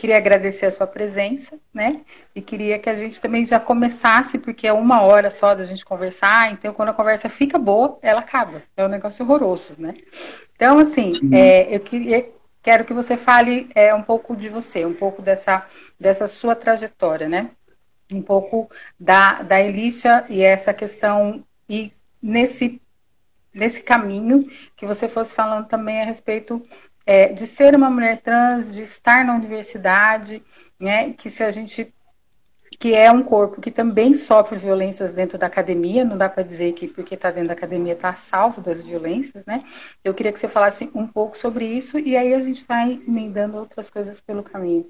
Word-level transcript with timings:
queria 0.00 0.16
agradecer 0.16 0.64
a 0.64 0.72
sua 0.72 0.86
presença, 0.86 1.58
né? 1.74 2.00
E 2.34 2.40
queria 2.40 2.78
que 2.78 2.88
a 2.88 2.96
gente 2.96 3.20
também 3.20 3.44
já 3.44 3.60
começasse, 3.60 4.38
porque 4.38 4.66
é 4.66 4.72
uma 4.72 5.02
hora 5.02 5.30
só 5.30 5.54
da 5.54 5.62
gente 5.62 5.84
conversar, 5.84 6.50
então 6.50 6.72
quando 6.72 6.88
a 6.88 6.94
conversa 6.94 7.28
fica 7.28 7.58
boa, 7.58 7.98
ela 8.00 8.20
acaba. 8.20 8.62
É 8.74 8.82
um 8.82 8.88
negócio 8.88 9.22
horroroso, 9.22 9.74
né? 9.76 9.92
Então, 10.56 10.78
assim, 10.78 11.10
é, 11.34 11.76
eu 11.76 11.80
queria, 11.80 12.26
quero 12.62 12.86
que 12.86 12.94
você 12.94 13.14
fale 13.14 13.68
é, 13.74 13.94
um 13.94 14.02
pouco 14.02 14.34
de 14.34 14.48
você, 14.48 14.86
um 14.86 14.94
pouco 14.94 15.20
dessa, 15.20 15.66
dessa 16.00 16.26
sua 16.26 16.54
trajetória, 16.54 17.28
né? 17.28 17.50
Um 18.10 18.22
pouco 18.22 18.70
da, 18.98 19.42
da 19.42 19.60
Elícia 19.60 20.24
e 20.30 20.40
essa 20.40 20.72
questão, 20.72 21.44
e 21.68 21.92
nesse, 22.22 22.80
nesse 23.52 23.82
caminho, 23.82 24.50
que 24.78 24.86
você 24.86 25.10
fosse 25.10 25.34
falando 25.34 25.68
também 25.68 26.00
a 26.00 26.06
respeito 26.06 26.66
é, 27.06 27.32
de 27.32 27.46
ser 27.46 27.74
uma 27.74 27.90
mulher 27.90 28.20
trans, 28.20 28.72
de 28.74 28.82
estar 28.82 29.24
na 29.24 29.34
universidade, 29.34 30.42
né, 30.78 31.12
que 31.12 31.30
se 31.30 31.42
a 31.42 31.50
gente 31.50 31.92
que 32.78 32.94
é 32.94 33.10
um 33.10 33.22
corpo 33.22 33.60
que 33.60 33.70
também 33.70 34.14
sofre 34.14 34.56
violências 34.56 35.12
dentro 35.12 35.36
da 35.36 35.46
academia, 35.46 36.04
não 36.04 36.16
dá 36.16 36.28
para 36.28 36.42
dizer 36.42 36.72
que 36.72 36.88
porque 36.88 37.14
está 37.14 37.30
dentro 37.30 37.48
da 37.48 37.54
academia 37.54 37.92
está 37.92 38.14
salvo 38.14 38.62
das 38.62 38.80
violências, 38.80 39.44
né? 39.44 39.64
Eu 40.02 40.14
queria 40.14 40.32
que 40.32 40.38
você 40.38 40.48
falasse 40.48 40.88
um 40.94 41.06
pouco 41.06 41.36
sobre 41.36 41.66
isso 41.66 41.98
e 41.98 42.16
aí 42.16 42.32
a 42.32 42.40
gente 42.40 42.64
vai 42.66 42.92
emendando 43.06 43.58
outras 43.58 43.90
coisas 43.90 44.18
pelo 44.20 44.42
caminho. 44.42 44.86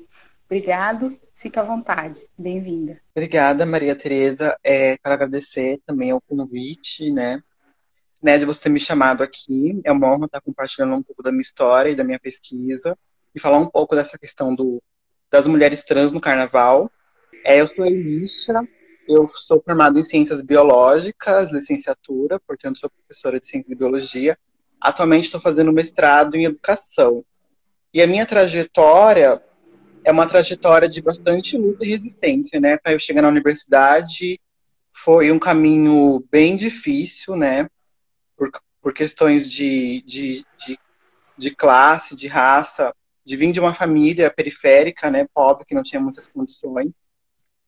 Obrigado, 0.47 1.19
fica 1.35 1.63
à 1.63 1.65
vontade, 1.65 2.27
bem-vinda. 2.39 3.01
Obrigada, 3.15 3.67
Maria 3.67 3.97
Tereza. 3.97 4.57
É, 4.63 4.97
quero 4.99 5.15
agradecer 5.15 5.81
também 5.87 6.11
ao 6.11 6.21
convite, 6.21 7.11
né? 7.11 7.43
Né, 8.23 8.39
de 8.39 8.45
você 8.45 8.65
ter 8.65 8.69
me 8.69 8.81
chamado 8.81 9.23
aqui. 9.23 9.81
É 9.85 9.93
uma 9.93 10.13
honra 10.13 10.27
estar 10.27 10.41
compartilhando 10.41 10.95
um 10.95 11.03
pouco 11.03 11.23
da 11.23 11.31
minha 11.31 11.43
história 11.43 11.91
e 11.91 11.95
da 11.95 12.05
minha 12.05 12.21
pesquisa 12.21 12.97
e 13.35 13.41
falar 13.41 13.59
um 13.59 13.69
pouco 13.69 13.95
dessa 13.95 14.19
questão 14.19 14.55
do, 14.55 14.83
das 15.31 15.47
mulheres 15.47 15.85
trans 15.85 16.13
no 16.13 16.21
carnaval. 16.21 16.91
É, 17.45 17.61
eu 17.61 17.67
sou 17.67 17.87
Elisha, 17.87 18.53
eu 19.09 19.27
sou 19.27 19.63
formada 19.63 19.99
em 19.99 20.05
Ciências 20.05 20.43
Biológicas, 20.43 21.51
licenciatura, 21.51 22.39
portanto 22.41 22.79
sou 22.79 22.91
professora 22.91 23.41
de 23.41 23.47
Ciências 23.47 23.73
e 23.73 23.77
Biologia. 23.77 24.39
Atualmente 24.81 25.25
estou 25.25 25.41
fazendo 25.41 25.73
mestrado 25.73 26.37
em 26.37 26.45
Educação. 26.45 27.25
E 27.93 28.01
a 28.01 28.07
minha 28.07 28.25
trajetória 28.25 29.43
é 30.05 30.11
uma 30.11 30.27
trajetória 30.27 30.89
de 30.89 31.03
bastante 31.03 31.57
luta 31.57 31.85
e 31.85 31.91
resistência, 31.91 32.61
né? 32.61 32.79
Para 32.79 32.93
eu 32.93 32.99
chegar 32.99 33.23
na 33.23 33.29
universidade 33.29 34.41
foi 34.93 35.31
um 35.31 35.39
caminho 35.39 36.25
bem 36.31 36.57
difícil, 36.57 37.37
né? 37.37 37.69
Por, 38.41 38.51
por 38.81 38.95
questões 38.95 39.47
de, 39.47 40.01
de, 40.01 40.47
de, 40.57 40.79
de 41.37 41.51
classe, 41.55 42.17
de 42.17 42.27
raça, 42.27 42.95
de 43.23 43.37
vir 43.37 43.53
de 43.53 43.61
uma 43.61 43.75
família 43.75 44.31
periférica, 44.31 45.11
né, 45.11 45.27
pobre, 45.35 45.67
que 45.67 45.75
não 45.75 45.83
tinha 45.83 46.01
muitas 46.01 46.27
condições. 46.27 46.91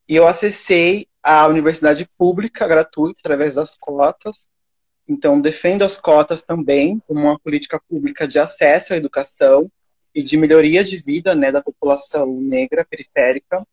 E 0.09 0.17
eu 0.17 0.27
acessei 0.27 1.07
a 1.23 1.47
universidade 1.47 2.09
pública 2.17 2.67
gratuita 2.67 3.21
através 3.21 3.57
das 3.57 3.77
cotas. 3.77 4.49
Então, 5.07 5.43
defendo 5.43 5.85
as 5.85 6.01
cotas 6.01 6.43
também 6.43 6.99
como 7.07 7.21
uma 7.21 7.39
política 7.39 7.79
pública 7.87 8.27
de 8.27 8.39
acesso 8.39 8.95
à 8.95 8.97
educação 8.97 9.71
e 10.15 10.23
de 10.23 10.39
melhoria 10.39 10.83
de 10.83 10.97
vida 10.97 11.35
né, 11.35 11.53
da 11.53 11.63
população 11.63 12.41
negra 12.41 12.87
periférica 12.89 13.67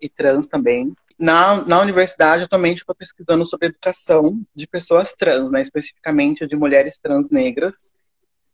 e 0.00 0.08
trans 0.08 0.48
também 0.48 0.92
na, 1.18 1.64
na 1.64 1.80
universidade, 1.80 2.44
atualmente, 2.44 2.78
estou 2.78 2.94
pesquisando 2.94 3.44
sobre 3.44 3.68
educação 3.68 4.40
de 4.54 4.66
pessoas 4.66 5.14
trans, 5.14 5.50
né, 5.50 5.60
especificamente 5.60 6.46
de 6.46 6.54
mulheres 6.54 6.98
trans 6.98 7.28
negras, 7.30 7.92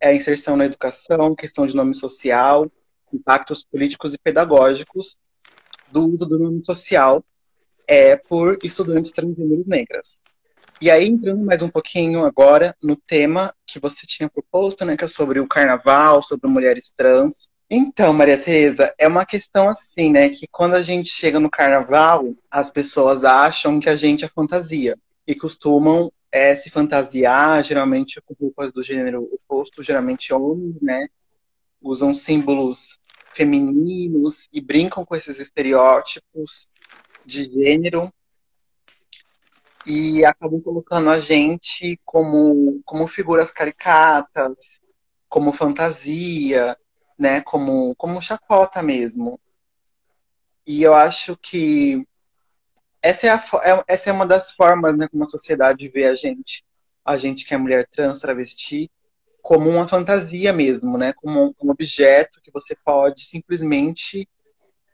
é 0.01 0.15
inserção 0.15 0.57
na 0.57 0.67
educação, 0.67 1.35
questão 1.35 1.67
de 1.67 1.77
nome 1.77 1.95
social, 1.95 2.71
impactos 3.13 3.65
políticos 3.65 4.15
e 4.15 4.19
pedagógicos 4.19 5.19
do 5.91 6.07
uso 6.09 6.27
do 6.27 6.39
nome 6.39 6.65
social 6.65 7.25
é, 7.87 8.17
por 8.17 8.59
estudantes 8.63 9.13
transgêneros 9.13 9.67
negras. 9.67 10.21
E 10.81 10.91
aí, 10.91 11.07
entrando 11.07 11.45
mais 11.45 11.63
um 11.63 11.69
pouquinho 11.69 12.25
agora 12.25 12.77
no 12.83 12.97
tema 12.97 13.55
que 13.67 13.79
você 13.79 14.07
tinha 14.07 14.29
proposto, 14.29 14.85
né, 14.85 14.97
que 14.97 15.05
é 15.05 15.09
sobre 15.09 15.39
o 15.39 15.47
carnaval, 15.47 16.23
sobre 16.23 16.51
mulheres 16.51 16.93
trans. 16.95 17.49
Então, 17.69 18.13
Maria 18.13 18.39
Tereza, 18.39 18.95
é 18.99 19.09
uma 19.09 19.25
questão 19.25 19.69
assim, 19.69 20.11
né? 20.11 20.29
Que 20.29 20.47
quando 20.47 20.75
a 20.75 20.83
gente 20.83 21.09
chega 21.09 21.41
no 21.41 21.51
carnaval, 21.51 22.35
as 22.51 22.71
pessoas 22.71 23.25
acham 23.25 23.81
que 23.81 23.89
a 23.89 23.97
gente 23.97 24.25
é 24.25 24.29
fantasia. 24.29 24.99
E 25.27 25.35
costumam 25.35 26.13
é, 26.31 26.55
se 26.55 26.69
fantasiar, 26.69 27.63
geralmente 27.65 28.21
com 28.21 28.35
roupas 28.39 28.73
do 28.73 28.83
gênero 28.83 29.29
oposto, 29.33 29.83
geralmente 29.83 30.33
homens, 30.33 30.77
né? 30.83 31.07
Usam 31.81 32.15
símbolos 32.15 32.99
femininos 33.33 34.49
e 34.53 34.61
brincam 34.61 35.05
com 35.05 35.17
esses 35.17 35.39
estereótipos 35.39 36.69
de 37.25 37.45
gênero 37.45 38.13
e 39.87 40.25
acabam 40.25 40.61
colocando 40.61 41.11
a 41.11 41.19
gente 41.19 41.99
como, 42.05 42.81
como 42.85 43.07
figuras 43.07 43.51
caricatas, 43.51 44.81
como 45.29 45.53
fantasia, 45.53 46.77
né, 47.19 47.41
como, 47.41 47.95
como 47.97 48.23
chacota 48.23 48.83
mesmo. 48.83 49.41
E 50.67 50.83
eu 50.83 50.95
acho 50.95 51.37
que 51.37 52.07
essa 53.03 53.27
é, 53.27 53.31
a, 53.31 53.43
é, 53.63 53.85
essa 53.87 54.11
é 54.11 54.13
uma 54.13 54.27
das 54.27 54.51
formas 54.51 54.97
né, 54.97 55.07
como 55.09 55.25
a 55.25 55.29
sociedade 55.29 55.89
vê 55.89 56.07
a 56.07 56.15
gente, 56.15 56.65
a 57.05 57.17
gente 57.17 57.45
que 57.45 57.53
é 57.53 57.57
mulher 57.59 57.87
trans, 57.87 58.19
travesti, 58.19 58.91
como 59.43 59.69
uma 59.69 59.87
fantasia 59.87 60.55
mesmo, 60.55 60.97
né, 60.97 61.13
como 61.13 61.55
um, 61.63 61.71
objeto 61.71 62.41
que 62.41 62.51
você 62.51 62.75
pode 62.83 63.27
simplesmente 63.27 64.27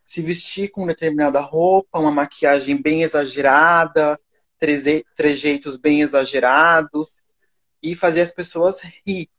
se 0.04 0.20
vestir 0.22 0.70
com 0.72 0.88
determinada 0.88 1.40
roupa, 1.40 2.00
uma 2.00 2.10
maquiagem 2.10 2.82
bem 2.82 3.04
exagerada, 3.04 4.18
trejeitos 5.14 5.76
bem 5.76 6.00
exagerados 6.00 7.22
e 7.80 7.94
fazer 7.94 8.22
as 8.22 8.32
pessoas 8.32 8.82
rir. 9.06 9.30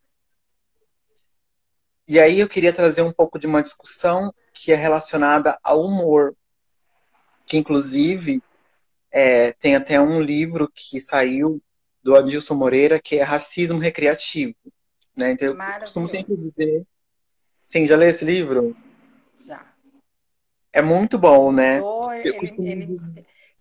E 2.12 2.20
aí 2.20 2.42
eu 2.42 2.50
queria 2.50 2.74
trazer 2.74 3.04
um 3.04 3.12
pouco 3.14 3.40
de 3.40 3.48
uma 3.48 3.64
discussão 3.64 4.34
que 4.54 4.74
é 4.74 4.76
relacionada 4.76 5.58
ao 5.64 5.80
humor, 5.80 6.36
que 7.46 7.56
inclusive 7.56 8.44
é, 9.10 9.54
tem 9.54 9.78
até 9.78 9.98
um 9.98 10.20
livro 10.20 10.70
que 10.76 11.00
saiu 11.00 11.64
do 12.04 12.14
Adilson 12.14 12.54
Moreira, 12.54 13.00
que 13.00 13.16
é 13.16 13.24
Racismo 13.24 13.80
Recreativo. 13.80 14.54
Né? 15.16 15.32
Então 15.32 15.48
eu 15.48 15.80
costumo 15.80 16.10
sempre 16.10 16.36
dizer. 16.36 16.86
Sim, 17.64 17.88
já 17.88 17.96
leu 17.96 18.10
esse 18.10 18.26
livro? 18.26 18.76
Já. 19.46 19.66
É 20.74 20.82
muito 20.82 21.18
bom, 21.18 21.54
né? 21.54 21.80
Mudou, 21.80 22.14
ele, 22.14 22.34
costumo... 22.34 22.68
ele, 22.68 23.00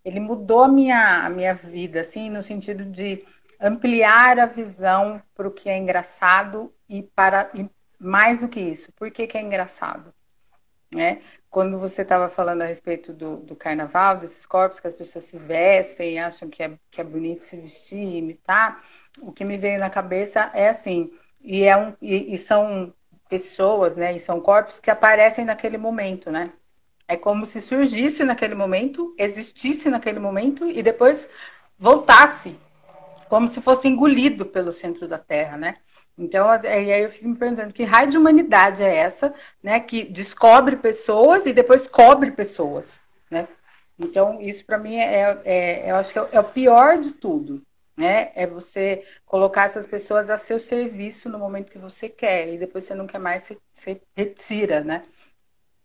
ele, 0.03 0.19
mudou 0.19 0.63
a 0.63 0.67
minha, 0.67 1.25
a 1.25 1.29
minha 1.29 1.53
vida, 1.53 2.01
assim, 2.01 2.29
no 2.29 2.43
sentido 2.43 2.83
de 2.83 3.23
ampliar 3.61 4.37
a 4.37 4.45
visão 4.45 5.23
para 5.33 5.47
o 5.47 5.51
que 5.51 5.69
é 5.69 5.77
engraçado 5.77 6.73
e 6.89 7.01
para 7.01 7.49
e 7.53 7.69
mais 8.01 8.39
do 8.39 8.49
que 8.49 8.59
isso, 8.59 8.91
por 8.93 9.11
que, 9.11 9.27
que 9.27 9.37
é 9.37 9.41
engraçado? 9.41 10.11
Né? 10.91 11.21
Quando 11.49 11.79
você 11.79 12.01
estava 12.01 12.27
falando 12.27 12.63
a 12.63 12.65
respeito 12.65 13.13
do, 13.13 13.37
do, 13.37 13.55
carnaval, 13.55 14.17
desses 14.17 14.45
corpos 14.45 14.79
que 14.79 14.87
as 14.87 14.93
pessoas 14.93 15.25
se 15.25 15.37
vestem 15.37 16.15
e 16.15 16.17
acham 16.17 16.49
que 16.49 16.63
é, 16.63 16.77
que 16.89 16.99
é 16.99 17.03
bonito 17.03 17.43
se 17.43 17.55
vestir, 17.55 18.17
imitar, 18.17 18.83
o 19.21 19.31
que 19.31 19.45
me 19.45 19.57
veio 19.57 19.79
na 19.79 19.89
cabeça 19.89 20.51
é 20.53 20.67
assim, 20.69 21.11
e, 21.39 21.63
é 21.63 21.77
um, 21.77 21.93
e, 22.01 22.33
e 22.33 22.37
são 22.37 22.93
pessoas, 23.29 23.95
né, 23.95 24.15
e 24.15 24.19
são 24.19 24.41
corpos 24.41 24.79
que 24.79 24.91
aparecem 24.91 25.45
naquele 25.45 25.77
momento, 25.77 26.29
né? 26.31 26.51
É 27.07 27.15
como 27.15 27.45
se 27.45 27.61
surgisse 27.61 28.23
naquele 28.23 28.55
momento, 28.55 29.13
existisse 29.17 29.89
naquele 29.89 30.19
momento 30.19 30.69
e 30.69 30.81
depois 30.81 31.29
voltasse, 31.77 32.57
como 33.29 33.47
se 33.47 33.61
fosse 33.61 33.87
engolido 33.87 34.45
pelo 34.45 34.73
centro 34.73 35.07
da 35.07 35.17
Terra, 35.17 35.57
né? 35.57 35.77
Então, 36.21 36.47
aí 36.47 37.03
eu 37.03 37.09
fico 37.09 37.27
me 37.27 37.35
perguntando 37.35 37.73
que 37.73 37.83
raio 37.83 38.11
de 38.11 38.17
humanidade 38.17 38.83
é 38.83 38.95
essa, 38.95 39.33
né? 39.61 39.79
Que 39.79 40.03
descobre 40.03 40.75
pessoas 40.75 41.47
e 41.47 41.53
depois 41.53 41.87
cobre 41.87 42.29
pessoas, 42.29 42.99
né? 43.29 43.47
Então, 43.97 44.39
isso 44.39 44.63
para 44.63 44.77
mim 44.77 44.97
é, 44.97 45.41
é, 45.43 45.91
eu 45.91 45.95
acho 45.95 46.13
que 46.13 46.19
é, 46.19 46.29
é, 46.31 46.39
o 46.39 46.43
pior 46.43 46.99
de 46.99 47.11
tudo, 47.13 47.63
né? 47.97 48.31
É 48.35 48.45
você 48.45 49.03
colocar 49.25 49.63
essas 49.63 49.87
pessoas 49.87 50.29
a 50.29 50.37
seu 50.37 50.59
serviço 50.59 51.27
no 51.27 51.39
momento 51.39 51.71
que 51.71 51.79
você 51.79 52.07
quer 52.07 52.53
e 52.53 52.57
depois 52.59 52.83
você 52.83 52.93
não 52.93 53.07
quer 53.07 53.19
mais, 53.19 53.43
você, 53.43 53.57
você 53.73 54.01
retira, 54.15 54.81
né? 54.81 55.03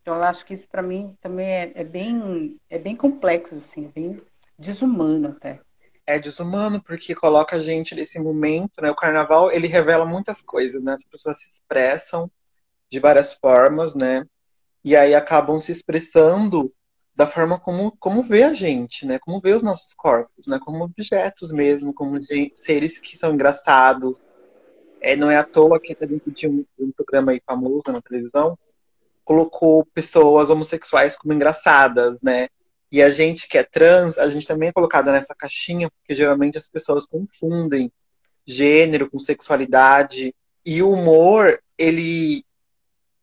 Então, 0.02 0.16
eu 0.16 0.22
acho 0.24 0.44
que 0.44 0.52
isso 0.52 0.68
para 0.68 0.82
mim 0.82 1.16
também 1.20 1.48
é, 1.48 1.72
é, 1.74 1.84
bem, 1.84 2.56
é 2.68 2.78
bem 2.78 2.94
complexo, 2.94 3.54
assim, 3.56 3.86
é 3.86 3.88
bem 3.88 4.22
desumano 4.58 5.28
até 5.28 5.60
é 6.06 6.18
desumano 6.18 6.82
porque 6.82 7.14
coloca 7.14 7.56
a 7.56 7.60
gente 7.60 7.94
nesse 7.94 8.18
momento, 8.18 8.80
né? 8.80 8.90
O 8.90 8.94
carnaval, 8.94 9.50
ele 9.50 9.66
revela 9.66 10.04
muitas 10.04 10.42
coisas, 10.42 10.82
né? 10.82 10.94
As 10.94 11.04
pessoas 11.04 11.40
se 11.40 11.48
expressam 11.48 12.30
de 12.90 12.98
várias 13.00 13.32
formas, 13.34 13.94
né? 13.94 14.26
E 14.84 14.94
aí 14.94 15.14
acabam 15.14 15.60
se 15.60 15.72
expressando 15.72 16.72
da 17.14 17.26
forma 17.26 17.58
como, 17.58 17.96
como 17.98 18.22
vê 18.22 18.44
a 18.44 18.54
gente, 18.54 19.06
né? 19.06 19.18
Como 19.18 19.40
vê 19.40 19.54
os 19.54 19.62
nossos 19.62 19.94
corpos, 19.94 20.46
né? 20.46 20.58
Como 20.58 20.84
objetos 20.84 21.50
mesmo, 21.50 21.92
como 21.92 22.18
seres 22.54 22.98
que 22.98 23.16
são 23.16 23.34
engraçados. 23.34 24.32
É, 25.00 25.16
não 25.16 25.30
é 25.30 25.36
à 25.36 25.44
toa 25.44 25.80
que 25.80 25.96
gente 26.00 26.30
tinha 26.32 26.50
um, 26.50 26.64
um 26.78 26.92
programa 26.92 27.32
aí 27.32 27.42
famoso 27.44 27.82
na 27.88 28.00
televisão 28.00 28.56
colocou 29.26 29.84
pessoas 29.86 30.48
homossexuais 30.50 31.16
como 31.16 31.34
engraçadas, 31.34 32.22
né? 32.22 32.48
E 32.90 33.02
a 33.02 33.10
gente 33.10 33.48
que 33.48 33.58
é 33.58 33.64
trans, 33.64 34.16
a 34.18 34.28
gente 34.28 34.46
também 34.46 34.68
é 34.68 34.72
colocada 34.72 35.12
nessa 35.12 35.34
caixinha, 35.34 35.90
porque 35.90 36.14
geralmente 36.14 36.56
as 36.56 36.68
pessoas 36.68 37.06
confundem 37.06 37.90
gênero 38.46 39.10
com 39.10 39.18
sexualidade. 39.18 40.34
E 40.64 40.82
o 40.82 40.90
humor, 40.90 41.60
ele. 41.76 42.44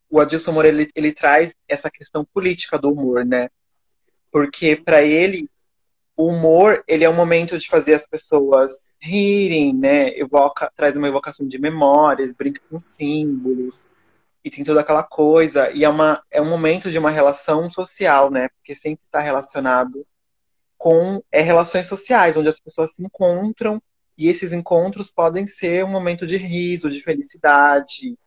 O 0.09 0.19
Adilson 0.19 0.51
Moreira, 0.51 0.77
ele, 0.77 0.91
ele 0.93 1.11
traz 1.13 1.55
essa 1.67 1.89
questão 1.89 2.25
política 2.25 2.77
do 2.77 2.91
humor, 2.91 3.25
né? 3.25 3.49
Porque 4.31 4.75
para 4.75 5.01
ele, 5.01 5.49
o 6.15 6.27
humor, 6.27 6.83
ele 6.87 7.03
é 7.03 7.09
um 7.09 7.15
momento 7.15 7.57
de 7.57 7.67
fazer 7.67 7.95
as 7.95 8.05
pessoas 8.05 8.93
rirem, 9.01 9.73
né? 9.75 10.09
Evoca, 10.17 10.71
traz 10.75 10.95
uma 10.95 11.07
evocação 11.07 11.47
de 11.47 11.57
memórias, 11.57 12.33
brinca 12.33 12.61
com 12.69 12.79
símbolos 12.79 13.87
e 14.43 14.49
tem 14.49 14.63
toda 14.63 14.81
aquela 14.81 15.03
coisa. 15.03 15.71
E 15.71 15.83
é, 15.83 15.89
uma, 15.89 16.21
é 16.29 16.41
um 16.41 16.49
momento 16.49 16.91
de 16.91 16.99
uma 16.99 17.09
relação 17.09 17.71
social, 17.71 18.29
né? 18.29 18.49
Porque 18.49 18.75
sempre 18.75 19.05
está 19.05 19.19
relacionado 19.19 20.05
com 20.77 21.23
é, 21.31 21.41
relações 21.41 21.87
sociais, 21.87 22.35
onde 22.35 22.49
as 22.49 22.59
pessoas 22.59 22.93
se 22.93 23.03
encontram 23.03 23.81
e 24.17 24.27
esses 24.27 24.51
encontros 24.51 25.11
podem 25.11 25.47
ser 25.47 25.85
um 25.85 25.89
momento 25.89 26.27
de 26.27 26.37
riso, 26.37 26.91
de 26.91 27.01
felicidade. 27.01 28.17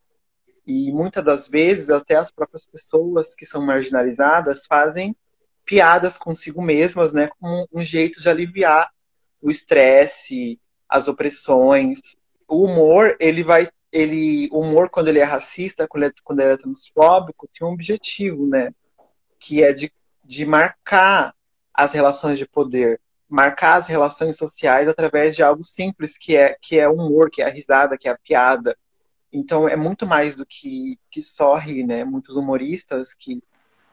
E 0.66 0.90
muitas 0.92 1.24
das 1.24 1.48
vezes, 1.48 1.90
até 1.90 2.16
as 2.16 2.32
próprias 2.32 2.66
pessoas 2.66 3.34
que 3.34 3.46
são 3.46 3.64
marginalizadas 3.64 4.66
fazem 4.66 5.14
piadas 5.64 6.16
consigo 6.16 6.62
mesmas, 6.62 7.12
né? 7.12 7.28
Como 7.38 7.68
um 7.72 7.84
jeito 7.84 8.20
de 8.20 8.28
aliviar 8.28 8.90
o 9.40 9.50
estresse, 9.50 10.58
as 10.88 11.08
opressões. 11.08 12.16
O 12.48 12.64
humor, 12.64 13.16
ele 13.20 13.42
vai 13.42 13.68
ele, 13.92 14.48
o 14.52 14.60
humor, 14.60 14.90
quando 14.90 15.08
ele 15.08 15.18
é 15.18 15.24
racista, 15.24 15.86
quando 15.88 16.04
ele 16.04 16.12
é, 16.12 16.14
quando 16.22 16.40
ele 16.40 16.52
é 16.52 16.56
transfóbico, 16.56 17.48
tem 17.48 17.66
um 17.66 17.72
objetivo, 17.72 18.46
né? 18.46 18.72
Que 19.38 19.62
é 19.62 19.72
de, 19.72 19.92
de 20.24 20.44
marcar 20.44 21.34
as 21.72 21.92
relações 21.92 22.38
de 22.38 22.46
poder, 22.46 23.00
marcar 23.28 23.76
as 23.76 23.86
relações 23.86 24.36
sociais 24.36 24.88
através 24.88 25.36
de 25.36 25.42
algo 25.42 25.64
simples, 25.64 26.18
que 26.18 26.36
é, 26.36 26.56
que 26.60 26.78
é 26.78 26.88
o 26.88 26.94
humor, 26.94 27.30
que 27.30 27.42
é 27.42 27.46
a 27.46 27.50
risada, 27.50 27.98
que 27.98 28.08
é 28.08 28.12
a 28.12 28.18
piada. 28.18 28.76
Então, 29.32 29.68
é 29.68 29.76
muito 29.76 30.06
mais 30.06 30.34
do 30.34 30.46
que, 30.46 30.98
que 31.10 31.22
só 31.22 31.54
rir, 31.54 31.84
né? 31.84 32.04
Muitos 32.04 32.36
humoristas 32.36 33.14
que 33.14 33.42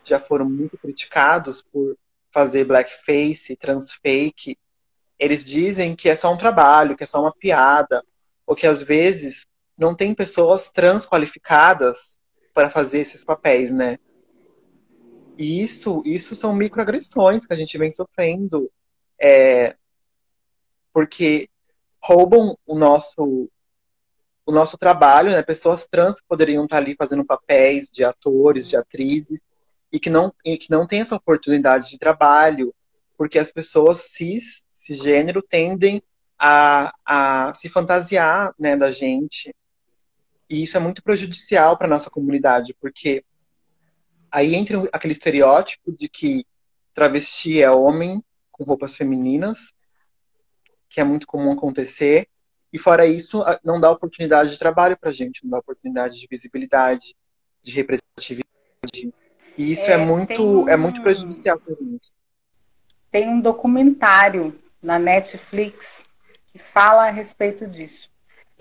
já 0.04 0.20
foram 0.20 0.50
muito 0.50 0.78
criticados 0.78 1.62
por 1.62 1.98
fazer 2.32 2.66
blackface, 2.66 3.56
transfake, 3.56 4.58
eles 5.20 5.46
dizem 5.46 5.96
que 5.96 6.10
é 6.10 6.16
só 6.16 6.34
um 6.34 6.38
trabalho, 6.38 6.98
que 6.98 7.04
é 7.04 7.08
só 7.08 7.22
uma 7.22 7.34
piada, 7.34 8.04
ou 8.46 8.56
que 8.56 8.68
às 8.68 8.82
vezes 8.82 9.46
não 9.78 9.96
tem 9.96 10.14
pessoas 10.14 10.72
trans 10.72 11.06
qualificadas 11.06 12.18
para 12.54 12.70
fazer 12.70 13.00
esses 13.00 13.26
papéis, 13.26 13.72
né? 13.72 13.98
E 15.38 15.62
isso, 15.62 16.04
isso 16.06 16.36
são 16.36 16.56
microagressões 16.56 17.46
que 17.46 17.54
a 17.54 17.58
gente 17.58 17.78
vem 17.78 17.92
sofrendo, 17.92 18.72
é, 19.20 19.76
porque 20.94 21.50
roubam 22.00 22.58
o 22.66 22.78
nosso 22.78 23.50
o 24.46 24.52
nosso 24.52 24.78
trabalho, 24.78 25.32
né? 25.32 25.42
Pessoas 25.42 25.88
trans 25.88 26.20
que 26.20 26.28
poderiam 26.28 26.66
estar 26.66 26.78
ali 26.78 26.96
fazendo 26.98 27.26
papéis 27.26 27.90
de 27.90 28.04
atores, 28.04 28.68
de 28.68 28.76
atrizes, 28.76 29.42
e 29.90 30.00
que 30.00 30.10
não, 30.10 30.34
e 30.44 30.58
que 30.58 30.70
não 30.70 30.86
têm 30.86 31.00
essa 31.00 31.16
oportunidade 31.16 31.90
de 31.90 31.98
trabalho, 31.98 32.74
porque 33.18 33.40
as 33.40 33.52
pessoas 33.52 34.00
cis, 34.12 34.66
cisgênero, 34.70 35.42
tendem 35.42 36.04
a, 36.38 36.94
a 37.06 37.54
se 37.54 37.70
fantasiar 37.70 38.54
né, 38.60 38.76
da 38.76 38.92
gente, 38.92 39.56
e 40.54 40.62
isso 40.62 40.78
é 40.78 40.80
muito 40.80 41.02
prejudicial 41.02 41.76
para 41.76 41.88
nossa 41.88 42.12
comunidade, 42.12 42.76
porque 42.80 43.26
aí 44.32 44.54
entra 44.54 44.88
aquele 44.94 45.14
estereótipo 45.14 45.92
de 45.92 46.08
que 46.08 46.46
travesti 46.94 47.60
é 47.60 47.72
homem 47.72 48.24
com 48.52 48.64
roupas 48.64 48.96
femininas, 48.96 49.74
que 50.88 51.02
é 51.02 51.04
muito 51.04 51.26
comum 51.26 51.54
acontecer, 51.54 52.28
e 52.72 52.78
fora 52.78 53.08
isso, 53.08 53.44
não 53.64 53.82
dá 53.82 53.90
oportunidade 53.90 54.52
de 54.52 54.60
trabalho 54.60 54.96
para 54.96 55.12
gente, 55.12 55.44
não 55.44 55.50
dá 55.50 55.58
oportunidade 55.58 56.20
de 56.20 56.28
visibilidade, 56.30 57.16
de 57.64 57.72
representatividade. 57.72 59.12
E 59.58 59.72
isso 59.72 59.90
é, 59.90 59.94
é 59.94 59.98
muito, 59.98 60.66
um... 60.66 60.70
é 60.70 60.78
muito 60.78 61.02
prejudicial 61.02 61.60
para 61.60 61.74
gente. 61.74 62.14
Tem 63.10 63.28
um 63.28 63.42
documentário 63.42 64.56
na 64.80 65.00
Netflix 65.00 66.06
que 66.46 66.60
fala 66.60 67.08
a 67.08 67.12
respeito 67.12 67.66
disso. 67.66 68.13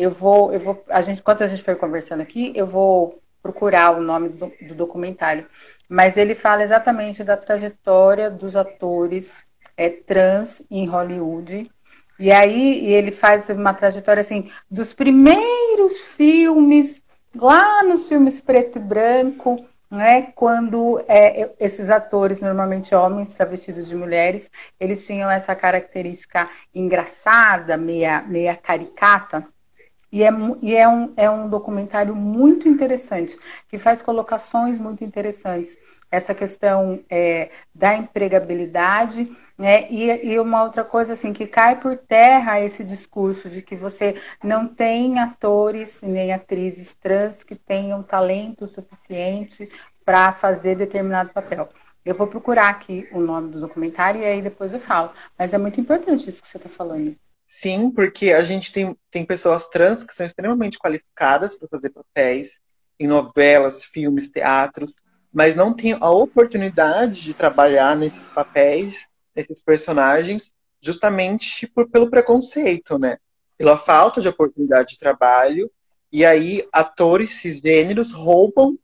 Eu 0.02 0.10
vou, 0.10 0.52
eu 0.52 0.60
vou, 0.60 0.84
a 0.88 1.00
gente, 1.00 1.20
enquanto 1.20 1.44
a 1.44 1.46
gente 1.46 1.62
foi 1.62 1.76
conversando 1.76 2.20
aqui, 2.20 2.52
eu 2.56 2.66
vou 2.66 3.22
procurar 3.42 3.96
o 3.96 4.00
nome 4.00 4.30
do, 4.30 4.52
do 4.62 4.74
documentário. 4.74 5.46
Mas 5.88 6.16
ele 6.16 6.34
fala 6.34 6.62
exatamente 6.62 7.22
da 7.22 7.36
trajetória 7.36 8.30
dos 8.30 8.56
atores 8.56 9.44
é, 9.76 9.88
trans 9.88 10.62
em 10.70 10.86
Hollywood. 10.86 11.70
E 12.18 12.30
aí 12.32 12.84
e 12.84 12.92
ele 12.92 13.10
faz 13.10 13.48
uma 13.48 13.74
trajetória 13.74 14.20
assim 14.20 14.50
dos 14.70 14.92
primeiros 14.92 16.00
filmes, 16.00 17.02
lá 17.34 17.82
nos 17.82 18.08
filmes 18.08 18.40
preto 18.40 18.78
e 18.78 18.82
branco, 18.82 19.64
né, 19.90 20.32
quando 20.34 21.04
é, 21.06 21.50
esses 21.60 21.90
atores, 21.90 22.40
normalmente 22.40 22.94
homens 22.94 23.34
travestidos 23.34 23.86
de 23.86 23.94
mulheres, 23.94 24.50
eles 24.80 25.06
tinham 25.06 25.30
essa 25.30 25.54
característica 25.54 26.48
engraçada, 26.74 27.76
meia, 27.76 28.22
meia 28.22 28.56
caricata, 28.56 29.44
e 30.12 30.22
é, 30.22 30.30
e 30.60 30.76
é, 30.76 30.86
um, 30.86 31.12
é 31.16 31.30
um 31.30 31.48
documentário 31.48 32.14
muito 32.14 32.68
interessante, 32.68 33.36
que 33.68 33.78
faz 33.78 34.02
colocações 34.02 34.78
muito 34.78 35.02
interessantes. 35.02 35.78
Essa 36.10 36.34
questão 36.34 37.02
é, 37.08 37.50
da 37.74 37.96
empregabilidade, 37.96 39.34
né? 39.56 39.90
E, 39.90 40.32
e 40.32 40.38
uma 40.38 40.64
outra 40.64 40.84
coisa 40.84 41.14
assim, 41.14 41.32
que 41.32 41.46
cai 41.46 41.80
por 41.80 41.96
terra 41.96 42.60
esse 42.60 42.84
discurso 42.84 43.48
de 43.48 43.62
que 43.62 43.74
você 43.74 44.20
não 44.44 44.68
tem 44.68 45.18
atores 45.18 45.98
nem 46.02 46.32
atrizes 46.32 46.94
trans 46.94 47.42
que 47.42 47.54
tenham 47.54 48.02
talento 48.02 48.66
suficiente 48.66 49.70
para 50.04 50.32
fazer 50.32 50.76
determinado 50.76 51.30
papel. 51.30 51.68
Eu 52.04 52.14
vou 52.14 52.26
procurar 52.26 52.68
aqui 52.68 53.08
o 53.12 53.20
nome 53.20 53.50
do 53.50 53.60
documentário 53.60 54.20
e 54.20 54.24
aí 54.24 54.42
depois 54.42 54.74
eu 54.74 54.80
falo. 54.80 55.12
Mas 55.38 55.54
é 55.54 55.58
muito 55.58 55.80
importante 55.80 56.28
isso 56.28 56.42
que 56.42 56.48
você 56.48 56.56
está 56.58 56.68
falando. 56.68 57.16
Sim, 57.54 57.90
porque 57.90 58.32
a 58.32 58.40
gente 58.40 58.72
tem, 58.72 58.96
tem 59.10 59.26
pessoas 59.26 59.68
trans 59.68 60.02
que 60.02 60.16
são 60.16 60.24
extremamente 60.24 60.78
qualificadas 60.78 61.54
para 61.54 61.68
fazer 61.68 61.90
papéis 61.90 62.62
em 62.98 63.06
novelas, 63.06 63.84
filmes, 63.84 64.30
teatros, 64.30 64.96
mas 65.30 65.54
não 65.54 65.74
tem 65.74 65.92
a 65.92 66.10
oportunidade 66.10 67.20
de 67.20 67.34
trabalhar 67.34 67.94
nesses 67.94 68.26
papéis, 68.26 69.06
nesses 69.36 69.62
personagens, 69.62 70.54
justamente 70.80 71.66
por, 71.66 71.90
pelo 71.90 72.08
preconceito, 72.08 72.98
né? 72.98 73.18
Pela 73.58 73.76
falta 73.76 74.22
de 74.22 74.28
oportunidade 74.28 74.92
de 74.92 74.98
trabalho. 74.98 75.70
E 76.10 76.24
aí, 76.24 76.66
atores 76.72 77.32
cisgêneros 77.32 78.12
roubam 78.12 78.78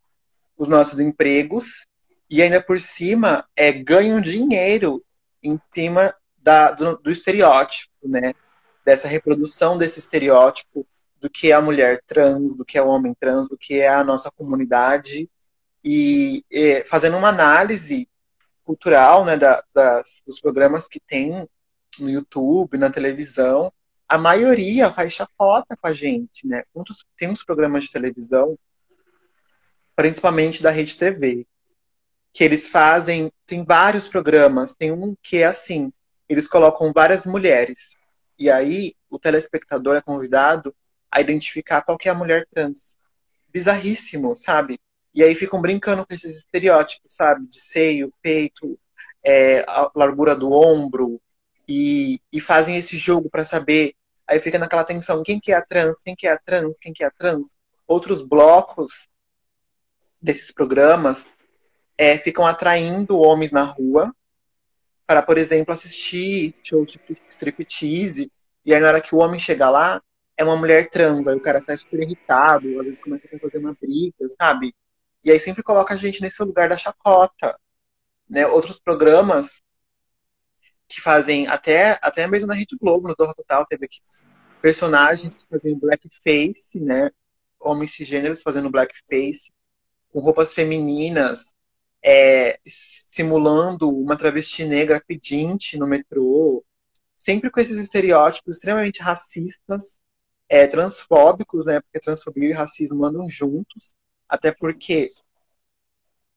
os 0.58 0.68
nossos 0.68 1.00
empregos 1.00 1.86
e 2.28 2.42
ainda 2.42 2.62
por 2.62 2.78
cima 2.78 3.48
é, 3.56 3.72
ganham 3.72 4.20
dinheiro 4.20 5.02
em 5.42 5.58
cima 5.74 6.14
da, 6.36 6.72
do, 6.72 6.98
do 6.98 7.10
estereótipo, 7.10 7.90
né? 8.04 8.34
Dessa 8.88 9.06
reprodução 9.06 9.76
desse 9.76 9.98
estereótipo 9.98 10.86
do 11.20 11.28
que 11.28 11.52
é 11.52 11.54
a 11.54 11.60
mulher 11.60 12.02
trans, 12.06 12.56
do 12.56 12.64
que 12.64 12.78
é 12.78 12.82
o 12.82 12.88
homem 12.88 13.14
trans, 13.20 13.46
do 13.46 13.58
que 13.58 13.74
é 13.74 13.88
a 13.88 14.02
nossa 14.02 14.30
comunidade, 14.30 15.28
e, 15.84 16.42
fazendo 16.86 17.18
uma 17.18 17.28
análise 17.28 18.08
cultural 18.64 19.26
né, 19.26 19.36
da, 19.36 19.62
das, 19.74 20.22
dos 20.26 20.40
programas 20.40 20.88
que 20.88 20.98
tem 21.00 21.46
no 21.98 22.08
YouTube, 22.08 22.78
na 22.78 22.88
televisão, 22.88 23.70
a 24.08 24.16
maioria 24.16 24.90
faz 24.90 25.12
chacota 25.12 25.76
com 25.76 25.86
a 25.86 25.92
gente, 25.92 26.46
né? 26.46 26.62
Muitos, 26.74 27.04
tem 27.14 27.28
uns 27.28 27.44
programas 27.44 27.84
de 27.84 27.90
televisão, 27.90 28.58
principalmente 29.94 30.62
da 30.62 30.70
Rede 30.70 30.96
TV, 30.96 31.46
que 32.32 32.42
eles 32.42 32.68
fazem, 32.68 33.30
tem 33.44 33.66
vários 33.66 34.08
programas, 34.08 34.74
tem 34.74 34.90
um 34.92 35.14
que 35.22 35.38
é 35.38 35.44
assim, 35.44 35.92
eles 36.26 36.48
colocam 36.48 36.90
várias 36.90 37.26
mulheres 37.26 37.97
e 38.38 38.50
aí 38.50 38.94
o 39.10 39.18
telespectador 39.18 39.96
é 39.96 40.02
convidado 40.02 40.74
a 41.10 41.20
identificar 41.20 41.82
qual 41.82 41.98
é 42.04 42.08
a 42.08 42.14
mulher 42.14 42.46
trans. 42.52 42.96
Bizarríssimo, 43.52 44.36
sabe? 44.36 44.78
E 45.14 45.22
aí 45.22 45.34
ficam 45.34 45.60
brincando 45.60 46.06
com 46.06 46.14
esses 46.14 46.38
estereótipos, 46.38 47.14
sabe? 47.14 47.46
De 47.46 47.58
seio, 47.58 48.12
peito, 48.22 48.78
é, 49.24 49.64
largura 49.94 50.36
do 50.36 50.52
ombro. 50.52 51.20
E, 51.66 52.20
e 52.32 52.40
fazem 52.40 52.76
esse 52.76 52.96
jogo 52.96 53.28
para 53.28 53.44
saber. 53.44 53.94
Aí 54.26 54.38
fica 54.38 54.58
naquela 54.58 54.84
tensão, 54.84 55.22
quem 55.22 55.40
que 55.40 55.52
é 55.52 55.56
a 55.56 55.64
trans, 55.64 56.02
quem 56.02 56.14
que 56.14 56.26
é 56.26 56.32
a 56.32 56.38
trans, 56.38 56.78
quem 56.78 56.92
que 56.92 57.02
é 57.02 57.06
a 57.06 57.10
trans. 57.10 57.54
Outros 57.86 58.22
blocos 58.22 59.08
desses 60.20 60.50
programas 60.50 61.26
é, 61.96 62.16
ficam 62.16 62.46
atraindo 62.46 63.18
homens 63.18 63.50
na 63.50 63.64
rua 63.64 64.14
para, 65.08 65.22
por 65.22 65.38
exemplo, 65.38 65.72
assistir 65.72 66.52
show 66.62 66.84
de 66.84 67.00
striptease, 67.30 68.30
e 68.62 68.74
aí 68.74 68.78
na 68.78 68.88
hora 68.88 69.00
que 69.00 69.14
o 69.14 69.18
homem 69.20 69.40
chega 69.40 69.70
lá, 69.70 70.02
é 70.36 70.44
uma 70.44 70.54
mulher 70.54 70.90
trans, 70.90 71.26
aí 71.26 71.34
o 71.34 71.40
cara 71.40 71.62
sai 71.62 71.78
super 71.78 72.02
irritado, 72.02 72.78
às 72.78 72.84
vezes 72.84 73.02
começa 73.02 73.26
a 73.26 73.38
fazer 73.38 73.56
uma 73.56 73.74
briga, 73.80 74.28
sabe? 74.38 74.74
E 75.24 75.30
aí 75.30 75.40
sempre 75.40 75.62
coloca 75.62 75.94
a 75.94 75.96
gente 75.96 76.20
nesse 76.20 76.42
lugar 76.44 76.68
da 76.68 76.76
chacota. 76.76 77.58
Né? 78.28 78.46
Outros 78.48 78.78
programas 78.78 79.62
que 80.86 81.00
fazem, 81.00 81.46
até, 81.46 81.98
até 82.02 82.26
mesmo 82.26 82.46
na 82.46 82.54
Rede 82.54 82.76
Globo, 82.78 83.08
no 83.08 83.16
Torre 83.16 83.32
Total, 83.34 83.64
teve 83.64 83.86
aqui 83.86 84.00
personagens 84.60 85.34
que 85.34 85.46
fazem 85.48 85.78
blackface, 85.78 86.78
né? 86.78 87.10
Homens 87.58 87.94
cisgêneros 87.94 88.42
fazendo 88.42 88.70
blackface, 88.70 89.50
com 90.12 90.20
roupas 90.20 90.52
femininas, 90.52 91.54
é, 92.02 92.58
simulando 92.64 93.88
uma 93.88 94.16
travesti 94.16 94.64
negra 94.64 95.02
pedinte 95.06 95.76
no 95.78 95.86
metrô, 95.86 96.64
sempre 97.16 97.50
com 97.50 97.60
esses 97.60 97.78
estereótipos 97.78 98.56
extremamente 98.56 99.02
racistas, 99.02 100.00
é, 100.48 100.66
transfóbicos, 100.66 101.66
né? 101.66 101.80
Porque 101.80 102.00
transfobia 102.00 102.50
e 102.50 102.52
racismo 102.52 103.04
andam 103.04 103.28
juntos, 103.28 103.94
até 104.28 104.52
porque 104.52 105.12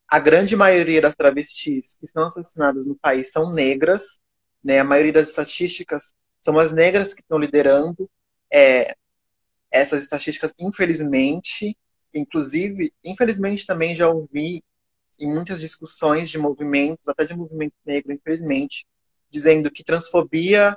a 0.08 0.18
grande 0.18 0.54
maioria 0.54 1.00
das 1.00 1.14
travestis 1.14 1.96
que 1.98 2.06
são 2.06 2.26
assassinadas 2.26 2.84
no 2.84 2.96
país 2.96 3.30
são 3.30 3.54
negras, 3.54 4.20
né? 4.62 4.80
A 4.80 4.84
maioria 4.84 5.12
das 5.12 5.28
estatísticas 5.28 6.14
são 6.40 6.58
as 6.58 6.72
negras 6.72 7.14
que 7.14 7.22
estão 7.22 7.38
liderando 7.38 8.10
é, 8.52 8.94
essas 9.70 10.02
estatísticas, 10.02 10.52
infelizmente. 10.58 11.76
Inclusive, 12.14 12.92
infelizmente 13.02 13.64
também 13.64 13.96
já 13.96 14.08
ouvi 14.08 14.62
em 15.18 15.32
muitas 15.32 15.60
discussões 15.60 16.28
de 16.30 16.38
movimentos, 16.38 17.06
até 17.08 17.24
de 17.24 17.34
movimento 17.34 17.74
negro, 17.84 18.12
infelizmente, 18.12 18.86
dizendo 19.30 19.70
que 19.70 19.84
transfobia 19.84 20.76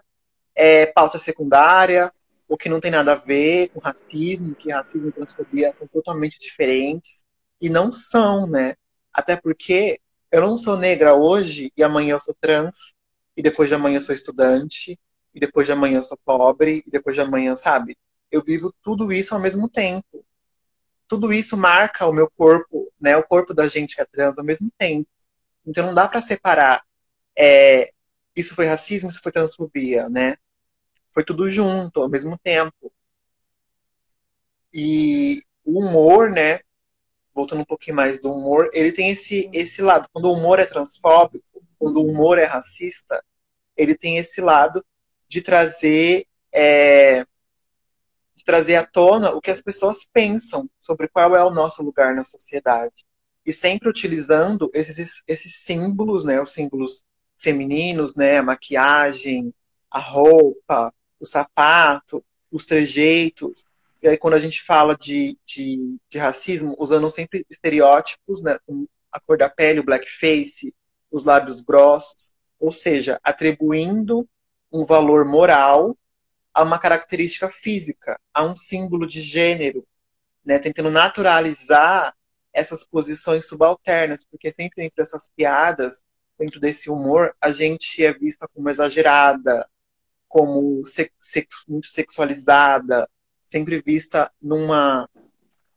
é 0.56 0.86
pauta 0.86 1.20
secundária, 1.20 2.12
ou 2.48 2.58
que 2.58 2.70
não 2.70 2.80
tem 2.80 2.92
nada 2.92 3.14
a 3.14 3.16
ver 3.16 3.70
com 3.70 3.80
racismo, 3.80 4.56
que 4.56 4.72
racismo 4.72 5.10
e 5.10 5.12
transfobia 5.12 5.74
são 5.78 5.88
totalmente 5.88 6.40
diferentes. 6.40 7.24
E 7.60 7.70
não 7.70 7.92
são, 7.92 8.48
né? 8.48 8.76
Até 9.12 9.36
porque 9.36 10.00
eu 10.32 10.42
não 10.42 10.58
sou 10.58 10.78
negra 10.78 11.16
hoje 11.16 11.72
e 11.76 11.84
amanhã 11.84 12.14
eu 12.14 12.22
sou 12.22 12.36
trans, 12.40 12.94
e 13.36 13.42
depois 13.42 13.70
de 13.70 13.76
amanhã 13.76 13.98
eu 13.98 14.02
sou 14.02 14.14
estudante, 14.14 14.98
e 15.34 15.40
depois 15.40 15.66
de 15.68 15.74
amanhã 15.74 15.98
eu 15.98 16.04
sou 16.04 16.18
pobre, 16.24 16.84
e 16.86 16.92
depois 16.92 17.16
de 17.16 17.22
amanhã, 17.22 17.56
sabe? 17.56 17.98
Eu 18.32 18.44
vivo 18.44 18.74
tudo 18.84 19.12
isso 19.12 19.34
ao 19.34 19.42
mesmo 19.42 19.70
tempo. 19.70 20.26
Tudo 21.08 21.32
isso 21.32 21.56
marca 21.58 22.08
o 22.08 22.14
meu 22.14 22.30
corpo, 22.30 22.92
né? 23.00 23.16
O 23.18 23.24
corpo 23.24 23.54
da 23.54 23.68
gente 23.68 23.96
que 23.96 24.02
é 24.02 24.06
trans 24.06 24.38
ao 24.38 24.44
mesmo 24.44 24.72
tempo. 24.78 25.08
Então 25.66 25.88
não 25.88 25.94
dá 25.94 26.08
para 26.08 26.22
separar. 26.22 26.84
É, 27.38 27.92
isso 28.36 28.56
foi 28.56 28.66
racismo, 28.68 29.10
isso 29.10 29.22
foi 29.22 29.32
transfobia, 29.32 30.10
né? 30.10 30.36
Foi 31.12 31.24
tudo 31.24 31.50
junto, 31.50 32.02
ao 32.02 32.10
mesmo 32.10 32.38
tempo. 32.38 32.92
E 34.74 35.42
o 35.64 35.80
humor, 35.80 36.30
né? 36.30 36.60
Voltando 37.34 37.62
um 37.62 37.66
pouquinho 37.66 37.96
mais 37.96 38.20
do 38.20 38.32
humor, 38.32 38.70
ele 38.74 38.92
tem 38.92 39.10
esse, 39.10 39.50
esse 39.54 39.82
lado. 39.82 40.10
Quando 40.12 40.26
o 40.26 40.34
humor 40.34 40.60
é 40.60 40.66
transfóbico, 40.66 41.46
quando 41.78 41.98
o 41.98 42.08
humor 42.08 42.38
é 42.38 42.46
racista, 42.46 43.24
ele 43.76 43.96
tem 43.96 44.18
esse 44.18 44.42
lado 44.42 44.86
de 45.28 45.42
trazer 45.42 46.26
é, 46.54 47.26
de 48.36 48.44
trazer 48.44 48.76
à 48.76 48.86
tona 48.86 49.32
o 49.32 49.42
que 49.42 49.52
as 49.52 49.62
pessoas 49.62 50.06
pensam 50.12 50.70
sobre 50.82 51.08
qual 51.08 51.36
é 51.36 51.44
o 51.44 51.52
nosso 51.52 51.82
lugar 51.82 52.14
na 52.14 52.24
sociedade 52.24 53.06
e 53.46 53.54
sempre 53.54 53.88
utilizando 53.88 54.70
esses, 54.74 55.24
esses 55.28 55.62
símbolos, 55.62 56.26
né, 56.26 56.42
os 56.42 56.52
símbolos 56.52 57.06
femininos, 57.38 58.16
né, 58.16 58.40
a 58.40 58.44
maquiagem, 58.44 59.54
a 59.90 60.00
roupa, 60.00 60.94
o 61.20 61.26
sapato, 61.26 62.24
os 62.52 62.66
trejeitos. 62.66 63.66
E 64.02 64.08
aí 64.08 64.18
quando 64.18 64.34
a 64.34 64.40
gente 64.40 64.62
fala 64.62 64.98
de, 64.98 65.38
de, 65.46 65.98
de 66.10 66.18
racismo, 66.18 66.76
usando 66.80 67.10
sempre 67.12 67.46
estereótipos, 67.50 68.42
né, 68.42 68.58
a 69.12 69.20
cor 69.20 69.38
da 69.38 69.50
pele, 69.50 69.80
o 69.80 69.86
blackface, 69.86 70.74
os 71.12 71.24
lábios 71.24 71.62
grossos, 71.62 72.34
ou 72.60 72.72
seja, 72.72 73.20
atribuindo 73.24 74.28
um 74.72 74.84
valor 74.86 75.24
moral 75.24 75.96
a 76.56 76.64
uma 76.64 76.80
característica 76.80 77.50
física, 77.50 78.18
a 78.34 78.46
um 78.46 78.56
símbolo 78.56 79.06
de 79.06 79.22
gênero, 79.22 79.86
né, 80.44 80.58
tentando 80.58 80.90
naturalizar 80.90 82.16
essas 82.54 82.86
posições 82.86 83.46
subalternas, 83.46 84.26
porque 84.26 84.54
sempre 84.54 84.86
entre 84.86 85.04
essas 85.04 85.30
piadas, 85.36 86.02
dentro 86.40 86.58
desse 86.58 86.90
humor, 86.90 87.36
a 87.42 87.52
gente 87.52 88.06
é 88.06 88.14
vista 88.14 88.48
como 88.48 88.70
exagerada, 88.70 89.68
como 90.30 90.84
muito 91.68 91.88
sexualizada, 91.88 93.10
sempre 93.46 93.82
vista 93.82 94.32
numa 94.42 95.10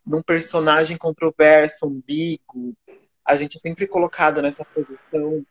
num 0.07 0.23
personagem 0.23 0.97
controverso, 0.97 1.85
ambíguo, 1.85 2.75
a 3.23 3.37
gente 3.37 3.59
é 3.59 3.61
sempre 3.61 3.87
colocada 3.87 4.41
nessa 4.41 4.65
posição 4.65 5.45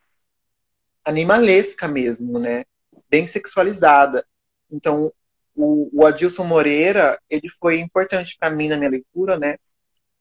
animalesca 1.06 1.88
mesmo, 1.88 2.40
né? 2.40 2.66
Bem 3.08 3.28
sexualizada. 3.28 4.26
Então, 4.72 5.12
o, 5.56 5.90
o 5.94 6.06
Adilson 6.06 6.44
Moreira, 6.44 7.20
ele 7.30 7.50
foi 7.50 7.80
importante 7.80 8.38
para 8.40 8.50
mim 8.50 8.68
na 8.68 8.78
minha 8.78 8.90
leitura, 8.90 9.38
né? 9.38 9.58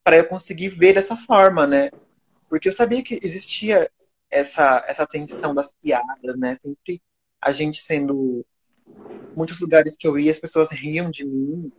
Para 0.03 0.17
eu 0.19 0.26
conseguir 0.26 0.69
ver 0.69 0.95
dessa 0.95 1.17
forma, 1.17 1.67
né? 1.67 1.91
Porque 2.49 2.69
eu 2.69 2.73
sabia 2.73 3.03
que 3.03 3.19
existia 3.23 3.91
essa, 4.31 4.85
essa 4.87 5.07
tensão 5.07 5.55
das 5.55 5.73
piadas, 5.83 6.37
né? 6.37 6.57
Sempre 6.57 7.03
a 7.41 7.53
gente 7.53 7.79
sendo. 7.79 8.45
Muitos 9.37 9.61
lugares 9.61 9.95
que 9.99 10.09
eu 10.09 10.19
ia, 10.19 10.31
as 10.31 10.38
pessoas 10.38 10.71
riam 10.71 11.11
de 11.11 11.25
mim, 11.25 11.71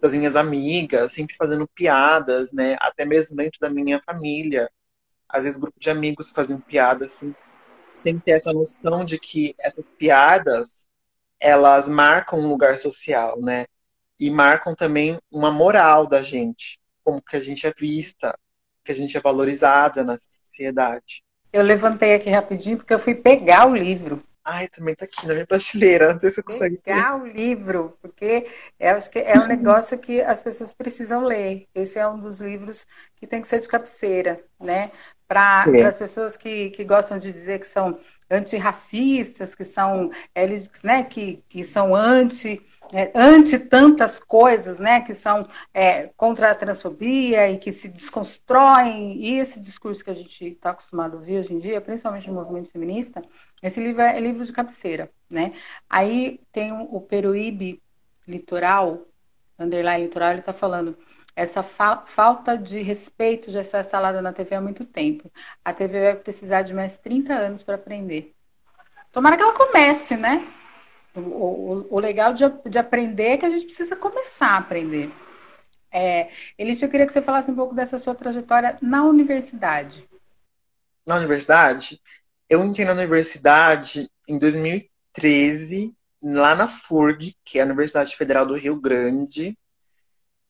das 0.00 0.14
minhas 0.14 0.36
amigas, 0.36 1.12
sempre 1.12 1.36
fazendo 1.36 1.68
piadas, 1.68 2.50
né? 2.52 2.76
Até 2.80 3.04
mesmo 3.04 3.36
dentro 3.36 3.60
da 3.60 3.68
minha 3.68 4.00
família 4.02 4.70
às 5.34 5.44
vezes 5.44 5.58
grupo 5.58 5.78
de 5.80 5.90
amigos 5.90 6.30
faziam 6.30 6.60
piadas 6.60 7.14
assim, 7.14 7.34
sem 7.92 8.18
ter 8.18 8.32
essa 8.32 8.52
noção 8.52 9.04
de 9.04 9.18
que 9.18 9.54
essas 9.58 9.84
piadas 9.98 10.86
elas 11.44 11.86
marcam 11.86 12.40
um 12.40 12.48
lugar 12.48 12.78
social, 12.78 13.38
né? 13.38 13.66
E 14.18 14.30
marcam 14.30 14.74
também 14.74 15.18
uma 15.30 15.50
moral 15.50 16.06
da 16.06 16.22
gente, 16.22 16.80
como 17.04 17.20
que 17.20 17.36
a 17.36 17.40
gente 17.40 17.66
é 17.66 17.72
vista, 17.78 18.34
que 18.82 18.90
a 18.90 18.94
gente 18.94 19.14
é 19.14 19.20
valorizada 19.20 20.02
nessa 20.02 20.26
sociedade. 20.42 21.22
Eu 21.52 21.62
levantei 21.62 22.14
aqui 22.14 22.30
rapidinho 22.30 22.78
porque 22.78 22.94
eu 22.94 22.98
fui 22.98 23.14
pegar 23.14 23.68
o 23.68 23.76
livro. 23.76 24.22
Ai, 24.42 24.68
também 24.68 24.94
tá 24.94 25.04
aqui 25.04 25.26
na 25.26 25.34
minha 25.34 25.46
prateleira. 25.46 26.12
Não 26.14 26.20
sei 26.20 26.30
se 26.30 26.36
você 26.36 26.42
consegue 26.42 26.78
pegar 26.78 27.22
o 27.22 27.26
livro, 27.26 27.98
porque 28.00 28.46
é, 28.78 28.90
acho 28.90 29.10
que 29.10 29.18
é 29.18 29.38
um 29.38 29.46
negócio 29.46 29.98
que 29.98 30.22
as 30.22 30.40
pessoas 30.40 30.72
precisam 30.72 31.24
ler. 31.24 31.68
Esse 31.74 31.98
é 31.98 32.08
um 32.08 32.18
dos 32.18 32.40
livros 32.40 32.86
que 33.16 33.26
tem 33.26 33.42
que 33.42 33.48
ser 33.48 33.60
de 33.60 33.68
cabeceira, 33.68 34.42
né? 34.58 34.90
para 35.26 35.64
é. 35.74 35.84
as 35.84 35.96
pessoas 35.96 36.36
que, 36.36 36.70
que 36.70 36.84
gostam 36.84 37.18
de 37.18 37.32
dizer 37.32 37.60
que 37.60 37.66
são 37.66 37.98
antirracistas, 38.30 39.54
que 39.54 39.64
são 39.64 40.10
eles, 40.34 40.70
né, 40.82 41.02
que, 41.04 41.42
que 41.48 41.64
são 41.64 41.94
anti 41.94 42.60
é, 42.92 43.06
tantas 43.58 44.18
coisas, 44.18 44.78
né, 44.78 45.00
que 45.00 45.14
são 45.14 45.48
é, 45.72 46.10
contra 46.16 46.50
a 46.50 46.54
transfobia 46.54 47.50
e 47.50 47.58
que 47.58 47.72
se 47.72 47.88
desconstroem, 47.88 49.16
e 49.16 49.38
esse 49.38 49.60
discurso 49.60 50.04
que 50.04 50.10
a 50.10 50.14
gente 50.14 50.44
está 50.46 50.70
acostumado 50.70 51.14
a 51.14 51.18
ouvir 51.18 51.40
hoje 51.40 51.54
em 51.54 51.58
dia, 51.58 51.80
principalmente 51.80 52.28
no 52.28 52.34
movimento 52.34 52.70
feminista, 52.70 53.22
esse 53.62 53.80
livro 53.80 54.02
é, 54.02 54.16
é 54.16 54.20
livro 54.20 54.44
de 54.44 54.52
cabeceira, 54.52 55.10
né? 55.28 55.52
Aí 55.88 56.40
tem 56.52 56.72
o, 56.72 56.82
o 56.94 57.00
Peruíbe 57.00 57.82
Litoral, 58.26 59.06
underline 59.58 60.04
litoral, 60.04 60.30
ele 60.30 60.40
está 60.40 60.52
falando 60.52 60.96
essa 61.36 61.62
fa 61.62 62.04
falta 62.06 62.56
de 62.56 62.80
respeito 62.80 63.50
já 63.50 63.62
está 63.62 63.80
instalada 63.80 64.22
na 64.22 64.32
TV 64.32 64.54
há 64.54 64.60
muito 64.60 64.84
tempo. 64.84 65.30
A 65.64 65.72
TV 65.72 66.00
vai 66.00 66.16
precisar 66.16 66.62
de 66.62 66.72
mais 66.72 66.96
30 66.98 67.32
anos 67.34 67.62
para 67.62 67.74
aprender. 67.74 68.34
Tomara 69.10 69.36
que 69.36 69.42
ela 69.42 69.52
comece, 69.52 70.16
né? 70.16 70.46
O, 71.14 71.20
o, 71.20 71.94
o 71.94 71.98
legal 71.98 72.32
de, 72.32 72.44
de, 72.68 72.78
aprender 72.78 73.28
é 73.28 73.36
que 73.36 73.46
a 73.46 73.50
gente 73.50 73.66
precisa 73.66 73.94
começar 73.94 74.48
a 74.48 74.58
aprender. 74.58 75.12
É, 75.90 76.28
Elite, 76.58 76.82
eu 76.82 76.88
queria 76.88 77.06
que 77.06 77.12
você 77.12 77.22
falasse 77.22 77.50
um 77.50 77.54
pouco 77.54 77.74
dessa 77.74 77.98
sua 77.98 78.14
trajetória 78.14 78.76
na 78.82 79.04
universidade. 79.04 80.08
Na 81.06 81.16
universidade? 81.16 82.00
Eu 82.48 82.64
entrei 82.64 82.84
na 82.84 82.92
universidade 82.92 84.10
em 84.28 84.38
2013, 84.38 85.96
lá 86.20 86.54
na 86.56 86.66
FURG, 86.66 87.36
que 87.44 87.58
é 87.58 87.62
a 87.62 87.66
Universidade 87.66 88.16
Federal 88.16 88.44
do 88.44 88.56
Rio 88.56 88.80
Grande. 88.80 89.56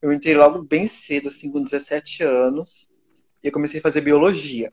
Eu 0.04 0.12
entrei 0.12 0.34
logo 0.34 0.62
bem 0.62 0.87
cedo, 0.87 1.28
assim, 1.28 1.50
com 1.50 1.62
17 1.62 2.23
anos, 2.23 2.87
e 3.42 3.46
eu 3.49 3.52
comecei 3.52 3.80
a 3.80 3.82
fazer 3.82 4.02
biologia. 4.02 4.70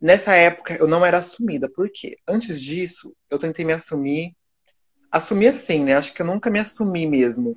Nessa 0.00 0.34
época, 0.34 0.74
eu 0.74 0.88
não 0.88 1.06
era 1.06 1.18
assumida, 1.18 1.70
por 1.70 1.88
quê? 1.88 2.18
Antes 2.26 2.60
disso, 2.60 3.14
eu 3.30 3.38
tentei 3.38 3.64
me 3.64 3.72
assumir. 3.72 4.34
Assumir 5.12 5.46
assim, 5.46 5.84
né? 5.84 5.94
Acho 5.94 6.12
que 6.12 6.22
eu 6.22 6.26
nunca 6.26 6.50
me 6.50 6.58
assumi 6.58 7.06
mesmo. 7.06 7.56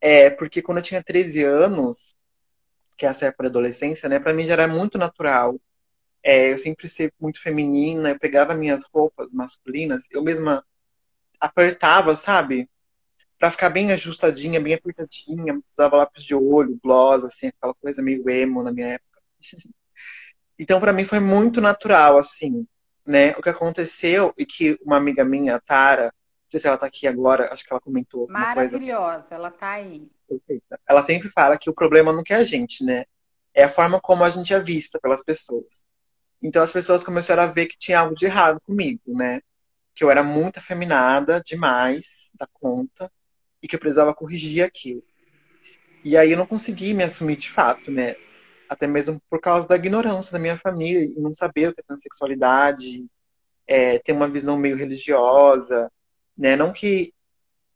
É, 0.00 0.30
porque 0.30 0.62
quando 0.62 0.78
eu 0.78 0.84
tinha 0.84 1.02
13 1.04 1.44
anos, 1.44 2.14
que 2.96 3.04
é 3.04 3.10
essa 3.10 3.26
época 3.26 3.42
da 3.44 3.50
adolescência, 3.50 4.08
né? 4.08 4.18
Pra 4.18 4.32
mim 4.32 4.46
já 4.46 4.54
era 4.54 4.66
muito 4.66 4.96
natural. 4.96 5.60
É, 6.22 6.50
eu 6.50 6.58
sempre 6.58 6.88
ser 6.88 7.12
muito 7.20 7.42
feminina, 7.42 8.08
eu 8.08 8.18
pegava 8.18 8.54
minhas 8.54 8.84
roupas 8.90 9.34
masculinas, 9.34 10.04
eu 10.10 10.22
mesma 10.22 10.64
apertava, 11.38 12.16
sabe? 12.16 12.70
Para 13.38 13.50
ficar 13.50 13.70
bem 13.70 13.92
ajustadinha, 13.92 14.60
bem 14.60 14.74
apertadinha. 14.74 15.60
Usava 15.76 15.96
lápis 15.96 16.24
de 16.24 16.34
olho, 16.34 16.78
gloss, 16.82 17.24
assim, 17.24 17.48
aquela 17.48 17.74
coisa 17.74 18.02
meio 18.02 18.28
emo 18.28 18.62
na 18.62 18.72
minha 18.72 18.88
época. 18.88 19.20
Então, 20.58 20.80
para 20.80 20.90
mim, 20.90 21.04
foi 21.04 21.20
muito 21.20 21.60
natural, 21.60 22.16
assim, 22.16 22.66
né? 23.06 23.32
O 23.32 23.42
que 23.42 23.50
aconteceu 23.50 24.32
e 24.38 24.46
que 24.46 24.78
uma 24.82 24.96
amiga 24.96 25.22
minha, 25.22 25.60
Tara, 25.60 26.04
não 26.04 26.50
sei 26.50 26.58
se 26.58 26.66
ela 26.66 26.78
tá 26.78 26.86
aqui 26.86 27.06
agora, 27.06 27.52
acho 27.52 27.62
que 27.62 27.70
ela 27.70 27.78
comentou. 27.78 28.26
Maravilhosa, 28.26 29.34
ela 29.34 29.50
tá 29.50 29.72
aí. 29.72 30.10
Perfeita. 30.26 30.80
Ela 30.88 31.02
sempre 31.02 31.28
fala 31.28 31.58
que 31.58 31.68
o 31.68 31.74
problema 31.74 32.10
não 32.10 32.22
é 32.26 32.34
a 32.34 32.42
gente, 32.42 32.82
né? 32.84 33.04
É 33.52 33.64
a 33.64 33.68
forma 33.68 34.00
como 34.00 34.24
a 34.24 34.30
gente 34.30 34.54
é 34.54 34.58
vista 34.58 34.98
pelas 34.98 35.22
pessoas. 35.22 35.84
Então 36.42 36.62
as 36.62 36.72
pessoas 36.72 37.04
começaram 37.04 37.42
a 37.42 37.46
ver 37.46 37.66
que 37.66 37.76
tinha 37.76 38.00
algo 38.00 38.14
de 38.14 38.24
errado 38.24 38.58
comigo, 38.62 39.02
né? 39.08 39.40
Que 39.94 40.04
eu 40.04 40.10
era 40.10 40.22
muito 40.22 40.56
afeminada 40.56 41.42
demais 41.44 42.30
da 42.34 42.46
conta 42.46 43.12
e 43.62 43.68
que 43.68 43.76
eu 43.76 43.80
precisava 43.80 44.14
corrigir 44.14 44.64
aquilo. 44.64 45.02
E 46.04 46.16
aí 46.16 46.32
eu 46.32 46.38
não 46.38 46.46
consegui 46.46 46.94
me 46.94 47.02
assumir 47.02 47.36
de 47.36 47.50
fato, 47.50 47.90
né? 47.90 48.14
Até 48.68 48.86
mesmo 48.86 49.20
por 49.28 49.40
causa 49.40 49.66
da 49.66 49.76
ignorância 49.76 50.32
da 50.32 50.38
minha 50.38 50.56
família 50.56 51.04
e 51.04 51.20
não 51.20 51.34
saber 51.34 51.68
o 51.68 51.74
que 51.74 51.80
é 51.80 51.84
transexualidade, 51.84 53.04
é, 53.66 53.98
ter 53.98 54.12
uma 54.12 54.28
visão 54.28 54.56
meio 54.56 54.76
religiosa, 54.76 55.90
né? 56.36 56.54
Não 56.54 56.72
que 56.72 57.12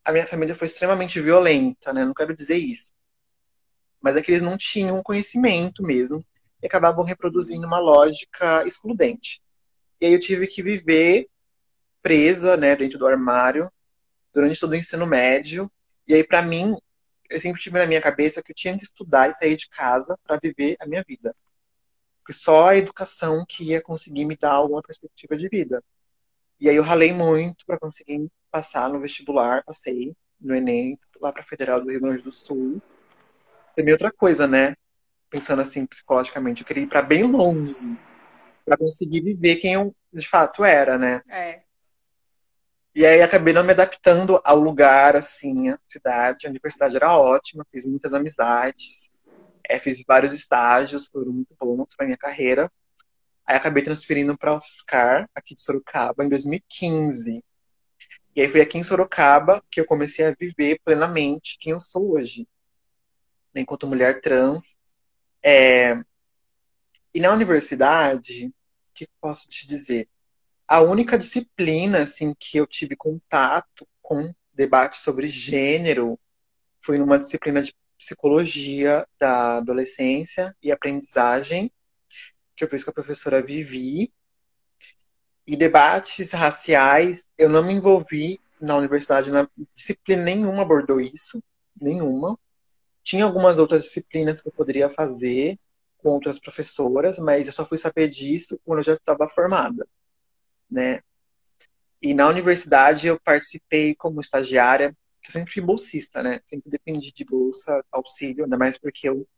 a 0.04 0.12
minha 0.12 0.26
família 0.26 0.54
foi 0.54 0.66
extremamente 0.66 1.20
violenta, 1.20 1.92
né? 1.92 2.04
Não 2.04 2.14
quero 2.14 2.34
dizer 2.34 2.56
isso. 2.56 2.92
Mas 4.00 4.16
é 4.16 4.22
que 4.22 4.30
eles 4.30 4.42
não 4.42 4.56
tinham 4.56 5.02
conhecimento 5.02 5.82
mesmo 5.82 6.24
e 6.62 6.66
acabavam 6.66 7.04
reproduzindo 7.04 7.66
uma 7.66 7.78
lógica 7.78 8.64
excludente. 8.64 9.40
E 10.00 10.06
aí 10.06 10.12
eu 10.12 10.20
tive 10.20 10.46
que 10.46 10.62
viver 10.62 11.26
presa, 12.02 12.56
né, 12.56 12.74
dentro 12.74 12.98
do 12.98 13.06
armário 13.06 13.70
durante 14.32 14.60
todo 14.60 14.72
o 14.72 14.76
ensino 14.76 15.06
médio. 15.06 15.70
E 16.06 16.14
aí 16.14 16.24
para 16.24 16.42
mim, 16.42 16.76
eu 17.28 17.40
sempre 17.40 17.60
tive 17.60 17.78
na 17.78 17.86
minha 17.86 18.00
cabeça 18.00 18.42
que 18.42 18.52
eu 18.52 18.56
tinha 18.56 18.76
que 18.76 18.84
estudar 18.84 19.28
e 19.28 19.32
sair 19.32 19.56
de 19.56 19.68
casa 19.68 20.18
para 20.24 20.38
viver 20.42 20.76
a 20.80 20.86
minha 20.86 21.04
vida. 21.06 21.34
Porque 22.18 22.32
só 22.32 22.68
a 22.68 22.76
educação 22.76 23.44
que 23.48 23.64
ia 23.64 23.80
conseguir 23.80 24.24
me 24.24 24.36
dar 24.36 24.52
alguma 24.52 24.82
perspectiva 24.82 25.36
de 25.36 25.48
vida. 25.48 25.82
E 26.58 26.68
aí 26.68 26.76
eu 26.76 26.82
ralei 26.82 27.12
muito 27.12 27.64
para 27.64 27.78
conseguir 27.78 28.30
passar 28.50 28.88
no 28.88 29.00
vestibular, 29.00 29.64
passei 29.64 30.14
no 30.40 30.54
Enem, 30.54 30.98
lá 31.20 31.32
para 31.32 31.42
Federal 31.42 31.80
do 31.80 31.90
Rio 31.90 32.00
Grande 32.00 32.22
do 32.22 32.32
Sul. 32.32 32.82
Também 33.76 33.92
outra 33.92 34.10
coisa, 34.10 34.46
né? 34.46 34.74
Pensando 35.30 35.62
assim 35.62 35.86
psicologicamente, 35.86 36.62
eu 36.62 36.66
queria 36.66 36.82
ir 36.82 36.88
para 36.88 37.02
bem 37.02 37.22
longe 37.22 37.96
para 38.64 38.76
conseguir 38.76 39.20
viver 39.20 39.56
quem 39.56 39.74
eu 39.74 39.94
de 40.12 40.28
fato 40.28 40.64
era, 40.64 40.98
né? 40.98 41.22
É. 41.28 41.62
E 42.94 43.06
aí 43.06 43.22
acabei 43.22 43.52
não 43.54 43.62
me 43.62 43.70
adaptando 43.70 44.40
ao 44.44 44.58
lugar, 44.58 45.14
assim, 45.14 45.68
a 45.68 45.78
cidade. 45.86 46.46
A 46.46 46.50
universidade 46.50 46.96
era 46.96 47.16
ótima, 47.16 47.64
fiz 47.70 47.86
muitas 47.86 48.12
amizades, 48.12 49.10
é, 49.68 49.78
fiz 49.78 50.02
vários 50.06 50.32
estágios, 50.32 51.06
foram 51.06 51.32
muito 51.32 51.54
bons 51.58 51.94
para 51.96 52.06
minha 52.06 52.18
carreira. 52.18 52.70
Aí 53.46 53.56
acabei 53.56 53.82
transferindo 53.82 54.36
para 54.36 54.54
UFSCar, 54.54 55.28
aqui 55.34 55.54
de 55.54 55.62
Sorocaba, 55.62 56.24
em 56.24 56.28
2015. 56.28 57.44
E 58.34 58.40
aí 58.40 58.48
foi 58.48 58.60
aqui 58.60 58.78
em 58.78 58.84
Sorocaba 58.84 59.62
que 59.70 59.80
eu 59.80 59.86
comecei 59.86 60.26
a 60.26 60.34
viver 60.38 60.80
plenamente 60.84 61.58
quem 61.58 61.72
eu 61.72 61.80
sou 61.80 62.12
hoje. 62.14 62.46
Enquanto 63.54 63.86
mulher 63.86 64.20
trans. 64.20 64.76
É... 65.42 65.94
E 67.14 67.20
na 67.20 67.32
universidade, 67.32 68.46
o 68.46 68.92
que 68.94 69.06
posso 69.20 69.48
te 69.48 69.66
dizer? 69.66 70.08
A 70.72 70.80
única 70.82 71.18
disciplina 71.18 72.02
assim, 72.02 72.32
que 72.32 72.56
eu 72.56 72.64
tive 72.64 72.94
contato 72.94 73.88
com 74.00 74.32
debate 74.54 74.98
sobre 74.98 75.26
gênero 75.26 76.16
foi 76.80 76.96
numa 76.96 77.18
disciplina 77.18 77.60
de 77.60 77.74
psicologia 77.98 79.04
da 79.18 79.56
adolescência 79.56 80.56
e 80.62 80.70
aprendizagem, 80.70 81.72
que 82.54 82.62
eu 82.62 82.68
fiz 82.68 82.84
com 82.84 82.90
a 82.90 82.94
professora 82.94 83.42
Vivi. 83.42 84.12
E 85.44 85.56
debates 85.56 86.30
raciais, 86.30 87.28
eu 87.36 87.48
não 87.48 87.66
me 87.66 87.72
envolvi 87.72 88.38
na 88.60 88.76
universidade, 88.76 89.32
na 89.32 89.50
disciplina 89.74 90.22
nenhuma 90.22 90.62
abordou 90.62 91.00
isso, 91.00 91.42
nenhuma. 91.80 92.38
Tinha 93.02 93.24
algumas 93.24 93.58
outras 93.58 93.82
disciplinas 93.82 94.40
que 94.40 94.46
eu 94.46 94.52
poderia 94.52 94.88
fazer 94.88 95.58
com 95.98 96.10
outras 96.10 96.38
professoras, 96.38 97.18
mas 97.18 97.48
eu 97.48 97.52
só 97.52 97.64
fui 97.64 97.76
saber 97.76 98.08
disso 98.08 98.56
quando 98.64 98.78
eu 98.78 98.84
já 98.84 98.94
estava 98.94 99.26
formada, 99.26 99.84
né? 100.70 101.00
E 102.02 102.14
na 102.14 102.28
universidade 102.28 103.06
eu 103.06 103.20
participei 103.20 103.94
como 103.94 104.20
estagiária, 104.20 104.96
que 105.22 105.28
eu 105.28 105.32
sempre 105.32 105.52
fui 105.52 105.62
bolsista, 105.62 106.22
né? 106.22 106.40
Sempre 106.46 106.70
dependi 106.70 107.12
de 107.12 107.24
bolsa, 107.24 107.84
auxílio, 107.92 108.44
ainda 108.44 108.56
mais 108.56 108.78
porque 108.78 109.08
eu 109.08 109.28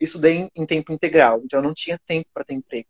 estudei 0.00 0.48
em 0.54 0.66
tempo 0.66 0.92
integral, 0.92 1.40
então 1.44 1.60
eu 1.60 1.62
não 1.62 1.74
tinha 1.74 1.98
tempo 2.04 2.28
para 2.34 2.44
ter 2.44 2.54
emprego, 2.54 2.88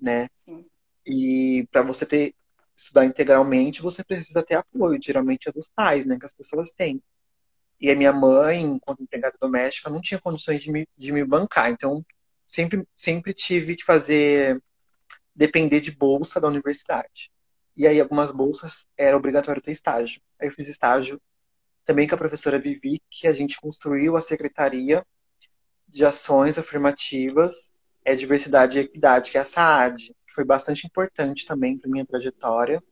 né? 0.00 0.28
Sim. 0.44 0.66
E 1.06 1.68
para 1.70 1.82
você 1.82 2.04
ter 2.04 2.34
estudar 2.76 3.04
integralmente, 3.04 3.80
você 3.80 4.02
precisa 4.02 4.42
ter 4.42 4.56
apoio, 4.56 4.98
geralmente 5.00 5.48
é 5.48 5.52
dos 5.52 5.68
pais, 5.68 6.04
né, 6.04 6.18
que 6.18 6.26
as 6.26 6.32
pessoas 6.32 6.72
têm. 6.72 7.00
E 7.80 7.90
a 7.90 7.94
minha 7.94 8.12
mãe, 8.12 8.62
enquanto 8.62 9.02
empregada 9.02 9.36
doméstica, 9.40 9.90
não 9.90 10.00
tinha 10.00 10.20
condições 10.20 10.62
de 10.62 10.72
me, 10.72 10.88
de 10.96 11.12
me 11.12 11.24
bancar, 11.24 11.70
então 11.70 12.04
sempre, 12.46 12.86
sempre 12.96 13.32
tive 13.32 13.76
que 13.76 13.84
fazer 13.84 14.60
depender 15.34 15.80
de 15.80 15.90
bolsa 15.90 16.40
da 16.40 16.48
universidade. 16.48 17.30
E 17.76 17.86
aí 17.86 18.00
algumas 18.00 18.30
bolsas 18.30 18.86
era 18.96 19.16
obrigatório 19.16 19.60
ter 19.60 19.72
estágio. 19.72 20.20
Aí 20.40 20.48
eu 20.48 20.52
fiz 20.52 20.68
estágio 20.68 21.20
também 21.84 22.06
com 22.06 22.14
a 22.14 22.18
professora 22.18 22.58
Vivi, 22.58 23.02
que 23.10 23.26
a 23.26 23.32
gente 23.32 23.60
construiu 23.60 24.16
a 24.16 24.20
secretaria 24.20 25.04
de 25.88 26.04
ações 26.04 26.56
afirmativas 26.56 27.70
é 28.04 28.14
diversidade 28.14 28.76
e 28.76 28.82
equidade, 28.82 29.30
que 29.30 29.38
é 29.38 29.40
a 29.40 29.44
SAAD 29.44 30.14
foi 30.34 30.44
bastante 30.44 30.86
importante 30.86 31.46
também 31.46 31.78
para 31.78 31.88
minha 31.88 32.04
trajetória, 32.04 32.82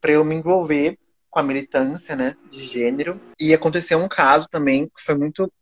para 0.00 0.12
eu 0.12 0.24
me 0.24 0.36
envolver 0.36 0.96
com 1.28 1.40
a 1.40 1.42
militância, 1.42 2.14
né, 2.14 2.36
de 2.48 2.62
gênero. 2.64 3.20
E 3.38 3.52
aconteceu 3.52 3.98
um 3.98 4.08
caso 4.08 4.46
também 4.48 4.86
que 4.86 5.02
foi 5.02 5.16
muito 5.16 5.52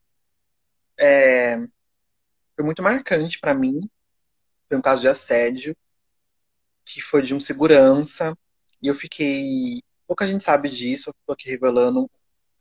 é, 0.98 1.56
foi 2.54 2.64
muito 2.64 2.82
marcante 2.82 3.40
para 3.40 3.54
mim. 3.54 3.80
Foi 4.68 4.76
um 4.76 4.82
caso 4.82 5.00
de 5.00 5.08
assédio 5.08 5.74
que 6.84 7.00
foi 7.00 7.22
de 7.22 7.34
um 7.34 7.40
segurança 7.40 8.36
e 8.82 8.88
eu 8.88 8.94
fiquei 8.94 9.82
pouca 10.12 10.26
gente 10.26 10.44
sabe 10.44 10.68
disso, 10.68 11.08
eu 11.08 11.14
tô 11.26 11.32
aqui 11.32 11.48
revelando. 11.48 12.10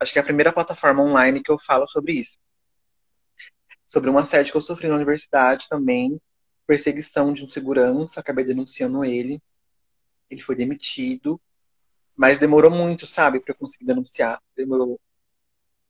Acho 0.00 0.12
que 0.12 0.18
é 0.18 0.22
a 0.22 0.24
primeira 0.24 0.50
plataforma 0.50 1.02
online 1.02 1.42
que 1.42 1.50
eu 1.50 1.58
falo 1.58 1.86
sobre 1.86 2.14
isso. 2.14 2.38
Sobre 3.86 4.08
um 4.08 4.16
assédio 4.16 4.52
que 4.52 4.56
eu 4.56 4.62
sofri 4.62 4.88
na 4.88 4.94
universidade 4.94 5.68
também, 5.68 6.18
perseguição 6.66 7.32
de 7.34 7.44
um 7.44 7.48
segurança, 7.48 8.20
acabei 8.20 8.44
denunciando 8.44 9.04
ele. 9.04 9.38
Ele 10.30 10.40
foi 10.40 10.56
demitido, 10.56 11.38
mas 12.16 12.38
demorou 12.38 12.70
muito, 12.70 13.06
sabe, 13.06 13.38
para 13.38 13.52
eu 13.52 13.58
conseguir 13.58 13.84
denunciar. 13.84 14.40
Demorou 14.56 14.98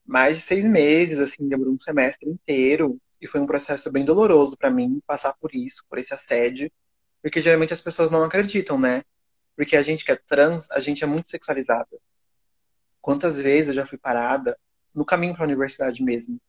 mais 0.05 0.39
de 0.39 0.43
seis 0.43 0.65
meses, 0.65 1.21
assim, 1.21 1.49
demorou 1.49 1.75
um 1.75 1.81
semestre 1.81 2.29
inteiro. 2.29 3.01
E 3.21 3.29
foi 3.29 3.41
um 3.41 3.47
processo 3.47 3.89
bem 3.93 4.05
doloroso 4.05 4.57
para 4.57 4.69
mim 4.69 5.01
passar 5.07 5.33
por 5.35 5.55
isso, 5.55 5.85
por 5.89 5.97
esse 5.97 6.13
assédio, 6.13 6.69
porque 7.23 7.41
geralmente 7.41 7.73
as 7.73 7.81
pessoas 7.81 8.11
não 8.11 8.23
acreditam, 8.25 8.79
né? 8.79 9.03
Porque 9.57 9.77
a 9.77 9.83
gente 9.83 10.05
que 10.05 10.13
é 10.13 10.17
trans, 10.17 10.71
a 10.71 10.81
gente 10.81 11.05
é 11.05 11.07
muito 11.07 11.31
sexualizada. 11.31 11.99
Quantas 13.01 13.41
vezes 13.41 13.69
eu 13.69 13.75
já 13.75 13.87
fui 13.87 13.99
parada 13.99 14.59
no 14.95 15.05
caminho 15.05 15.35
para 15.35 15.45
a 15.45 15.47
universidade 15.47 16.03
mesmo 16.03 16.41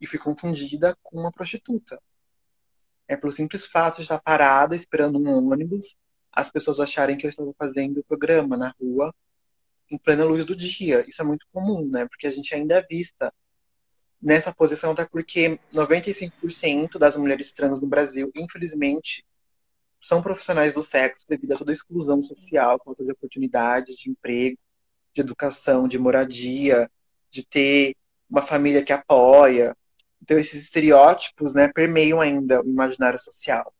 e 0.00 0.06
fui 0.06 0.18
confundida 0.18 0.96
com 1.02 1.18
uma 1.18 1.32
prostituta 1.32 1.98
é 3.08 3.16
pelo 3.16 3.32
simples 3.32 3.64
fato 3.64 3.96
de 3.96 4.02
estar 4.02 4.20
parada 4.20 4.76
esperando 4.76 5.18
um 5.18 5.50
ônibus, 5.50 5.96
as 6.30 6.50
pessoas 6.50 6.78
acharem 6.78 7.16
que 7.16 7.24
eu 7.26 7.30
estava 7.30 7.52
fazendo 7.58 7.98
o 7.98 8.04
programa 8.04 8.56
na 8.56 8.72
rua 8.78 9.12
em 9.90 9.96
plena 9.96 10.24
luz 10.24 10.44
do 10.44 10.54
dia. 10.54 11.02
Isso 11.08 11.22
é 11.22 11.24
muito 11.24 11.46
comum, 11.50 11.88
né? 11.88 12.06
Porque 12.06 12.26
a 12.26 12.30
gente 12.30 12.54
ainda 12.54 12.74
é 12.76 12.82
vista 12.82 13.32
nessa 14.20 14.52
posição, 14.54 14.92
até 14.92 15.06
porque 15.06 15.58
95% 15.72 16.98
das 16.98 17.16
mulheres 17.16 17.52
trans 17.52 17.80
no 17.80 17.88
Brasil, 17.88 18.30
infelizmente, 18.36 19.24
são 20.00 20.22
profissionais 20.22 20.74
do 20.74 20.82
sexo 20.82 21.26
devido 21.28 21.52
a 21.52 21.56
toda 21.56 21.72
a 21.72 21.74
exclusão 21.74 22.22
social, 22.22 22.80
falta 22.84 23.04
de 23.04 23.12
oportunidade, 23.12 23.96
de 23.96 24.10
emprego, 24.10 24.58
de 25.12 25.20
educação, 25.20 25.88
de 25.88 25.98
moradia, 25.98 26.90
de 27.30 27.44
ter 27.44 27.96
uma 28.30 28.42
família 28.42 28.82
que 28.84 28.92
apoia, 28.92 29.74
então, 30.22 30.38
esses 30.38 30.62
estereótipos 30.62 31.54
né, 31.54 31.72
permeiam 31.72 32.20
ainda 32.20 32.62
o 32.62 32.68
imaginário 32.68 33.18
social. 33.18 33.72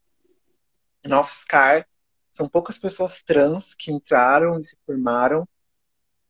Na 1.05 1.21
UFSCar, 1.21 1.87
são 2.33 2.49
poucas 2.49 2.79
pessoas 2.79 3.23
trans 3.23 3.75
que 3.75 3.93
entraram 3.93 4.61
e 4.61 4.65
se 4.65 4.77
formaram. 4.87 5.47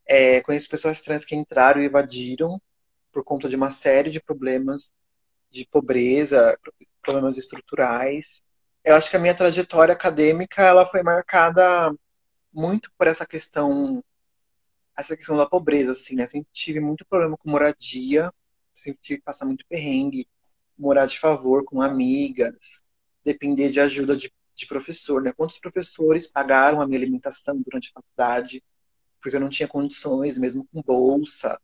É, 0.07 0.41
conheço 0.43 0.69
pessoas 0.69 1.01
trans 1.01 1.25
que 1.25 1.37
entraram 1.37 1.81
e 1.81 1.85
evadiram 1.85 2.61
por 3.13 3.23
conta 3.23 3.49
de 3.49 3.57
uma 3.57 3.71
série 3.71 4.11
de 4.11 4.21
problemas 4.21 4.91
de 5.51 5.67
pobreza, 5.67 6.59
problemas 7.03 7.37
estruturais. 7.37 8.43
Eu 8.85 8.97
acho 8.97 9.11
que 9.11 9.17
a 9.17 9.21
minha 9.21 9.35
trajetória 9.35 9.93
acadêmica 9.93 10.63
ela 10.63 10.87
foi 10.87 11.03
marcada 11.03 11.93
muito 12.53 12.91
por 12.97 13.07
essa 13.07 13.27
questão 13.27 14.03
essa 14.97 15.17
questão 15.17 15.37
da 15.37 15.47
pobreza, 15.47 15.93
assim, 15.93 16.17
né? 16.17 16.27
Sempre 16.27 16.49
tive 16.53 16.81
muito 16.81 17.07
problema 17.07 17.37
com 17.37 17.49
moradia, 17.49 18.33
sempre 18.75 19.01
tive 19.01 19.19
que 19.21 19.25
passar 19.25 19.45
muito 19.45 19.65
perrengue, 19.69 20.27
morar 20.77 21.07
de 21.07 21.19
favor 21.19 21.65
com 21.65 21.81
amigas, 21.81 22.53
depender 23.25 23.71
de 23.71 23.81
ajuda 23.81 24.17
de, 24.17 24.33
de 24.57 24.67
professor, 24.67 25.23
né? 25.23 25.33
Quantos 25.37 25.61
professores 25.61 26.27
pagaram 26.27 26.81
a 26.81 26.87
minha 26.87 26.99
alimentação 26.99 27.63
durante 27.65 27.91
a 27.91 27.93
faculdade, 27.93 28.61
porque 29.23 29.37
eu 29.37 29.41
não 29.41 29.49
tinha 29.49 29.69
condições, 29.69 30.37
mesmo 30.37 30.67
com 30.73 30.83
bolsa. 30.83 31.61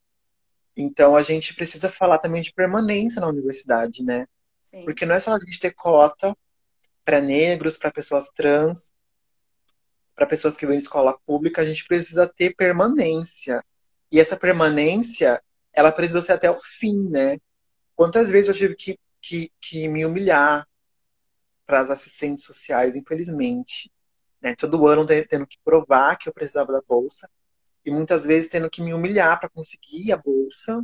Então 0.77 1.17
a 1.17 1.23
gente 1.23 1.55
precisa 1.55 1.89
falar 1.89 2.19
também 2.19 2.41
de 2.41 2.53
permanência 2.53 3.21
na 3.21 3.29
universidade, 3.29 4.05
né? 4.05 4.29
Sim. 4.63 4.85
Porque 4.85 5.05
não 5.05 5.17
é 5.17 5.21
só 5.21 5.33
a 5.33 5.41
gente 5.41 5.59
ter 5.59 5.73
cota 5.73 6.37
para 7.05 7.21
negros, 7.21 7.77
para 7.77 7.93
pessoas 7.93 8.31
trans, 8.31 8.93
para 10.15 10.27
pessoas 10.27 10.57
que 10.57 10.67
vêm 10.67 10.79
de 10.79 10.85
escola 10.85 11.19
pública, 11.27 11.63
a 11.63 11.65
gente 11.65 11.85
precisa 11.87 12.27
ter 12.29 12.55
permanência. 12.55 13.65
E 14.11 14.21
essa 14.21 14.37
permanência, 14.37 15.43
ela 15.73 15.91
precisa 15.91 16.23
ser 16.23 16.33
até 16.33 16.51
o 16.51 16.61
fim, 16.61 17.09
né? 17.09 17.39
Quantas 17.97 18.31
vezes 18.31 18.49
eu 18.49 18.55
tive 18.55 18.75
que, 18.77 18.99
que, 19.21 19.51
que 19.61 19.89
me 19.89 20.05
humilhar 20.05 20.67
para 21.67 21.81
as 21.81 21.91
assistentes 21.91 22.45
sociais, 22.45 22.95
infelizmente. 22.95 23.91
Né? 24.41 24.55
Todo 24.55 24.87
ano 24.87 25.07
tendo 25.07 25.47
que 25.47 25.59
provar 25.65 26.17
que 26.17 26.29
eu 26.29 26.33
precisava 26.33 26.73
da 26.73 26.83
bolsa 26.87 27.29
e 27.85 27.91
muitas 27.91 28.25
vezes 28.25 28.51
tendo 28.51 28.71
que 28.71 28.83
me 28.83 28.95
humilhar 28.95 29.39
para 29.39 29.49
conseguir 29.49 30.13
a 30.13 30.17
bolsa, 30.17 30.83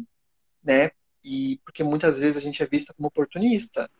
né? 0.63 0.91
E 1.25 1.59
porque 1.65 1.83
muitas 1.83 2.21
vezes 2.21 2.37
a 2.37 2.41
gente 2.41 2.63
é 2.63 2.67
vista 2.67 2.93
como 2.95 3.09
oportunista, 3.09 3.91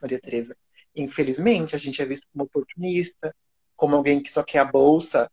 Maria 0.00 0.20
Teresa. 0.20 0.56
Infelizmente, 0.94 1.74
a 1.74 1.78
gente 1.78 2.00
é 2.02 2.04
visto 2.04 2.26
como 2.32 2.44
oportunista, 2.44 3.34
como 3.76 3.96
alguém 3.96 4.22
que 4.22 4.30
só 4.30 4.42
quer 4.42 4.58
a 4.58 4.64
bolsa 4.64 5.30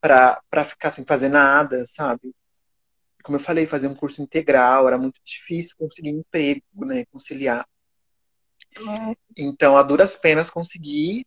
para 0.00 0.64
ficar 0.64 0.90
sem 0.90 1.04
fazer 1.04 1.28
nada, 1.28 1.84
sabe? 1.86 2.34
Como 3.22 3.36
eu 3.36 3.40
falei, 3.40 3.66
fazer 3.66 3.88
um 3.88 3.94
curso 3.94 4.22
integral 4.22 4.86
era 4.86 4.98
muito 4.98 5.20
difícil 5.24 5.76
conseguir 5.78 6.10
emprego, 6.10 6.62
né? 6.76 7.04
Conciliar. 7.06 7.66
É. 8.76 9.16
Então, 9.36 9.76
a 9.76 9.82
duras 9.82 10.16
penas 10.16 10.50
consegui 10.50 11.26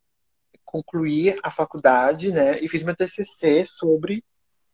concluir 0.63 1.37
a 1.43 1.51
faculdade, 1.51 2.31
né? 2.31 2.59
E 2.59 2.67
fiz 2.67 2.83
meu 2.83 2.95
TCC 2.95 3.65
sobre 3.65 4.23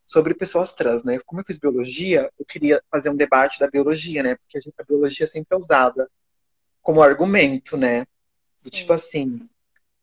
sobre 0.06 0.34
pessoas 0.34 0.74
trans, 0.74 1.04
né? 1.04 1.20
Como 1.26 1.42
eu 1.42 1.46
fiz 1.46 1.58
biologia, 1.58 2.32
eu 2.40 2.46
queria 2.46 2.82
fazer 2.90 3.10
um 3.10 3.16
debate 3.16 3.60
da 3.60 3.70
biologia, 3.70 4.24
né? 4.24 4.36
Porque 4.36 4.58
a, 4.58 4.62
gente, 4.62 4.74
a 4.80 4.84
biologia 4.84 5.28
sempre 5.28 5.54
é 5.54 5.60
usada 5.60 6.10
como 6.82 7.02
argumento, 7.02 7.76
né? 7.76 8.06
Do 8.64 8.70
tipo 8.70 8.92
assim, 8.94 9.48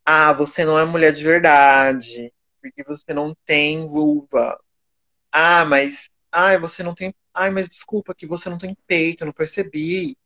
ah, 0.05 0.33
você 0.33 0.65
não 0.65 0.79
é 0.79 0.85
mulher 0.85 1.13
de 1.13 1.25
verdade, 1.25 2.33
porque 2.61 2.83
você 2.85 3.13
não 3.13 3.35
tem 3.45 3.87
vulva. 3.89 4.59
Ah, 5.33 5.65
mas, 5.65 6.09
ai, 6.31 6.59
você 6.59 6.83
não 6.83 6.95
tem, 6.95 7.15
ai, 7.33 7.51
mas 7.51 7.69
desculpa 7.69 8.15
que 8.15 8.27
você 8.27 8.49
não 8.49 8.59
tem 8.59 8.77
peito, 8.87 9.23
eu 9.23 9.27
não 9.27 9.33
percebi. 9.33 10.17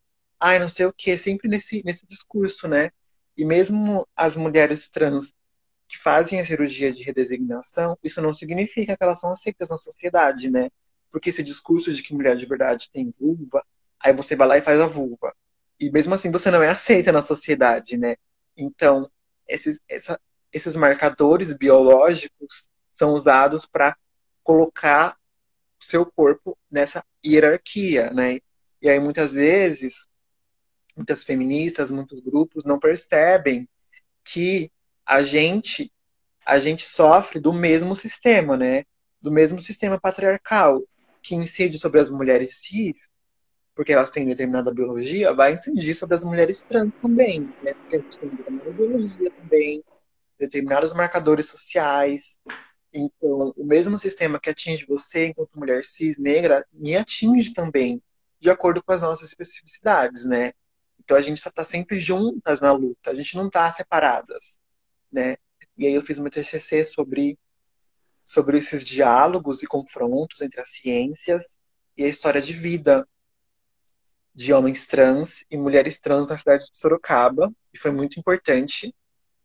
Ai, 0.40 0.58
não 0.58 0.68
sei 0.68 0.86
o 0.86 0.92
que, 0.92 1.16
sempre 1.18 1.48
nesse 1.48 1.82
nesse 1.84 2.06
discurso, 2.06 2.68
né? 2.68 2.90
E 3.36 3.44
mesmo 3.44 4.06
as 4.16 4.36
mulheres 4.36 4.88
trans 4.88 5.32
que 5.88 5.98
fazem 5.98 6.40
a 6.40 6.44
cirurgia 6.44 6.92
de 6.92 7.02
redesignação, 7.02 7.98
isso 8.02 8.20
não 8.20 8.34
significa 8.34 8.96
que 8.96 9.02
elas 9.02 9.20
são 9.20 9.32
aceitas 9.32 9.68
na 9.70 9.78
sociedade, 9.78 10.50
né? 10.50 10.70
Porque 11.10 11.30
esse 11.30 11.42
discurso 11.42 11.92
de 11.92 12.02
que 12.02 12.14
mulher 12.14 12.36
de 12.36 12.46
verdade 12.46 12.90
tem 12.92 13.10
vulva, 13.18 13.64
aí 14.00 14.12
você 14.12 14.36
vai 14.36 14.48
lá 14.48 14.58
e 14.58 14.62
faz 14.62 14.80
a 14.80 14.86
vulva. 14.86 15.34
E 15.80 15.90
mesmo 15.90 16.14
assim 16.14 16.30
você 16.30 16.50
não 16.50 16.62
é 16.62 16.68
aceita 16.68 17.12
na 17.12 17.22
sociedade, 17.22 17.96
né? 17.96 18.16
Então, 18.56 19.10
esses, 19.46 19.80
essa, 19.88 20.20
esses 20.52 20.76
marcadores 20.76 21.52
biológicos 21.52 22.68
são 22.92 23.14
usados 23.14 23.64
para 23.64 23.96
colocar 24.42 25.16
seu 25.80 26.04
corpo 26.04 26.58
nessa 26.70 27.04
hierarquia, 27.24 28.10
né? 28.10 28.38
E 28.82 28.88
aí 28.88 28.98
muitas 28.98 29.32
vezes, 29.32 30.08
muitas 30.96 31.22
feministas, 31.22 31.90
muitos 31.90 32.20
grupos 32.20 32.64
não 32.64 32.78
percebem 32.78 33.68
que 34.24 34.70
a 35.06 35.22
gente 35.22 35.92
a 36.44 36.58
gente 36.58 36.82
sofre 36.82 37.38
do 37.38 37.52
mesmo 37.52 37.94
sistema, 37.94 38.56
né? 38.56 38.84
Do 39.20 39.30
mesmo 39.30 39.60
sistema 39.60 40.00
patriarcal 40.00 40.82
que 41.22 41.34
incide 41.34 41.78
sobre 41.78 42.00
as 42.00 42.08
mulheres 42.08 42.60
cis, 42.60 42.98
porque 43.78 43.92
elas 43.92 44.10
têm 44.10 44.26
determinada 44.26 44.74
biologia, 44.74 45.32
vai 45.32 45.52
incidir 45.52 45.94
sobre 45.94 46.16
as 46.16 46.24
mulheres 46.24 46.62
trans 46.62 46.92
também, 46.96 47.42
né? 47.62 47.72
Porque 47.74 47.94
a 47.94 48.00
gente 48.00 48.18
tem 48.18 48.28
determinada 48.28 48.72
biologia 48.72 49.30
também, 49.30 49.84
determinados 50.36 50.92
marcadores 50.92 51.46
sociais. 51.46 52.36
Então, 52.92 53.54
o 53.56 53.64
mesmo 53.64 53.96
sistema 53.96 54.40
que 54.40 54.50
atinge 54.50 54.84
você 54.84 55.26
enquanto 55.26 55.56
mulher 55.56 55.84
cis 55.84 56.18
negra 56.18 56.66
me 56.72 56.96
atinge 56.96 57.54
também, 57.54 58.02
de 58.40 58.50
acordo 58.50 58.82
com 58.82 58.92
as 58.92 59.00
nossas 59.00 59.28
especificidades, 59.28 60.26
né? 60.26 60.50
Então 60.98 61.16
a 61.16 61.20
gente 61.20 61.38
está 61.38 61.62
sempre 61.62 62.00
juntas 62.00 62.60
na 62.60 62.72
luta, 62.72 63.12
a 63.12 63.14
gente 63.14 63.36
não 63.36 63.46
está 63.46 63.70
separadas 63.70 64.58
né? 65.12 65.36
E 65.76 65.86
aí 65.86 65.94
eu 65.94 66.02
fiz 66.02 66.18
meu 66.18 66.32
TCC 66.32 66.84
sobre 66.84 67.38
sobre 68.24 68.58
esses 68.58 68.84
diálogos 68.84 69.62
e 69.62 69.68
confrontos 69.68 70.42
entre 70.42 70.60
as 70.60 70.68
ciências 70.70 71.56
e 71.96 72.02
a 72.02 72.08
história 72.08 72.42
de 72.42 72.52
vida 72.52 73.06
de 74.38 74.52
homens 74.52 74.86
trans 74.86 75.44
e 75.50 75.56
mulheres 75.56 75.98
trans 75.98 76.28
na 76.28 76.38
cidade 76.38 76.70
de 76.70 76.78
Sorocaba, 76.78 77.52
e 77.74 77.76
foi 77.76 77.90
muito 77.90 78.20
importante 78.20 78.94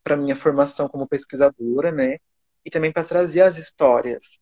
para 0.03 0.15
minha 0.15 0.35
formação 0.35 0.87
como 0.87 1.07
pesquisadora, 1.07 1.91
né? 1.91 2.19
E 2.63 2.69
também 2.69 2.91
para 2.91 3.03
trazer 3.03 3.41
as 3.41 3.57
histórias 3.57 4.39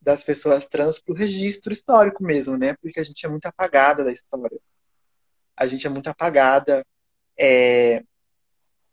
das 0.00 0.24
pessoas 0.24 0.66
trans 0.66 0.98
para 0.98 1.12
o 1.12 1.14
registro 1.14 1.70
histórico 1.70 2.24
mesmo, 2.24 2.56
né? 2.56 2.74
Porque 2.80 2.98
a 2.98 3.04
gente 3.04 3.26
é 3.26 3.28
muito 3.28 3.44
apagada 3.44 4.02
da 4.02 4.10
história. 4.10 4.58
A 5.54 5.66
gente 5.66 5.86
é 5.86 5.90
muito 5.90 6.08
apagada 6.08 6.82
é, 7.38 8.02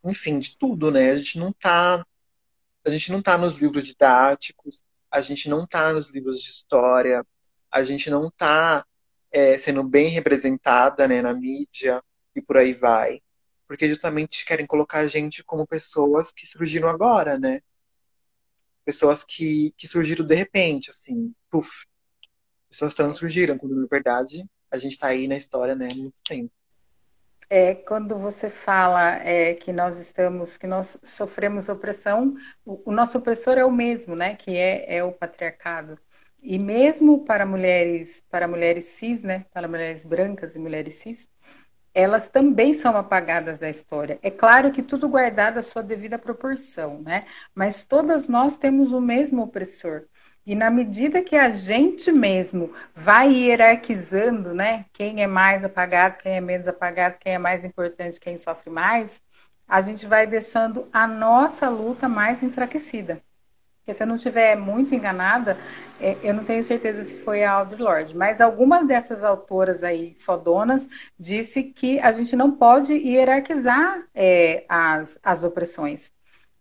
enfim, 0.04 0.40
de 0.40 0.58
tudo, 0.58 0.92
né? 0.92 1.12
A 1.12 1.16
gente 1.16 1.40
não 1.40 1.54
tá, 1.54 2.06
a 2.86 2.90
gente 2.90 3.14
não 3.14 3.22
tá 3.22 3.38
nos 3.38 3.62
livros 3.62 3.86
didáticos, 3.86 4.84
a 5.10 5.22
gente 5.22 5.48
não 5.48 5.66
tá 5.66 5.94
nos 5.94 6.10
livros 6.10 6.42
de 6.42 6.50
história, 6.50 7.26
a 7.72 7.82
gente 7.82 8.10
não 8.10 8.30
tá 8.30 8.86
é, 9.32 9.58
sendo 9.58 9.84
bem 9.84 10.10
representada, 10.10 11.08
né, 11.08 11.22
na 11.22 11.34
mídia 11.34 12.04
e 12.36 12.42
por 12.42 12.58
aí 12.58 12.74
vai, 12.74 13.22
porque 13.68 13.88
justamente 13.88 14.46
querem 14.46 14.66
colocar 14.66 15.00
a 15.00 15.08
gente 15.08 15.44
como 15.44 15.68
pessoas 15.68 16.32
que 16.32 16.46
surgiram 16.46 16.90
agora, 16.90 17.38
né? 17.38 17.62
Pessoas 18.84 19.24
que, 19.24 19.74
que 19.78 19.88
surgiram 19.88 20.26
de 20.26 20.36
repente, 20.36 20.90
assim, 20.90 21.34
puf. 21.50 21.86
Pessoas 22.70 22.94
trans 22.94 23.18
surgiram, 23.18 23.58
quando 23.58 23.76
na 23.76 23.88
verdade 23.88 24.46
a 24.72 24.78
gente 24.78 24.98
tá 24.98 25.08
aí 25.08 25.28
na 25.28 25.38
história, 25.38 25.76
né, 25.76 25.90
há 25.92 25.96
muito 25.96 26.16
tempo. 26.26 26.52
É, 27.54 27.76
quando 27.76 28.18
você 28.18 28.50
fala 28.50 29.16
é, 29.18 29.54
que 29.54 29.74
nós 29.74 30.00
estamos, 30.00 30.56
que 30.56 30.66
nós 30.66 30.98
sofremos 31.04 31.68
opressão, 31.68 32.34
o, 32.66 32.82
o, 32.90 32.92
nosso 32.94 33.18
opressor 33.18 33.58
é 33.58 33.66
o 33.66 33.72
mesmo, 33.72 34.16
né? 34.16 34.38
Que 34.38 34.56
é, 34.56 34.96
é 34.96 35.04
o 35.04 35.12
patriarcado. 35.12 36.00
E 36.42 36.58
mesmo 36.60 37.24
para 37.26 37.46
mulheres, 37.46 38.24
para 38.30 38.48
mulheres 38.48 38.86
cis, 38.86 39.24
né? 39.24 39.46
Para 39.54 39.68
mulheres 39.68 40.04
brancas 40.04 40.56
e 40.56 40.60
mulheres 40.60 40.96
cis, 40.96 41.30
elas 41.94 42.30
também 42.30 42.74
são 42.74 42.96
apagadas 42.98 43.58
da 43.58 43.70
história. 43.70 44.20
É 44.22 44.32
claro 44.32 44.72
que 44.72 44.82
tudo 44.84 45.10
guardado 45.10 45.58
à 45.60 45.64
sua 45.64 45.84
devida 45.84 46.18
proporção, 46.18 47.02
né? 47.02 47.26
Mas 47.54 47.84
todas 47.84 48.28
nós 48.28 48.58
temos 48.58 48.92
o 48.94 49.02
mesmo 49.02 49.44
opressor. 49.44 50.06
E 50.46 50.56
na 50.56 50.72
medida 50.72 51.22
que 51.22 51.36
a 51.36 51.50
gente 51.50 52.12
mesmo 52.12 52.74
vai 52.96 53.32
hierarquizando, 53.32 54.54
né, 54.54 54.86
quem 54.92 55.22
é 55.22 55.28
mais 55.28 55.64
apagado, 55.64 56.18
quem 56.18 56.34
é 56.36 56.42
menos 56.42 56.68
apagado, 56.68 57.18
quem 57.20 57.34
é 57.36 57.38
mais 57.38 57.64
importante, 57.64 58.20
quem 58.20 58.36
sofre 58.38 58.70
mais, 58.72 59.22
a 59.68 59.82
gente 59.82 60.06
vai 60.08 60.26
deixando 60.26 60.90
a 60.92 61.06
nossa 61.08 61.70
luta 61.70 62.10
mais 62.10 62.42
enfraquecida. 62.42 63.22
Porque 63.82 63.96
se 63.96 64.04
eu 64.04 64.08
não 64.08 64.16
estiver 64.16 64.56
muito 64.56 64.94
enganada, 64.94 65.58
é, 66.00 66.16
eu 66.24 66.34
não 66.34 66.44
tenho 66.44 66.64
certeza 66.64 67.04
se 67.04 67.16
foi 67.24 67.44
a 67.44 67.52
Audre 67.52 67.82
Lorde, 67.82 68.16
mas 68.16 68.40
algumas 68.40 68.88
dessas 68.88 69.24
autoras 69.24 69.84
aí 69.84 70.16
fodonas 70.20 70.88
disse 71.20 71.64
que 71.64 72.00
a 72.00 72.12
gente 72.14 72.36
não 72.36 72.52
pode 72.52 72.94
hierarquizar 72.94 74.04
é, 74.14 74.66
as, 74.70 75.18
as 75.24 75.44
opressões. 75.44 76.12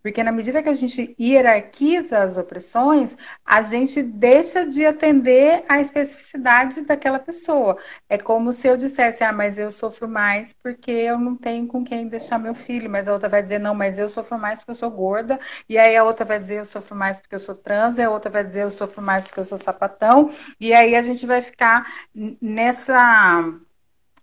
Porque 0.03 0.23
na 0.23 0.33
medida 0.33 0.63
que 0.63 0.69
a 0.69 0.75
gente 0.75 1.15
hierarquiza 1.21 2.23
as 2.23 2.37
opressões, 2.37 3.17
a 3.45 3.63
gente 3.63 4.03
deixa 4.03 4.67
de 4.67 4.85
atender 4.87 5.65
à 5.69 5.81
especificidade 5.81 6.83
daquela 6.83 7.19
pessoa. 7.19 7.77
É 8.09 8.17
como 8.19 8.53
se 8.53 8.67
eu 8.67 8.77
dissesse, 8.77 9.23
ah, 9.23 9.33
mas 9.33 9.59
eu 9.59 9.71
sofro 9.71 10.09
mais 10.09 10.53
porque 10.63 10.91
eu 10.91 11.19
não 11.19 11.37
tenho 11.37 11.67
com 11.67 11.85
quem 11.85 12.09
deixar 12.09 12.39
meu 12.39 12.55
filho. 12.55 12.89
Mas 12.89 13.07
a 13.09 13.13
outra 13.13 13.29
vai 13.29 13.43
dizer, 13.43 13.59
não, 13.59 13.75
mas 13.75 13.99
eu 13.99 14.09
sofro 14.09 14.39
mais 14.39 14.59
porque 14.59 14.71
eu 14.73 14.75
sou 14.75 14.91
gorda. 14.91 15.39
E 15.69 15.79
aí 15.79 15.97
a 15.97 16.05
outra 16.05 16.25
vai 16.25 16.39
dizer, 16.39 16.59
eu 16.61 16.65
sofro 16.65 16.97
mais 16.97 17.21
porque 17.21 17.35
eu 17.35 17.39
sou 17.41 17.55
trans. 17.55 17.99
E 17.99 18.03
a 18.03 18.11
outra 18.11 18.31
vai 18.31 18.45
dizer, 18.45 18.63
eu 18.63 18.71
sofro 18.71 19.03
mais 19.03 19.27
porque 19.27 19.41
eu 19.41 19.45
sou 19.45 19.59
sapatão. 19.59 20.31
E 20.59 20.73
aí 20.73 20.95
a 20.97 21.03
gente 21.03 21.27
vai 21.27 21.43
ficar 21.43 21.87
nessa 22.41 23.45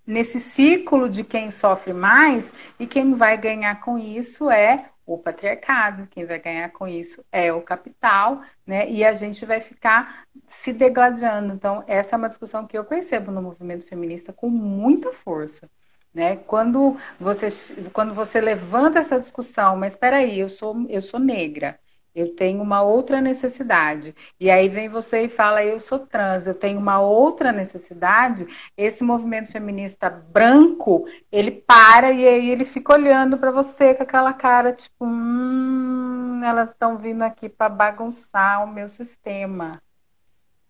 nesse 0.06 0.40
círculo 0.40 1.10
de 1.10 1.24
quem 1.24 1.52
sofre 1.52 1.94
mais 1.94 2.54
e 2.80 2.88
quem 2.88 3.14
vai 3.16 3.38
ganhar 3.38 3.82
com 3.82 3.98
isso 3.98 4.50
é 4.50 4.90
o 5.08 5.18
patriarcado, 5.18 6.06
quem 6.08 6.26
vai 6.26 6.38
ganhar 6.38 6.70
com 6.72 6.86
isso 6.86 7.24
é 7.32 7.52
o 7.54 7.62
capital, 7.62 8.42
né? 8.66 8.90
E 8.90 9.06
a 9.06 9.14
gente 9.14 9.46
vai 9.46 9.62
ficar 9.62 10.28
se 10.46 10.74
degladiando. 10.74 11.54
Então, 11.54 11.84
essa 11.88 12.16
é 12.16 12.18
uma 12.18 12.28
discussão 12.28 12.68
que 12.68 12.78
eu 12.78 12.84
percebo 12.84 13.32
no 13.32 13.42
movimento 13.42 13.88
feminista 13.88 14.34
com 14.34 14.50
muita 14.50 15.14
força. 15.14 15.70
Né? 16.14 16.36
Quando, 16.36 16.98
você, 17.20 17.48
quando 17.94 18.14
você 18.14 18.42
levanta 18.42 19.00
essa 19.00 19.20
discussão, 19.20 19.78
mas 19.78 19.94
espera 19.94 20.18
aí, 20.18 20.40
eu 20.40 20.50
sou, 20.50 20.86
eu 20.90 21.02
sou 21.02 21.20
negra, 21.20 21.80
eu 22.18 22.34
tenho 22.36 22.64
uma 22.64 22.82
outra 22.82 23.22
necessidade. 23.22 24.16
E 24.40 24.50
aí 24.50 24.68
vem 24.68 24.90
você 24.90 25.26
e 25.26 25.30
fala, 25.30 25.64
eu 25.64 25.80
sou 25.80 26.00
trans, 26.00 26.48
eu 26.48 26.56
tenho 26.56 26.80
uma 26.80 27.00
outra 27.00 27.52
necessidade. 27.52 28.48
Esse 28.76 29.04
movimento 29.04 29.52
feminista 29.52 30.10
branco, 30.10 31.06
ele 31.32 31.52
para 31.52 32.12
e 32.12 32.28
aí 32.28 32.50
ele 32.50 32.66
fica 32.66 32.94
olhando 32.94 33.38
para 33.38 33.52
você 33.52 33.94
com 33.94 34.02
aquela 34.02 34.34
cara, 34.34 34.74
tipo, 34.74 35.06
hum, 35.06 36.42
elas 36.44 36.70
estão 36.70 36.98
vindo 36.98 37.22
aqui 37.22 37.48
para 37.48 37.70
bagunçar 37.70 38.64
o 38.64 38.68
meu 38.68 38.90
sistema. 38.90 39.80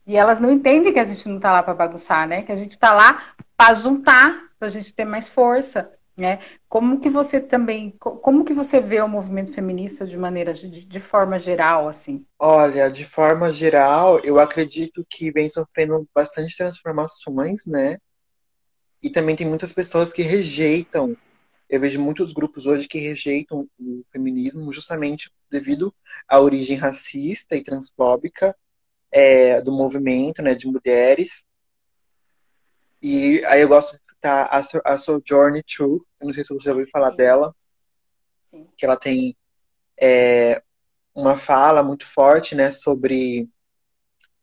E 0.06 0.18
elas 0.18 0.40
não 0.42 0.52
entendem 0.52 0.92
que 0.92 1.00
a 1.00 1.06
gente 1.06 1.28
não 1.30 1.38
está 1.38 1.52
lá 1.52 1.64
para 1.64 1.74
bagunçar, 1.74 2.28
né? 2.28 2.42
Que 2.42 2.52
a 2.52 2.56
gente 2.58 2.72
está 2.72 2.94
lá 2.94 3.22
para 3.56 3.74
juntar, 3.74 4.50
para 4.60 4.68
a 4.68 4.72
gente 4.72 4.94
ter 4.94 5.06
mais 5.06 5.30
força. 5.30 5.92
Né? 6.18 6.40
Como 6.68 7.00
que 7.00 7.12
você 7.12 7.40
também, 7.40 7.92
como 7.92 8.44
que 8.44 8.52
você 8.52 8.82
vê 8.82 9.00
o 9.02 9.08
movimento 9.08 9.54
feminista 9.54 10.04
de 10.04 10.18
maneira, 10.18 10.52
de, 10.52 10.68
de, 10.68 11.00
forma 11.00 11.38
geral, 11.38 11.88
assim? 11.88 12.26
Olha, 12.40 12.90
de 12.90 13.06
forma 13.06 13.52
geral, 13.52 14.20
eu 14.24 14.40
acredito 14.40 15.06
que 15.08 15.32
vem 15.32 15.48
sofrendo 15.48 16.10
bastante 16.16 16.58
transformações, 16.58 17.68
né? 17.68 18.00
E 19.00 19.12
também 19.12 19.36
tem 19.36 19.46
muitas 19.46 19.72
pessoas 19.72 20.12
que 20.12 20.24
rejeitam. 20.24 21.16
Eu 21.70 21.80
vejo 21.80 22.00
muitos 22.00 22.34
grupos 22.34 22.66
hoje 22.66 22.88
que 22.88 22.98
rejeitam 22.98 23.70
o 23.80 24.04
feminismo 24.12 24.74
justamente 24.74 25.32
devido 25.52 25.94
à 26.28 26.40
origem 26.40 26.78
racista 26.78 27.56
e 27.56 27.62
transfóbica 27.62 28.56
é, 29.12 29.62
do 29.62 29.72
movimento, 29.72 30.42
né, 30.42 30.56
de 30.56 30.66
mulheres. 30.66 31.46
E 33.02 33.44
aí 33.46 33.62
eu 33.62 33.68
gosto 33.68 34.00
tá 34.22 34.50
a, 34.52 34.94
a 34.94 34.98
Sojourner 34.98 35.64
Truth, 35.64 36.04
eu 36.20 36.28
não 36.28 36.34
sei 36.34 36.44
se 36.44 36.54
você 36.54 36.70
ouviu 36.70 36.88
falar 36.90 37.12
Sim. 37.12 37.18
dela, 37.18 37.56
Sim. 38.50 38.68
que 38.78 38.86
ela 38.86 38.98
tem 38.98 39.36
é, 40.00 40.62
uma 41.16 41.36
fala 41.38 41.82
muito 41.82 42.06
forte, 42.06 42.56
né, 42.56 42.72
sobre 42.72 43.50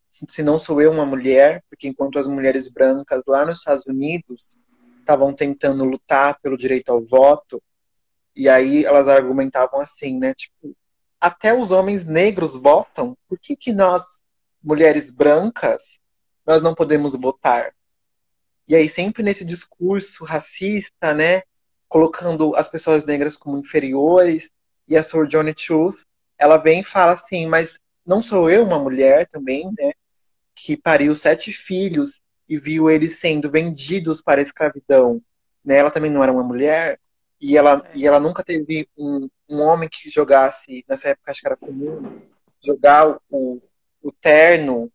se 0.09 0.43
não 0.43 0.61
sou 0.61 0.81
eu 0.81 0.93
uma 0.93 1.05
mulher, 1.05 1.63
porque 1.69 1.89
enquanto 1.89 2.19
as 2.19 2.27
mulheres 2.27 2.69
brancas 2.69 3.23
lá 3.27 3.45
nos 3.45 3.59
Estados 3.59 3.85
Unidos 3.87 4.59
estavam 4.99 5.35
tentando 5.35 5.85
lutar 5.85 6.39
pelo 6.41 6.57
direito 6.57 6.91
ao 6.91 7.05
voto, 7.05 7.63
e 8.35 8.49
aí 8.49 8.85
elas 8.85 9.09
argumentavam 9.09 9.81
assim, 9.81 10.19
né, 10.19 10.33
tipo, 10.35 10.77
até 11.21 11.53
os 11.53 11.71
homens 11.71 12.05
negros 12.05 12.55
votam, 12.55 13.17
por 13.29 13.39
que 13.39 13.57
que 13.57 13.73
nós, 13.73 14.21
mulheres 14.63 15.11
brancas, 15.11 15.99
nós 16.47 16.63
não 16.63 16.75
podemos 16.75 17.15
votar? 17.15 17.75
E 18.67 18.75
aí, 18.75 18.89
sempre 18.89 19.23
nesse 19.23 19.45
discurso 19.45 20.25
racista, 20.25 21.13
né? 21.15 21.43
Colocando 21.89 22.55
as 22.57 22.69
pessoas 22.69 23.05
negras 23.05 23.37
como 23.37 23.59
inferiores. 23.59 24.51
E 24.89 24.97
a 24.97 25.03
Sor 25.03 25.27
Johnny 25.27 25.55
Truth, 25.55 26.05
ela 26.39 26.57
vem 26.57 26.81
e 26.81 26.85
fala 26.85 27.13
assim: 27.13 27.47
Mas 27.47 27.79
não 28.05 28.23
sou 28.23 28.51
eu 28.51 28.65
uma 28.65 28.79
mulher 28.79 29.29
também, 29.29 29.71
né? 29.79 29.93
Que 30.55 30.77
pariu 30.77 31.15
sete 31.17 31.53
filhos 31.53 32.21
e 32.49 32.59
viu 32.59 32.91
eles 32.91 33.19
sendo 33.19 33.51
vendidos 33.51 34.23
para 34.23 34.41
a 34.41 34.45
escravidão. 34.45 35.23
Né? 35.65 35.77
Ela 35.77 35.91
também 35.91 36.11
não 36.11 36.23
era 36.23 36.33
uma 36.33 36.43
mulher. 36.43 37.01
E 37.41 37.57
ela, 37.57 37.87
é. 37.93 37.99
e 37.99 38.07
ela 38.07 38.21
nunca 38.21 38.43
teve 38.43 38.89
um, 38.97 39.29
um 39.49 39.61
homem 39.61 39.89
que 39.89 40.09
jogasse, 40.09 40.85
nessa 40.89 41.11
época 41.11 41.31
acho 41.31 41.41
que 41.41 41.47
era 41.47 41.57
comum, 41.57 42.23
jogar 42.65 43.19
o, 43.31 43.61
o 44.03 44.13
terno 44.13 44.91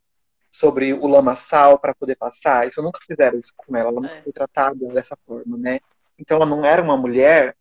sobre 0.60 0.94
o 0.94 1.08
lamaçal 1.08 1.80
para 1.80 1.96
poder 1.96 2.18
passar. 2.18 2.68
Isso 2.68 2.82
nunca 2.82 3.00
fizeram 3.08 3.40
isso 3.40 3.54
com 3.56 3.78
ela. 3.78 3.92
Ela 3.92 4.02
nunca 4.02 4.14
é. 4.16 4.22
foi 4.22 4.34
tratada 4.34 4.88
dessa 4.90 5.18
forma, 5.26 5.58
né? 5.58 5.80
Então 6.18 6.36
ela 6.36 6.46
não 6.46 6.66
era 6.66 6.82
uma 6.82 6.98
mulher. 6.98 7.56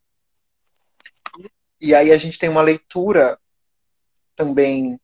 E 1.81 1.95
aí 1.95 2.11
a 2.11 2.17
gente 2.17 2.41
tem 2.41 2.49
uma 2.49 2.61
leitura 2.61 3.39
também 4.35 5.01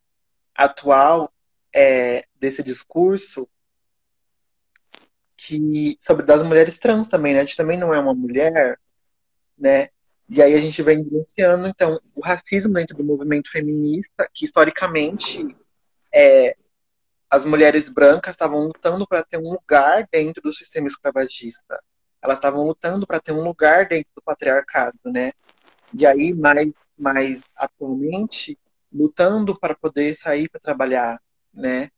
atual 0.57 1.33
é, 1.72 2.24
desse 2.35 2.64
discurso 2.64 3.48
que 5.37 5.96
sobre 6.00 6.26
das 6.26 6.42
mulheres 6.42 6.78
trans 6.78 7.07
também, 7.07 7.33
né? 7.33 7.40
A 7.40 7.44
gente 7.44 7.57
também 7.57 7.78
não 7.78 7.94
é 7.94 8.00
uma 8.00 8.14
mulher, 8.14 8.76
né? 9.57 9.88
E 10.28 10.42
aí 10.42 10.54
a 10.54 10.61
gente 10.61 10.83
vem 10.83 11.00
denunciando 11.00 11.68
então 11.68 12.00
o 12.12 12.20
racismo 12.20 12.72
dentro 12.72 12.96
do 12.96 13.04
movimento 13.04 13.52
feminista, 13.52 14.28
que 14.35 14.44
historicamente 14.44 15.46
é, 16.12 16.57
as 17.35 17.44
mulheres 17.44 17.88
brancas 17.88 18.37
estavam 18.37 18.61
lutando 18.61 19.05
para 19.09 19.25
ter 19.25 19.38
um 19.38 19.51
lugar 19.51 20.07
dentro 20.09 20.40
do 20.40 20.53
sistema 20.53 20.87
escravagista. 20.87 21.83
Elas 22.23 22.38
estavam 22.38 22.64
lutando 22.64 23.05
para 23.09 23.18
ter 23.18 23.33
um 23.33 23.42
lugar 23.42 23.88
dentro 23.88 24.09
do 24.14 24.23
patriarcado, 24.23 24.97
né? 25.05 25.33
E 25.92 26.07
aí, 26.07 26.33
mais, 26.33 26.73
mais 26.97 27.42
atualmente, 27.57 28.57
lutando 28.92 29.59
para 29.59 29.75
poder 29.75 30.14
sair 30.14 30.49
para 30.49 30.61
trabalhar, 30.61 31.20
né? 31.53 31.90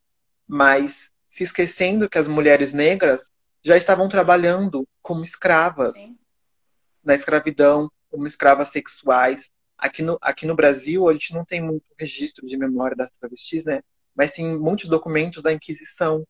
Mas 0.48 1.10
se 1.28 1.44
esquecendo 1.44 2.08
que 2.08 2.16
as 2.16 2.26
mulheres 2.26 2.72
negras 2.72 3.30
já 3.62 3.76
estavam 3.76 4.08
trabalhando 4.08 4.88
como 5.02 5.22
escravas 5.22 5.98
Sim. 5.98 6.18
na 7.04 7.14
escravidão, 7.14 7.90
como 8.10 8.26
escravas 8.26 8.70
sexuais. 8.70 9.50
Aqui 9.76 10.00
no, 10.00 10.16
aqui 10.22 10.46
no 10.46 10.56
Brasil, 10.56 11.06
a 11.06 11.12
gente 11.12 11.34
não 11.34 11.44
tem 11.44 11.60
muito 11.60 11.84
registro 11.98 12.46
de 12.46 12.56
memória 12.56 12.96
das 12.96 13.10
travestis, 13.10 13.66
né? 13.66 13.82
Mas 14.16 14.32
tem 14.32 14.58
muitos 14.58 14.88
documentos 14.88 15.42
da 15.42 15.52
Inquisição 15.52 16.26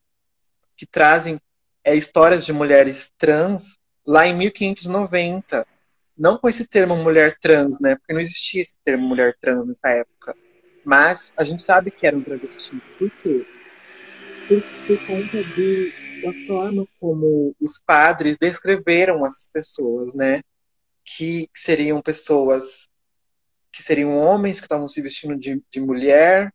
que 0.77 0.85
trazem 0.85 1.41
é, 1.85 1.95
histórias 1.95 2.45
de 2.45 2.53
mulheres 2.53 3.13
trans 3.17 3.79
lá 4.05 4.27
em 4.27 4.37
1590. 4.37 5.67
Não 6.19 6.37
com 6.39 6.49
esse 6.49 6.67
termo 6.67 6.97
mulher 6.97 7.39
trans, 7.41 7.79
né? 7.79 7.95
Porque 7.95 8.13
não 8.13 8.21
existia 8.21 8.63
esse 8.63 8.79
termo 8.85 9.07
mulher 9.07 9.37
trans 9.41 9.67
nessa 9.67 9.89
época. 9.89 10.35
Mas 10.85 11.33
a 11.37 11.45
gente 11.45 11.63
sabe 11.63 11.91
que 11.91 12.07
eram 12.07 12.23
travestis. 12.23 12.71
Por 12.99 13.11
quê? 13.11 13.47
Por, 14.49 14.63
por 14.87 15.07
conta 15.07 15.45
de, 15.45 15.93
da 16.23 16.47
forma 16.47 16.87
como 16.99 17.55
os 17.61 17.81
padres 17.85 18.37
descreveram 18.39 19.27
essas 19.27 19.49
pessoas, 19.53 20.15
né? 20.15 20.43
Que 21.05 21.49
seriam 21.55 22.01
pessoas 22.01 22.89
que 23.71 23.83
seriam 23.83 24.17
homens 24.17 24.59
que 24.59 24.65
estavam 24.65 24.89
se 24.89 25.03
vestindo 25.03 25.37
de, 25.37 25.63
de 25.71 25.81
mulher, 25.81 26.51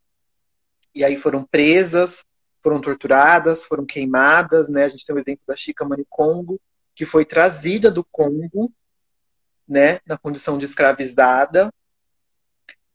e 0.93 1.03
aí 1.03 1.17
foram 1.17 1.43
presas, 1.43 2.23
foram 2.61 2.79
torturadas, 2.79 3.63
foram 3.63 3.85
queimadas, 3.85 4.69
né? 4.69 4.85
A 4.85 4.89
gente 4.89 5.05
tem 5.05 5.15
o 5.15 5.19
exemplo 5.19 5.43
da 5.47 5.55
Chica 5.55 5.85
Manicongo, 5.85 6.59
que 6.95 7.05
foi 7.05 7.25
trazida 7.25 7.89
do 7.89 8.03
Congo, 8.03 8.71
né, 9.67 9.99
na 10.05 10.17
condição 10.17 10.57
de 10.57 10.65
escravizada, 10.65 11.73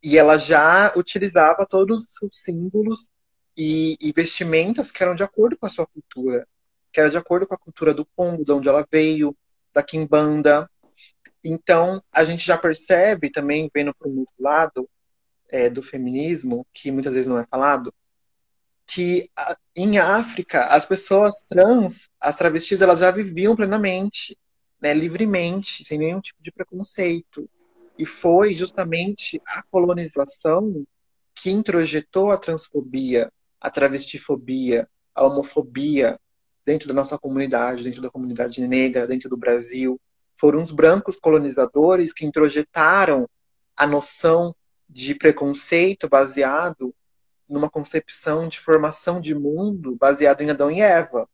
e 0.02 0.18
ela 0.18 0.36
já 0.36 0.92
utilizava 0.94 1.66
todos 1.66 2.06
os 2.22 2.42
símbolos 2.42 3.10
e, 3.56 3.96
e 4.00 4.12
vestimentas 4.12 4.92
que 4.92 5.02
eram 5.02 5.14
de 5.14 5.22
acordo 5.22 5.56
com 5.56 5.66
a 5.66 5.70
sua 5.70 5.86
cultura, 5.86 6.46
que 6.92 7.00
era 7.00 7.10
de 7.10 7.16
acordo 7.16 7.46
com 7.46 7.54
a 7.54 7.58
cultura 7.58 7.94
do 7.94 8.04
Congo, 8.04 8.44
de 8.44 8.52
onde 8.52 8.68
ela 8.68 8.86
veio, 8.90 9.34
da 9.72 9.82
Kimbanda. 9.82 10.70
Então, 11.42 12.02
a 12.12 12.24
gente 12.24 12.44
já 12.46 12.58
percebe 12.58 13.30
também, 13.30 13.70
vendo 13.74 13.94
para 13.94 14.08
o 14.08 14.18
outro 14.18 14.34
lado, 14.38 14.88
é, 15.48 15.68
do 15.70 15.82
feminismo, 15.82 16.66
que 16.72 16.90
muitas 16.90 17.12
vezes 17.12 17.26
não 17.26 17.38
é 17.38 17.46
falado, 17.46 17.92
que 18.86 19.28
em 19.74 19.98
África 19.98 20.66
as 20.66 20.86
pessoas 20.86 21.42
trans, 21.48 22.08
as 22.20 22.36
travestis, 22.36 22.80
elas 22.80 23.00
já 23.00 23.10
viviam 23.10 23.56
plenamente, 23.56 24.38
né, 24.80 24.94
livremente, 24.94 25.84
sem 25.84 25.98
nenhum 25.98 26.20
tipo 26.20 26.42
de 26.42 26.52
preconceito. 26.52 27.48
E 27.98 28.04
foi 28.04 28.54
justamente 28.54 29.40
a 29.46 29.62
colonização 29.62 30.86
que 31.34 31.50
introjetou 31.50 32.30
a 32.30 32.36
transfobia, 32.36 33.30
a 33.60 33.70
travestifobia, 33.70 34.88
a 35.14 35.26
homofobia 35.26 36.18
dentro 36.64 36.88
da 36.88 36.94
nossa 36.94 37.18
comunidade, 37.18 37.82
dentro 37.82 38.02
da 38.02 38.10
comunidade 38.10 38.60
negra, 38.66 39.06
dentro 39.06 39.28
do 39.28 39.36
Brasil. 39.36 40.00
Foram 40.36 40.60
os 40.60 40.70
brancos 40.70 41.16
colonizadores 41.16 42.12
que 42.12 42.26
introjetaram 42.26 43.28
a 43.76 43.86
noção 43.86 44.54
de 44.88 45.14
preconceito 45.14 46.08
baseado 46.08 46.94
numa 47.48 47.70
concepção 47.70 48.48
de 48.48 48.58
formação 48.58 49.20
de 49.20 49.34
mundo 49.34 49.96
baseado 49.96 50.40
em 50.40 50.50
Adão 50.50 50.70
e 50.70 50.80
Eva, 50.80 51.28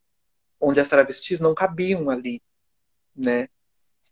onde 0.61 0.81
as 0.81 0.88
travestis 0.88 1.41
não 1.41 1.55
cabiam 1.55 2.11
ali, 2.11 2.41
né? 3.15 3.49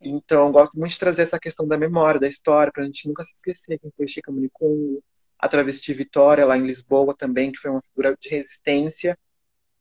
Então, 0.00 0.50
gosto 0.50 0.78
muito 0.78 0.92
de 0.92 0.98
trazer 0.98 1.22
essa 1.22 1.38
questão 1.38 1.68
da 1.68 1.76
memória, 1.76 2.18
da 2.18 2.28
história, 2.28 2.72
para 2.72 2.82
a 2.82 2.86
gente 2.86 3.06
nunca 3.06 3.22
se 3.22 3.34
esquecer 3.34 3.78
quem 3.78 3.92
foi 3.94 4.08
Chica 4.08 4.32
Municongo, 4.32 5.02
a 5.38 5.48
travesti 5.48 5.92
Vitória, 5.92 6.46
lá 6.46 6.56
em 6.56 6.66
Lisboa 6.66 7.14
também, 7.16 7.52
que 7.52 7.58
foi 7.58 7.70
uma 7.70 7.82
figura 7.82 8.16
de 8.18 8.28
resistência. 8.28 9.18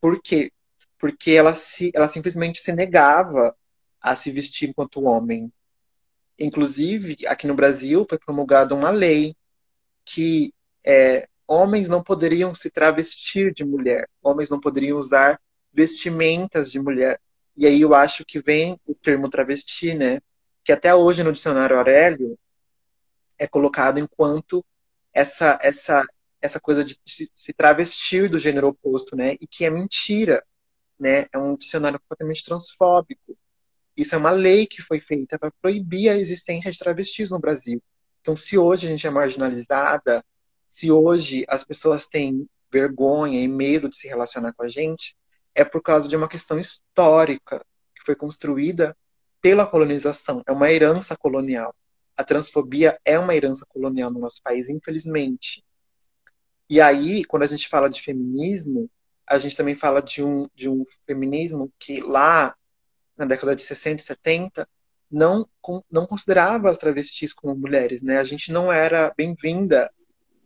Por 0.02 0.22
quê? 0.22 0.52
Porque 0.98 1.32
ela, 1.32 1.56
se, 1.56 1.90
ela 1.94 2.10
simplesmente 2.10 2.60
se 2.60 2.74
negava 2.74 3.56
a 4.02 4.16
se 4.16 4.30
vestir 4.30 4.70
enquanto 4.70 5.04
homem. 5.04 5.52
Inclusive, 6.38 7.18
aqui 7.26 7.48
no 7.48 7.56
Brasil, 7.56 8.06
foi 8.08 8.18
promulgada 8.18 8.76
uma 8.76 8.90
lei 8.90 9.36
que 10.12 10.52
é, 10.86 11.28
homens 11.48 11.88
não 11.88 12.04
poderiam 12.04 12.56
se 12.56 12.70
travestir 12.70 13.54
de 13.54 13.64
mulher, 13.64 14.10
homens 14.24 14.50
não 14.50 14.60
poderiam 14.60 14.98
usar 14.98 15.40
vestimentas 15.72 16.72
de 16.72 16.80
mulher. 16.80 17.22
E 17.56 17.68
aí 17.68 17.82
eu 17.82 17.94
acho 17.94 18.26
que 18.26 18.42
vem 18.42 18.80
o 18.88 18.96
termo 18.96 19.30
travesti, 19.30 19.94
né? 19.94 20.20
Que 20.64 20.72
até 20.72 20.94
hoje 20.96 21.24
no 21.24 21.32
dicionário 21.32 21.78
Aurélio 21.78 22.38
é 23.38 23.48
colocado 23.48 24.00
enquanto 24.00 24.66
essa 25.14 25.60
essa 25.62 26.04
essa 26.42 26.60
coisa 26.60 26.84
de 26.86 26.98
se, 27.06 27.54
travestir 27.54 28.30
do 28.30 28.40
gênero 28.40 28.70
oposto, 28.70 29.16
né? 29.16 29.36
E 29.42 29.46
que 29.46 29.66
é 29.66 29.70
mentira, 29.70 30.44
né? 30.98 31.28
É 31.34 31.38
um 31.38 31.56
dicionário 31.56 32.00
completamente 32.00 32.44
transfóbico. 32.46 33.38
Isso 33.96 34.16
é 34.16 34.18
uma 34.18 34.32
lei 34.32 34.66
que 34.66 34.82
foi 34.82 35.02
feita 35.02 35.38
para 35.38 35.52
proibir 35.62 36.10
a 36.10 36.18
existência 36.18 36.72
de 36.72 36.80
travestis 36.80 37.30
no 37.30 37.40
Brasil. 37.40 37.84
Então, 38.22 38.36
se 38.36 38.58
hoje 38.58 38.88
a 38.88 38.90
gente 38.90 39.06
é 39.08 39.10
marginalizada, 39.10 40.24
se 40.68 40.92
hoje 40.92 41.46
as 41.48 41.64
pessoas 41.64 42.08
têm 42.08 42.48
vergonha 42.72 43.42
e 43.42 43.48
medo 43.48 43.90
de 43.90 43.98
se 43.98 44.08
relacionar 44.08 44.54
com 44.54 44.64
a 44.64 44.70
gente, 44.70 45.16
é 45.56 45.66
por 45.66 45.82
causa 45.82 46.08
de 46.08 46.16
uma 46.16 46.28
questão 46.28 46.60
histórica 46.60 47.66
que 47.96 48.06
foi 48.06 48.16
construída 48.16 48.96
pela 49.42 49.66
colonização. 49.66 50.44
É 50.46 50.52
uma 50.52 50.72
herança 50.72 51.18
colonial. 51.18 51.74
A 52.16 52.24
transfobia 52.24 53.00
é 53.06 53.18
uma 53.18 53.36
herança 53.36 53.66
colonial 53.68 54.12
no 54.12 54.20
nosso 54.20 54.42
país, 54.44 54.70
infelizmente. 54.70 55.64
E 56.70 56.80
aí, 56.80 57.26
quando 57.26 57.44
a 57.44 57.48
gente 57.48 57.68
fala 57.68 57.90
de 57.90 58.02
feminismo, 58.02 58.90
a 59.26 59.38
gente 59.38 59.56
também 59.56 59.76
fala 59.76 60.02
de 60.02 60.24
um, 60.24 60.48
de 60.54 60.70
um 60.70 60.84
feminismo 61.08 61.72
que 61.80 62.02
lá 62.02 62.56
na 63.18 63.26
década 63.26 63.56
de 63.56 63.64
60 63.64 64.02
e 64.02 64.06
70 64.06 64.70
não, 65.12 65.48
não 65.92 66.06
considerava 66.06 66.70
as 66.70 66.78
travestis 66.78 67.34
como 67.34 67.56
mulheres, 67.56 68.02
né? 68.02 68.20
A 68.20 68.24
gente 68.24 68.52
não 68.52 68.72
era 68.72 69.14
bem-vinda 69.16 69.92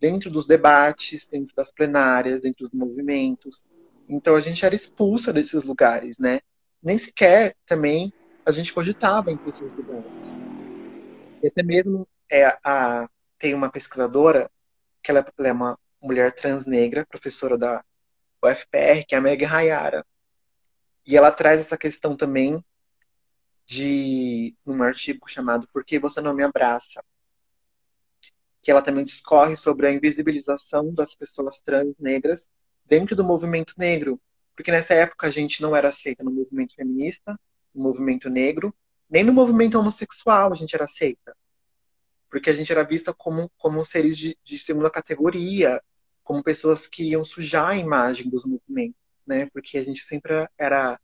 dentro 0.00 0.30
dos 0.30 0.46
debates, 0.46 1.26
dentro 1.26 1.54
das 1.54 1.70
plenárias, 1.70 2.40
dentro 2.40 2.68
dos 2.68 2.72
movimentos. 2.72 3.64
Então 4.08 4.36
a 4.36 4.40
gente 4.40 4.64
era 4.64 4.74
expulsa 4.74 5.32
desses 5.32 5.64
lugares, 5.64 6.18
né? 6.18 6.40
Nem 6.82 6.98
sequer 6.98 7.56
também 7.66 8.12
a 8.44 8.52
gente 8.52 8.72
cogitava 8.72 9.30
em 9.30 9.38
esses 9.46 9.72
lugares. 9.72 10.36
E 11.42 11.46
até 11.46 11.62
mesmo 11.62 12.06
é, 12.30 12.46
a, 12.64 13.08
tem 13.38 13.54
uma 13.54 13.70
pesquisadora 13.70 14.50
que 15.02 15.10
ela, 15.10 15.24
ela 15.38 15.48
é 15.48 15.52
uma 15.52 15.78
mulher 16.02 16.34
trans 16.34 16.66
negra, 16.66 17.06
professora 17.06 17.56
da 17.56 17.82
UFPR, 18.42 19.04
que 19.06 19.14
é 19.14 19.18
a 19.18 19.20
Meg 19.20 19.44
Hayara. 19.44 20.04
E 21.06 21.16
ela 21.16 21.30
traz 21.30 21.60
essa 21.60 21.76
questão 21.76 22.16
também 22.16 22.62
de 23.66 24.54
num 24.64 24.82
artigo 24.82 25.28
chamado 25.28 25.68
Por 25.72 25.84
que 25.84 25.98
você 25.98 26.20
não 26.20 26.34
me 26.34 26.42
abraça? 26.42 27.02
Que 28.62 28.70
ela 28.70 28.82
também 28.82 29.04
discorre 29.04 29.56
sobre 29.56 29.86
a 29.86 29.92
invisibilização 29.92 30.92
das 30.92 31.14
pessoas 31.14 31.60
trans 31.60 31.94
negras 31.98 32.48
dentro 32.84 33.16
do 33.16 33.24
movimento 33.24 33.74
negro, 33.78 34.20
porque 34.54 34.70
nessa 34.70 34.94
época 34.94 35.26
a 35.26 35.30
gente 35.30 35.60
não 35.60 35.74
era 35.74 35.88
aceita 35.88 36.22
no 36.22 36.30
movimento 36.30 36.74
feminista, 36.74 37.38
no 37.74 37.82
movimento 37.82 38.28
negro, 38.30 38.74
nem 39.08 39.24
no 39.24 39.32
movimento 39.32 39.78
homossexual 39.78 40.52
a 40.52 40.56
gente 40.56 40.74
era 40.74 40.84
aceita. 40.84 41.36
Porque 42.30 42.50
a 42.50 42.52
gente 42.52 42.70
era 42.70 42.82
vista 42.82 43.12
como, 43.14 43.50
como 43.56 43.84
seres 43.84 44.18
de, 44.18 44.36
de 44.42 44.58
segunda 44.58 44.90
categoria, 44.90 45.80
como 46.22 46.42
pessoas 46.42 46.86
que 46.86 47.10
iam 47.10 47.24
sujar 47.24 47.70
a 47.70 47.76
imagem 47.76 48.28
dos 48.28 48.44
movimentos, 48.44 48.98
né? 49.26 49.46
Porque 49.52 49.78
a 49.78 49.84
gente 49.84 50.02
sempre 50.02 50.48
era 50.58 50.98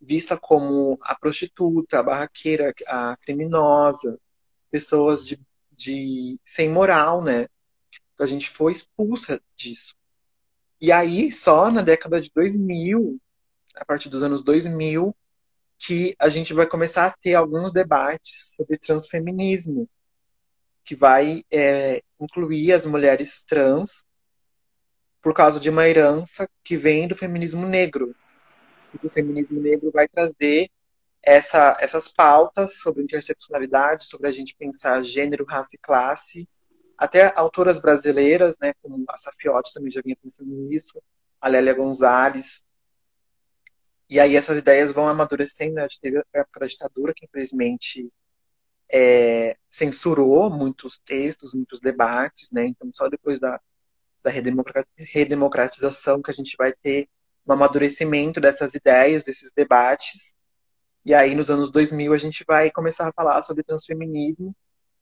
vista 0.00 0.38
como 0.38 0.98
a 1.02 1.14
prostituta, 1.14 1.98
a 1.98 2.02
barraqueira, 2.02 2.72
a 2.86 3.16
criminosa, 3.18 4.18
pessoas 4.70 5.26
de, 5.26 5.40
de 5.70 6.38
sem 6.44 6.68
moral, 6.70 7.22
né? 7.22 7.46
Então 8.14 8.24
a 8.24 8.28
gente 8.28 8.48
foi 8.48 8.72
expulsa 8.72 9.40
disso. 9.54 9.94
E 10.80 10.90
aí, 10.90 11.30
só 11.30 11.70
na 11.70 11.82
década 11.82 12.20
de 12.20 12.30
2000, 12.34 13.20
a 13.74 13.84
partir 13.84 14.08
dos 14.08 14.22
anos 14.22 14.42
2000, 14.42 15.14
que 15.78 16.14
a 16.18 16.28
gente 16.28 16.52
vai 16.54 16.66
começar 16.66 17.06
a 17.06 17.14
ter 17.20 17.34
alguns 17.34 17.72
debates 17.72 18.54
sobre 18.56 18.78
transfeminismo, 18.78 19.88
que 20.84 20.94
vai 20.94 21.42
é, 21.50 22.02
incluir 22.20 22.72
as 22.72 22.84
mulheres 22.84 23.44
trans 23.44 24.04
por 25.22 25.34
causa 25.34 25.60
de 25.60 25.68
uma 25.70 25.86
herança 25.88 26.48
que 26.64 26.76
vem 26.76 27.06
do 27.06 27.14
feminismo 27.14 27.66
negro. 27.66 28.14
E 28.94 29.06
o 29.06 29.10
feminismo 29.10 29.60
negro 29.60 29.90
vai 29.90 30.08
trazer 30.08 30.70
essa, 31.22 31.76
essas 31.80 32.08
pautas 32.08 32.78
sobre 32.78 33.02
interseccionalidade, 33.02 34.06
sobre 34.06 34.28
a 34.28 34.32
gente 34.32 34.56
pensar 34.56 35.02
gênero, 35.02 35.44
raça 35.44 35.70
e 35.74 35.78
classe. 35.78 36.48
Até 36.96 37.32
autoras 37.36 37.80
brasileiras, 37.80 38.56
né, 38.60 38.72
como 38.82 39.04
a 39.08 39.16
Safiotti 39.16 39.72
também 39.72 39.90
já 39.90 40.00
vinha 40.02 40.16
pensando 40.20 40.50
nisso, 40.50 41.00
a 41.40 41.48
Lélia 41.48 41.74
Gonzalez. 41.74 42.64
E 44.08 44.18
aí 44.18 44.36
essas 44.36 44.58
ideias 44.58 44.92
vão 44.92 45.06
amadurecendo. 45.06 45.74
Né? 45.74 45.82
A 45.82 45.84
gente 45.84 46.00
teve 46.00 46.18
a 46.18 46.24
época 46.34 46.60
da 46.60 46.66
ditadura, 46.66 47.14
que 47.14 47.24
infelizmente 47.24 48.10
é, 48.92 49.56
censurou 49.70 50.50
muitos 50.50 50.98
textos, 50.98 51.54
muitos 51.54 51.80
debates, 51.80 52.50
né? 52.50 52.66
Então, 52.66 52.90
só 52.92 53.08
depois 53.08 53.38
da, 53.38 53.60
da 54.22 54.30
redemocratização 54.98 56.20
que 56.20 56.30
a 56.30 56.34
gente 56.34 56.56
vai 56.56 56.72
ter 56.72 57.08
um 57.46 57.52
amadurecimento 57.52 58.40
dessas 58.40 58.74
ideias, 58.74 59.24
desses 59.24 59.50
debates. 59.52 60.34
E 61.04 61.14
aí, 61.14 61.34
nos 61.34 61.50
anos 61.50 61.70
2000, 61.70 62.12
a 62.12 62.18
gente 62.18 62.44
vai 62.46 62.70
começar 62.70 63.08
a 63.08 63.12
falar 63.12 63.42
sobre 63.42 63.62
transfeminismo 63.62 64.54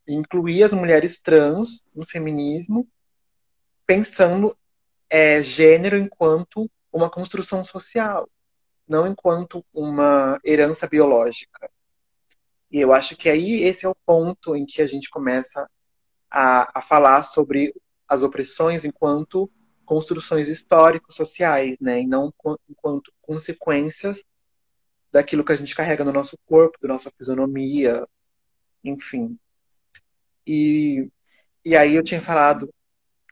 incluir 0.09 0.63
as 0.63 0.73
mulheres 0.73 1.21
trans 1.21 1.85
no 1.95 2.07
feminismo, 2.07 2.89
pensando 3.87 4.57
é, 5.11 5.43
gênero 5.43 5.97
enquanto 5.99 6.71
uma 6.93 7.11
construção 7.11 7.63
social, 7.63 8.29
não 8.89 9.07
enquanto 9.07 9.65
uma 9.73 10.39
herança 10.45 10.87
biológica. 10.87 11.71
E 12.71 12.81
eu 12.81 12.93
acho 12.93 13.17
que 13.17 13.29
aí 13.29 13.63
esse 13.63 13.85
é 13.85 13.89
o 13.89 13.97
ponto 14.07 14.57
em 14.57 14.65
que 14.67 14.83
a 14.83 14.87
gente 14.87 15.11
começa 15.11 15.69
a, 16.31 16.79
a 16.79 16.83
falar 16.83 17.23
sobre 17.23 17.75
as 18.07 18.23
opressões 18.23 18.85
enquanto 18.85 19.51
construções 19.89 20.49
históricos 20.49 21.17
sociais, 21.17 21.79
né, 21.81 22.03
e 22.03 22.07
não 22.07 22.31
enquanto 22.69 23.11
consequências 23.23 24.23
daquilo 25.11 25.43
que 25.43 25.51
a 25.51 25.57
gente 25.57 25.75
carrega 25.75 26.05
no 26.05 26.13
nosso 26.13 26.37
corpo, 26.45 26.79
da 26.83 26.89
nossa 26.89 27.11
fisionomia, 27.17 28.07
enfim. 28.85 29.39
E, 30.47 31.11
e 31.65 31.75
aí 31.75 31.95
eu 31.95 32.05
tinha 32.05 32.21
falado. 32.21 32.69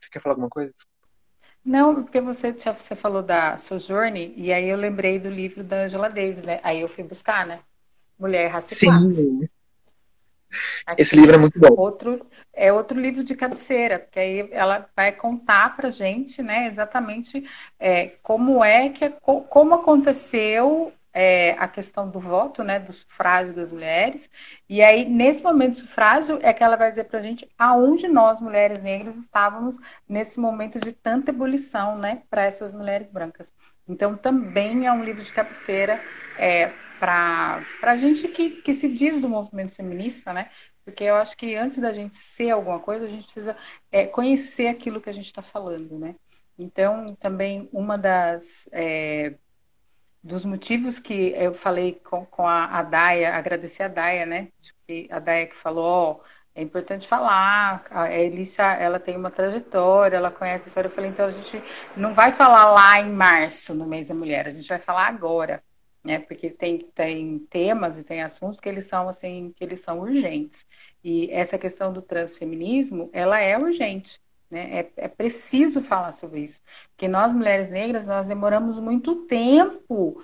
Você 0.01 0.09
quer 0.09 0.19
falar 0.19 0.33
alguma 0.33 0.49
coisa? 0.49 0.73
Não, 1.63 1.93
porque 2.03 2.19
você, 2.19 2.51
você 2.51 2.95
falou 2.95 3.21
da 3.21 3.55
Sojourner, 3.57 4.33
e 4.35 4.51
aí 4.51 4.67
eu 4.67 4.77
lembrei 4.77 5.19
do 5.19 5.29
livro 5.29 5.63
da 5.63 5.83
Angela 5.83 6.09
Davis, 6.09 6.41
né? 6.41 6.59
Aí 6.63 6.81
eu 6.81 6.87
fui 6.87 7.03
buscar, 7.03 7.45
né? 7.45 7.59
Mulher 8.17 8.47
Raça 8.47 8.73
Sim. 8.73 9.47
Aqui, 10.85 11.01
Esse 11.01 11.15
livro 11.15 11.35
é 11.35 11.37
muito 11.37 11.59
bom. 11.59 11.73
Outro, 11.77 12.25
é 12.53 12.71
outro 12.71 12.99
livro 12.99 13.23
de 13.23 13.35
cabeceira, 13.35 13.99
porque 13.99 14.19
aí 14.19 14.49
ela 14.51 14.87
vai 14.95 15.11
contar 15.11 15.75
para 15.75 15.89
gente, 15.89 16.41
né, 16.41 16.67
exatamente 16.67 17.43
é, 17.79 18.07
como 18.23 18.63
é 18.63 18.89
que 18.89 19.09
como 19.49 19.75
aconteceu 19.75 20.93
é, 21.13 21.51
a 21.53 21.67
questão 21.67 22.09
do 22.09 22.19
voto, 22.19 22.63
né, 22.63 22.79
do 22.79 22.93
sufrágio 22.93 23.53
das 23.53 23.71
mulheres. 23.71 24.29
E 24.69 24.83
aí, 24.83 25.03
nesse 25.03 25.43
momento 25.43 25.71
do 25.71 25.77
sufrágio, 25.79 26.39
é 26.43 26.53
que 26.53 26.63
ela 26.63 26.75
vai 26.75 26.91
dizer 26.91 27.05
para 27.05 27.19
a 27.19 27.23
gente 27.23 27.49
aonde 27.57 28.07
nós, 28.07 28.39
mulheres 28.39 28.81
negras, 28.83 29.15
estávamos 29.17 29.77
nesse 30.07 30.39
momento 30.39 30.79
de 30.79 30.93
tanta 30.93 31.31
ebulição, 31.31 31.97
né, 31.97 32.21
para 32.29 32.43
essas 32.43 32.71
mulheres 32.71 33.09
brancas. 33.09 33.47
Então, 33.87 34.17
também 34.17 34.85
é 34.85 34.91
um 34.91 35.03
livro 35.03 35.23
de 35.23 35.31
cabeceira 35.31 36.01
é, 36.37 36.71
para 36.99 37.63
a 37.81 37.97
gente 37.97 38.27
que, 38.27 38.61
que 38.61 38.73
se 38.73 38.87
diz 38.87 39.19
do 39.21 39.29
movimento 39.29 39.73
feminista, 39.73 40.33
né? 40.33 40.49
Porque 40.83 41.03
eu 41.03 41.15
acho 41.15 41.35
que 41.35 41.55
antes 41.55 41.77
da 41.77 41.91
gente 41.93 42.15
ser 42.15 42.51
alguma 42.51 42.79
coisa, 42.79 43.05
a 43.05 43.09
gente 43.09 43.25
precisa 43.25 43.57
é, 43.91 44.07
conhecer 44.07 44.67
aquilo 44.67 45.01
que 45.01 45.09
a 45.09 45.13
gente 45.13 45.25
está 45.25 45.41
falando, 45.41 45.99
né? 45.99 46.15
Então, 46.57 47.05
também 47.19 47.69
uma 47.71 47.97
das 47.97 48.67
é, 48.71 49.35
dos 50.23 50.43
motivos 50.43 50.99
que 50.99 51.33
eu 51.35 51.53
falei 51.53 51.93
com, 52.03 52.25
com 52.25 52.47
a, 52.47 52.65
a 52.65 52.83
Daia, 52.83 53.35
agradecer 53.35 53.83
a 53.83 53.87
Daia, 53.87 54.25
né? 54.25 54.49
A 55.11 55.19
Daia 55.19 55.47
que 55.47 55.55
falou, 55.55 55.85
ó, 55.85 56.19
é 56.57 56.61
importante 56.63 57.07
falar, 57.07 57.85
a 57.91 58.11
Elícia, 58.11 58.63
ela 58.73 58.99
tem 58.99 59.15
uma 59.15 59.31
trajetória, 59.31 60.17
ela 60.17 60.31
conhece 60.31 60.65
a 60.65 60.67
história. 60.67 60.87
Eu 60.87 60.91
falei, 60.91 61.09
então 61.11 61.27
a 61.27 61.31
gente 61.31 61.63
não 61.95 62.13
vai 62.13 62.31
falar 62.31 62.65
lá 62.71 62.99
em 62.99 63.11
março, 63.11 63.73
no 63.73 63.85
mês 63.85 64.07
da 64.07 64.15
mulher, 64.15 64.47
a 64.47 64.51
gente 64.51 64.67
vai 64.67 64.79
falar 64.79 65.07
agora 65.07 65.63
né? 66.07 66.19
Porque 66.19 66.49
tem, 66.49 66.79
tem 66.95 67.39
temas 67.49 67.97
e 67.99 68.03
tem 68.03 68.23
assuntos 68.23 68.61
que 68.61 68.69
eles 68.69 68.85
são 68.85 69.09
assim, 69.09 69.53
que 69.55 69.63
eles 69.63 69.81
são 69.81 69.99
urgentes. 69.99 70.65
E 71.03 71.29
essa 71.31 71.57
questão 71.57 71.91
do 71.91 72.01
transfeminismo, 72.01 73.09
ela 73.11 73.39
é 73.39 73.57
urgente. 73.57 74.19
Né? 74.49 74.79
É, 74.79 74.91
é 74.95 75.07
preciso 75.09 75.81
falar 75.81 76.13
sobre 76.13 76.41
isso. 76.45 76.61
Porque 76.91 77.09
nós, 77.09 77.33
mulheres 77.33 77.69
negras, 77.69 78.07
nós 78.07 78.25
demoramos 78.25 78.79
muito 78.79 79.25
tempo 79.25 80.23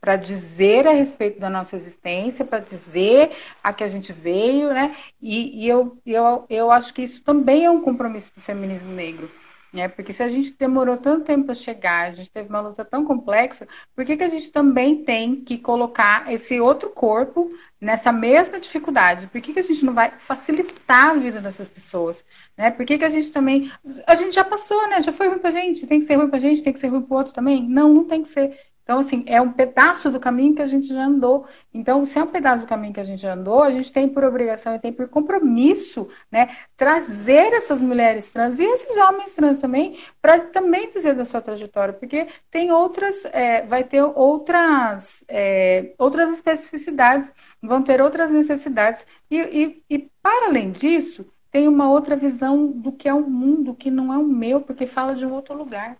para 0.00 0.16
dizer 0.16 0.86
a 0.86 0.92
respeito 0.92 1.40
da 1.40 1.50
nossa 1.50 1.76
existência, 1.76 2.44
para 2.44 2.60
dizer 2.60 3.30
a 3.62 3.72
que 3.72 3.82
a 3.84 3.88
gente 3.88 4.12
veio, 4.12 4.72
né? 4.72 4.94
E, 5.20 5.64
e 5.64 5.68
eu, 5.68 5.98
eu, 6.06 6.46
eu 6.48 6.70
acho 6.70 6.92
que 6.94 7.02
isso 7.02 7.22
também 7.22 7.64
é 7.64 7.70
um 7.70 7.80
compromisso 7.80 8.32
do 8.34 8.40
feminismo 8.40 8.92
negro 8.92 9.30
Né? 9.72 9.88
Porque 9.88 10.12
se 10.12 10.22
a 10.22 10.28
gente 10.30 10.52
demorou 10.56 10.96
tanto 10.96 11.24
tempo 11.24 11.46
para 11.46 11.54
chegar, 11.54 12.06
a 12.08 12.12
gente 12.12 12.30
teve 12.30 12.48
uma 12.48 12.60
luta 12.60 12.84
tão 12.84 13.04
complexa, 13.04 13.66
por 13.94 14.04
que, 14.04 14.16
que 14.16 14.24
a 14.24 14.28
gente 14.28 14.50
também 14.50 15.04
tem 15.04 15.44
que 15.44 15.58
colocar 15.58 16.32
esse 16.32 16.58
outro 16.60 16.88
corpo 16.90 17.48
nessa 17.80 18.12
mesma 18.12 18.58
dificuldade? 18.58 19.26
Por 19.26 19.40
que, 19.40 19.52
que 19.52 19.58
a 19.58 19.62
gente 19.62 19.84
não 19.84 19.92
vai 19.92 20.12
facilitar 20.18 21.10
a 21.10 21.14
vida 21.14 21.40
dessas 21.40 21.68
pessoas? 21.68 22.24
Né? 22.56 22.70
Por 22.70 22.86
que, 22.86 22.98
que 22.98 23.04
a 23.04 23.10
gente 23.10 23.30
também. 23.30 23.70
A 24.06 24.14
gente 24.14 24.34
já 24.34 24.44
passou, 24.44 24.88
né? 24.88 25.02
Já 25.02 25.12
foi 25.12 25.28
ruim 25.28 25.38
pra 25.38 25.50
gente, 25.50 25.86
tem 25.86 26.00
que 26.00 26.06
ser 26.06 26.16
ruim 26.16 26.30
pra 26.30 26.38
gente, 26.40 26.62
tem 26.62 26.72
que 26.72 26.78
ser 26.78 26.88
ruim 26.88 27.02
pro 27.02 27.16
outro 27.16 27.32
também? 27.34 27.62
Não, 27.68 27.92
não 27.92 28.04
tem 28.04 28.22
que 28.22 28.28
ser. 28.30 28.58
Então, 28.86 29.00
assim, 29.00 29.24
é 29.26 29.40
um 29.40 29.50
pedaço 29.50 30.12
do 30.12 30.20
caminho 30.20 30.54
que 30.54 30.62
a 30.62 30.66
gente 30.68 30.86
já 30.86 31.04
andou. 31.06 31.44
Então, 31.74 32.04
se 32.04 32.20
é 32.20 32.22
um 32.22 32.28
pedaço 32.28 32.60
do 32.60 32.68
caminho 32.68 32.94
que 32.94 33.00
a 33.00 33.04
gente 33.04 33.20
já 33.20 33.34
andou, 33.34 33.64
a 33.64 33.70
gente 33.72 33.92
tem 33.92 34.08
por 34.08 34.22
obrigação 34.22 34.76
e 34.76 34.78
tem 34.78 34.92
por 34.92 35.08
compromisso, 35.08 36.06
né, 36.30 36.56
trazer 36.76 37.52
essas 37.52 37.82
mulheres 37.82 38.30
trans 38.30 38.60
e 38.60 38.62
esses 38.64 38.96
homens 38.96 39.32
trans 39.32 39.58
também, 39.58 39.98
para 40.22 40.38
também 40.38 40.88
dizer 40.88 41.14
da 41.16 41.24
sua 41.24 41.40
trajetória, 41.40 41.94
porque 41.94 42.28
tem 42.48 42.70
outras, 42.70 43.24
é, 43.32 43.66
vai 43.66 43.82
ter 43.82 44.02
outras, 44.02 45.24
é, 45.26 45.92
outras 45.98 46.30
especificidades, 46.32 47.28
vão 47.60 47.82
ter 47.82 48.00
outras 48.00 48.30
necessidades. 48.30 49.04
E, 49.28 49.36
e, 49.36 49.82
e, 49.90 50.10
para 50.22 50.46
além 50.46 50.70
disso, 50.70 51.26
tem 51.50 51.66
uma 51.66 51.90
outra 51.90 52.14
visão 52.14 52.70
do 52.70 52.92
que 52.92 53.08
é 53.08 53.14
o 53.14 53.28
mundo, 53.28 53.74
que 53.74 53.90
não 53.90 54.12
é 54.14 54.18
o 54.18 54.24
meu, 54.24 54.60
porque 54.60 54.86
fala 54.86 55.16
de 55.16 55.26
um 55.26 55.32
outro 55.32 55.56
lugar. 55.56 55.98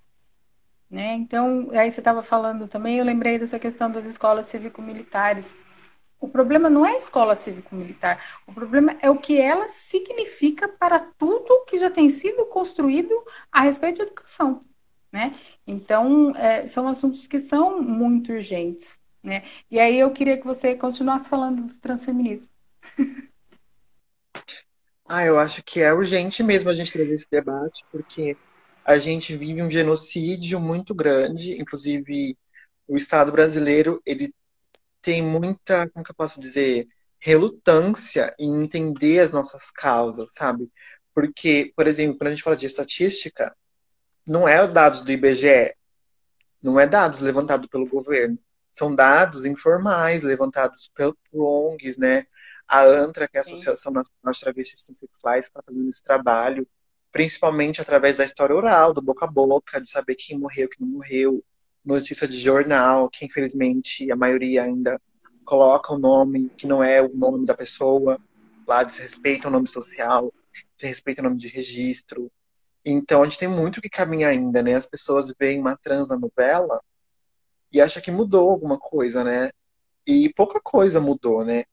Né? 0.90 1.14
Então, 1.14 1.68
aí 1.72 1.90
você 1.90 2.00
estava 2.00 2.22
falando 2.22 2.68
também, 2.68 2.98
eu 2.98 3.04
lembrei 3.04 3.38
dessa 3.38 3.58
questão 3.58 3.90
das 3.90 4.04
escolas 4.04 4.46
cívico-militares. 4.46 5.54
O 6.20 6.28
problema 6.28 6.70
não 6.70 6.86
é 6.86 6.94
a 6.94 6.98
escola 6.98 7.36
cívico-militar, 7.36 8.40
o 8.46 8.52
problema 8.52 8.96
é 9.02 9.10
o 9.10 9.18
que 9.18 9.38
ela 9.38 9.68
significa 9.68 10.66
para 10.66 10.98
tudo 10.98 11.64
que 11.66 11.78
já 11.78 11.90
tem 11.90 12.08
sido 12.08 12.46
construído 12.46 13.12
a 13.52 13.62
respeito 13.62 13.96
de 13.96 14.02
educação. 14.02 14.64
Né? 15.12 15.34
Então, 15.66 16.34
é, 16.36 16.66
são 16.66 16.88
assuntos 16.88 17.26
que 17.26 17.40
são 17.40 17.82
muito 17.82 18.32
urgentes. 18.32 18.98
Né? 19.22 19.42
E 19.70 19.78
aí 19.78 19.98
eu 19.98 20.10
queria 20.12 20.38
que 20.38 20.46
você 20.46 20.74
continuasse 20.74 21.28
falando 21.28 21.62
do 21.62 21.78
transfeminismo. 21.78 22.48
Ah, 25.08 25.24
eu 25.24 25.38
acho 25.38 25.62
que 25.62 25.80
é 25.80 25.92
urgente 25.92 26.42
mesmo 26.42 26.68
a 26.68 26.74
gente 26.74 26.92
trazer 26.92 27.12
esse 27.12 27.28
debate, 27.30 27.84
porque 27.92 28.36
a 28.86 28.98
gente 28.98 29.36
vive 29.36 29.60
um 29.60 29.70
genocídio 29.70 30.60
muito 30.60 30.94
grande, 30.94 31.60
inclusive 31.60 32.38
o 32.86 32.96
Estado 32.96 33.32
brasileiro, 33.32 34.00
ele 34.06 34.32
tem 35.02 35.20
muita, 35.20 35.90
como 35.90 36.04
que 36.04 36.12
eu 36.12 36.14
posso 36.14 36.38
dizer, 36.38 36.86
relutância 37.18 38.32
em 38.38 38.62
entender 38.62 39.18
as 39.18 39.32
nossas 39.32 39.72
causas, 39.72 40.30
sabe? 40.32 40.70
Porque, 41.12 41.72
por 41.74 41.88
exemplo, 41.88 42.16
quando 42.16 42.28
a 42.28 42.30
gente 42.30 42.44
fala 42.44 42.56
de 42.56 42.64
estatística, 42.64 43.56
não 44.24 44.46
é 44.46 44.64
dados 44.68 45.02
do 45.02 45.10
IBGE, 45.10 45.74
não 46.62 46.78
é 46.78 46.86
dados 46.86 47.18
levantados 47.18 47.66
pelo 47.66 47.88
governo, 47.88 48.38
são 48.72 48.94
dados 48.94 49.44
informais 49.44 50.22
levantados 50.22 50.88
por 50.94 51.16
ONGs, 51.32 51.96
né? 51.96 52.24
A 52.68 52.84
ANTRA, 52.84 53.26
que 53.26 53.36
é 53.36 53.40
a 53.40 53.42
Associação 53.42 53.90
Nacional 53.90 54.32
de 54.32 54.40
Travestis 54.40 54.86
Sexuais, 54.92 55.46
está 55.46 55.60
fazendo 55.60 55.88
esse 55.88 56.04
trabalho 56.04 56.68
principalmente 57.16 57.80
através 57.80 58.18
da 58.18 58.26
história 58.26 58.54
oral, 58.54 58.92
do 58.92 59.00
boca 59.00 59.24
a 59.24 59.30
boca, 59.30 59.80
de 59.80 59.88
saber 59.88 60.16
quem 60.16 60.38
morreu, 60.38 60.68
quem 60.68 60.86
não 60.86 60.96
morreu, 60.96 61.42
notícia 61.82 62.28
de 62.28 62.36
jornal, 62.36 63.08
que 63.08 63.24
infelizmente 63.24 64.12
a 64.12 64.16
maioria 64.16 64.64
ainda 64.64 65.00
coloca 65.42 65.94
o 65.94 65.98
nome 65.98 66.50
que 66.58 66.66
não 66.66 66.84
é 66.84 67.00
o 67.00 67.08
nome 67.08 67.46
da 67.46 67.54
pessoa, 67.54 68.20
lá 68.68 68.82
desrespeita 68.82 69.48
o 69.48 69.50
nome 69.50 69.66
social, 69.66 70.30
desrespeita 70.76 71.22
o 71.22 71.24
nome 71.24 71.38
de 71.38 71.48
registro. 71.48 72.30
Então 72.84 73.22
a 73.22 73.24
gente 73.24 73.38
tem 73.38 73.48
muito 73.48 73.80
que 73.80 73.88
caminhar 73.88 74.32
ainda, 74.32 74.62
né? 74.62 74.74
As 74.74 74.86
pessoas 74.86 75.32
veem 75.40 75.58
uma 75.58 75.74
trans 75.74 76.08
na 76.10 76.18
novela 76.18 76.82
e 77.72 77.80
acham 77.80 78.02
que 78.02 78.10
mudou 78.10 78.50
alguma 78.50 78.78
coisa, 78.78 79.24
né? 79.24 79.48
E 80.06 80.30
pouca 80.34 80.60
coisa 80.60 81.00
mudou, 81.00 81.46
né? 81.46 81.64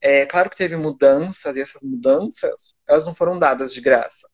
É 0.00 0.24
claro 0.24 0.48
que 0.48 0.56
teve 0.56 0.76
mudanças 0.76 1.56
e 1.56 1.60
essas 1.60 1.82
mudanças, 1.82 2.76
elas 2.86 3.04
não 3.04 3.12
foram 3.12 3.40
dadas 3.40 3.74
de 3.74 3.80
graça 3.80 4.32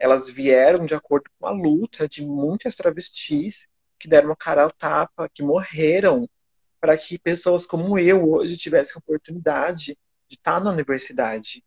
elas 0.00 0.30
vieram 0.30 0.86
de 0.86 0.94
acordo 0.94 1.30
com 1.38 1.46
a 1.46 1.50
luta 1.50 2.08
de 2.08 2.24
muitas 2.24 2.74
travestis 2.74 3.68
que 3.98 4.08
deram 4.08 4.32
a 4.32 4.36
cara 4.36 4.62
ao 4.62 4.72
tapa, 4.72 5.28
que 5.28 5.42
morreram 5.42 6.26
para 6.80 6.96
que 6.96 7.18
pessoas 7.18 7.66
como 7.66 7.98
eu 7.98 8.26
hoje 8.30 8.56
tivessem 8.56 8.94
a 8.96 8.98
oportunidade 8.98 9.98
de 10.26 10.36
estar 10.36 10.58
na 10.58 10.70
universidade. 10.70 11.62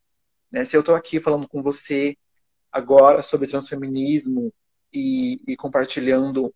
Né? 0.52 0.66
Se 0.66 0.76
eu 0.76 0.80
estou 0.80 0.96
aqui 0.96 1.22
falando 1.22 1.48
com 1.48 1.62
você 1.62 2.18
agora 2.72 3.22
sobre 3.22 3.48
transfeminismo 3.48 4.52
e, 4.92 5.40
e 5.48 5.56
compartilhando 5.56 6.52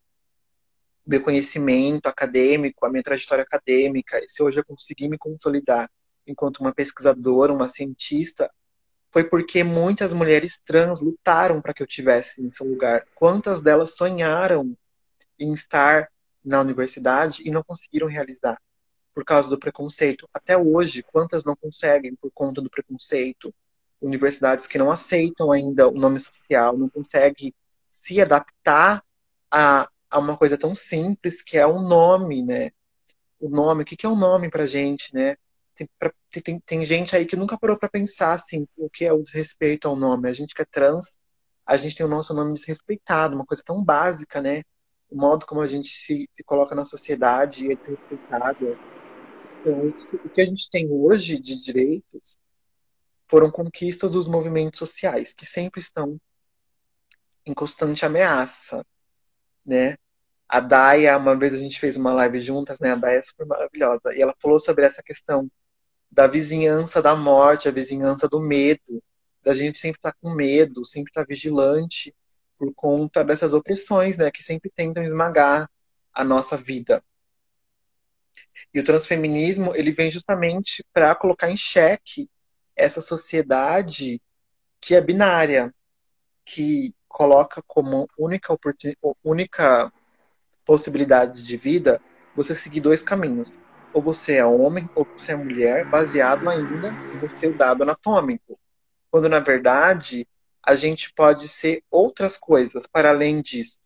meu 1.05 1.21
conhecimento 1.21 2.07
acadêmico, 2.07 2.85
a 2.85 2.89
minha 2.89 3.03
trajetória 3.03 3.43
acadêmica, 3.43 4.19
e 4.23 4.27
se 4.27 4.41
hoje 4.41 4.59
eu 4.59 4.65
conseguir 4.65 5.07
me 5.07 5.17
consolidar 5.17 5.87
enquanto 6.25 6.57
uma 6.57 6.73
pesquisadora, 6.73 7.53
uma 7.53 7.69
cientista, 7.69 8.51
foi 9.17 9.23
porque 9.23 9.63
muitas 9.63 10.13
mulheres 10.13 10.61
trans 10.63 11.01
lutaram 11.01 11.59
para 11.59 11.73
que 11.73 11.81
eu 11.81 11.87
tivesse 11.87 12.39
nesse 12.39 12.63
lugar. 12.63 13.03
Quantas 13.15 13.59
delas 13.59 13.97
sonharam 13.97 14.77
em 15.39 15.51
estar 15.53 16.07
na 16.45 16.61
universidade 16.61 17.41
e 17.43 17.49
não 17.49 17.63
conseguiram 17.63 18.05
realizar 18.05 18.61
por 19.15 19.25
causa 19.25 19.49
do 19.49 19.57
preconceito? 19.57 20.29
Até 20.31 20.55
hoje, 20.55 21.01
quantas 21.01 21.43
não 21.43 21.55
conseguem 21.55 22.13
por 22.13 22.29
conta 22.31 22.61
do 22.61 22.69
preconceito? 22.69 23.51
Universidades 23.99 24.67
que 24.67 24.77
não 24.77 24.91
aceitam 24.91 25.51
ainda 25.51 25.87
o 25.87 25.93
nome 25.93 26.19
social, 26.19 26.77
não 26.77 26.87
conseguem 26.87 27.51
se 27.89 28.21
adaptar 28.21 29.03
a, 29.49 29.89
a 30.11 30.19
uma 30.19 30.37
coisa 30.37 30.59
tão 30.59 30.75
simples 30.75 31.41
que 31.41 31.57
é 31.57 31.65
o 31.65 31.81
nome, 31.81 32.45
né? 32.45 32.69
O 33.39 33.49
nome, 33.49 33.81
o 33.81 33.85
que, 33.85 33.97
que 33.97 34.05
é 34.05 34.09
o 34.09 34.11
um 34.11 34.15
nome 34.15 34.51
pra 34.51 34.67
gente, 34.67 35.11
né? 35.11 35.37
Tem, 35.77 35.89
pra, 35.99 36.11
tem, 36.43 36.59
tem 36.59 36.83
gente 36.83 37.15
aí 37.15 37.25
que 37.25 37.35
nunca 37.35 37.57
parou 37.57 37.77
para 37.77 37.87
pensar 37.87 38.33
assim, 38.33 38.67
o 38.75 38.89
que 38.89 39.05
é 39.05 39.13
o 39.13 39.23
desrespeito 39.23 39.87
ao 39.87 39.95
nome. 39.95 40.29
A 40.29 40.33
gente 40.33 40.55
que 40.55 40.61
é 40.61 40.65
trans, 40.65 41.17
a 41.65 41.77
gente 41.77 41.95
tem 41.95 42.05
o 42.05 42.09
nosso 42.09 42.33
nome 42.33 42.53
desrespeitado, 42.53 43.35
uma 43.35 43.45
coisa 43.45 43.63
tão 43.63 43.83
básica, 43.83 44.41
né? 44.41 44.63
O 45.09 45.15
modo 45.15 45.45
como 45.45 45.61
a 45.61 45.67
gente 45.67 45.87
se, 45.87 46.27
se 46.33 46.43
coloca 46.43 46.73
na 46.73 46.83
sociedade 46.83 47.71
é 47.71 47.75
desrespeitado. 47.75 48.77
Então, 49.61 49.93
o 50.25 50.29
que 50.29 50.41
a 50.41 50.45
gente 50.45 50.69
tem 50.69 50.91
hoje 50.91 51.39
de 51.39 51.61
direitos 51.61 52.37
foram 53.27 53.51
conquistas 53.51 54.11
dos 54.11 54.27
movimentos 54.27 54.79
sociais, 54.79 55.33
que 55.33 55.45
sempre 55.45 55.79
estão 55.79 56.19
em 57.45 57.53
constante 57.53 58.05
ameaça, 58.05 58.85
né? 59.65 59.95
A 60.49 60.61
Daya, 60.61 61.17
uma 61.17 61.37
vez 61.37 61.53
a 61.53 61.57
gente 61.57 61.79
fez 61.79 61.97
uma 61.97 62.13
live 62.13 62.39
juntas, 62.39 62.79
né? 62.79 62.91
A 62.91 62.95
Daya 62.95 63.17
é 63.17 63.21
super 63.21 63.45
maravilhosa. 63.45 64.15
E 64.15 64.21
ela 64.21 64.33
falou 64.41 64.59
sobre 64.59 64.85
essa 64.85 65.03
questão 65.03 65.49
da 66.11 66.27
vizinhança 66.27 67.01
da 67.01 67.15
morte, 67.15 67.67
a 67.67 67.71
vizinhança 67.71 68.27
do 68.27 68.39
medo, 68.39 69.03
da 69.43 69.53
gente 69.53 69.77
sempre 69.77 69.99
estar 69.99 70.11
tá 70.11 70.17
com 70.21 70.33
medo, 70.33 70.83
sempre 70.83 71.11
estar 71.11 71.21
tá 71.21 71.27
vigilante 71.27 72.13
por 72.57 72.73
conta 72.73 73.23
dessas 73.23 73.53
opressões, 73.53 74.17
né, 74.17 74.31
que 74.31 74.43
sempre 74.43 74.69
tentam 74.69 75.03
esmagar 75.03 75.69
a 76.13 76.23
nossa 76.23 76.57
vida. 76.57 77.03
E 78.73 78.79
o 78.79 78.83
transfeminismo, 78.83 79.75
ele 79.75 79.91
vem 79.91 80.09
justamente 80.09 80.83
para 80.91 81.13
colocar 81.13 81.51
em 81.51 81.57
xeque 81.57 82.29
essa 82.75 83.01
sociedade 83.01 84.19
que 84.81 84.95
é 84.95 85.01
binária, 85.01 85.73
que 86.43 86.93
coloca 87.07 87.61
como 87.67 88.07
única, 88.17 88.57
única 89.23 89.93
possibilidade 90.65 91.43
de 91.43 91.57
vida 91.57 92.01
você 92.35 92.53
seguir 92.53 92.81
dois 92.81 93.01
caminhos 93.01 93.51
ou 93.93 94.01
você 94.01 94.35
é 94.35 94.45
homem 94.45 94.89
ou 94.93 95.07
você 95.17 95.31
é 95.31 95.35
mulher, 95.35 95.85
baseado 95.85 96.47
ainda 96.49 96.97
no 97.11 97.29
seu 97.29 97.53
dado 97.53 97.83
anatômico. 97.83 98.59
Quando 99.09 99.29
na 99.29 99.39
verdade 99.39 100.27
a 100.61 100.75
gente 100.75 101.13
pode 101.13 101.47
ser 101.47 101.83
outras 101.89 102.37
coisas 102.37 102.85
para 102.87 103.09
além 103.09 103.41
disso, 103.41 103.79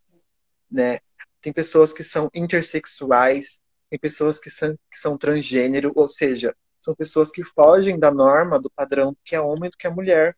né? 0.70 1.00
Tem 1.42 1.54
pessoas 1.54 1.94
que 1.94 2.04
são 2.04 2.30
intersexuais, 2.34 3.60
tem 3.90 4.00
pessoas 4.00 4.40
que 4.40 4.50
são, 4.50 4.76
que 4.90 4.98
são 4.98 5.18
transgênero, 5.18 5.92
ou 5.96 6.10
seja, 6.10 6.56
são 6.82 6.96
pessoas 6.96 7.32
que 7.32 7.44
fogem 7.44 8.00
da 8.00 8.12
norma, 8.12 8.60
do 8.60 8.70
padrão 8.70 9.12
do 9.12 9.20
que 9.24 9.36
é 9.36 9.42
homem 9.42 9.68
e 9.68 9.70
do 9.70 9.78
que 9.78 9.88
é 9.88 9.90
mulher, 9.90 10.36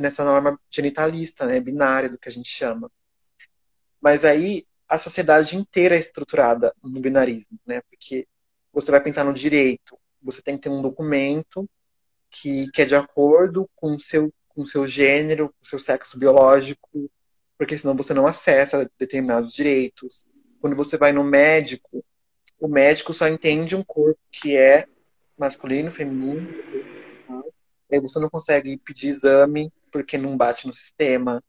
nessa 0.00 0.24
norma 0.24 0.58
genitalista, 0.68 1.46
né, 1.46 1.60
binária, 1.60 2.08
do 2.08 2.18
que 2.18 2.28
a 2.28 2.32
gente 2.32 2.50
chama. 2.50 2.90
Mas 4.00 4.24
aí 4.24 4.66
a 4.88 4.98
sociedade 4.98 5.56
inteira 5.56 5.94
é 5.94 5.98
estruturada 5.98 6.74
no 6.82 7.00
binarismo, 7.00 7.58
né? 7.66 7.80
Porque 7.82 8.26
você 8.80 8.90
vai 8.90 9.02
pensar 9.02 9.24
no 9.24 9.34
direito. 9.34 9.98
Você 10.22 10.40
tem 10.40 10.56
que 10.56 10.62
ter 10.62 10.68
um 10.68 10.82
documento 10.82 11.68
que, 12.30 12.70
que 12.70 12.82
é 12.82 12.84
de 12.84 12.94
acordo 12.94 13.68
com 13.74 13.96
o 13.96 14.00
seu, 14.00 14.32
com 14.48 14.64
seu 14.64 14.86
gênero, 14.86 15.48
com 15.48 15.64
o 15.64 15.66
seu 15.66 15.78
sexo 15.78 16.18
biológico, 16.18 17.10
porque 17.56 17.76
senão 17.76 17.96
você 17.96 18.14
não 18.14 18.26
acessa 18.26 18.88
determinados 18.98 19.52
direitos. 19.52 20.24
Quando 20.60 20.76
você 20.76 20.96
vai 20.96 21.12
no 21.12 21.24
médico, 21.24 22.04
o 22.60 22.68
médico 22.68 23.12
só 23.12 23.28
entende 23.28 23.74
um 23.74 23.82
corpo 23.82 24.20
que 24.30 24.56
é 24.56 24.86
masculino, 25.36 25.90
feminino, 25.90 26.48
aí 27.90 28.00
você 28.00 28.18
não 28.20 28.28
consegue 28.28 28.76
pedir 28.78 29.08
exame 29.08 29.72
porque 29.90 30.18
não 30.18 30.36
bate 30.36 30.66
no 30.66 30.72
sistema. 30.72 31.42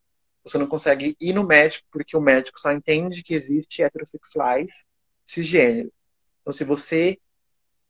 você 0.43 0.57
não 0.57 0.67
consegue 0.67 1.15
ir 1.19 1.33
no 1.33 1.45
médico 1.45 1.85
porque 1.91 2.15
o 2.17 2.21
médico 2.21 2.59
só 2.59 2.71
entende 2.71 3.21
que 3.21 3.33
existe 3.33 3.83
heterossexuais 3.83 4.85
cisgênero. 5.25 5.91
Então, 6.41 6.53
se 6.53 6.63
você 6.63 7.19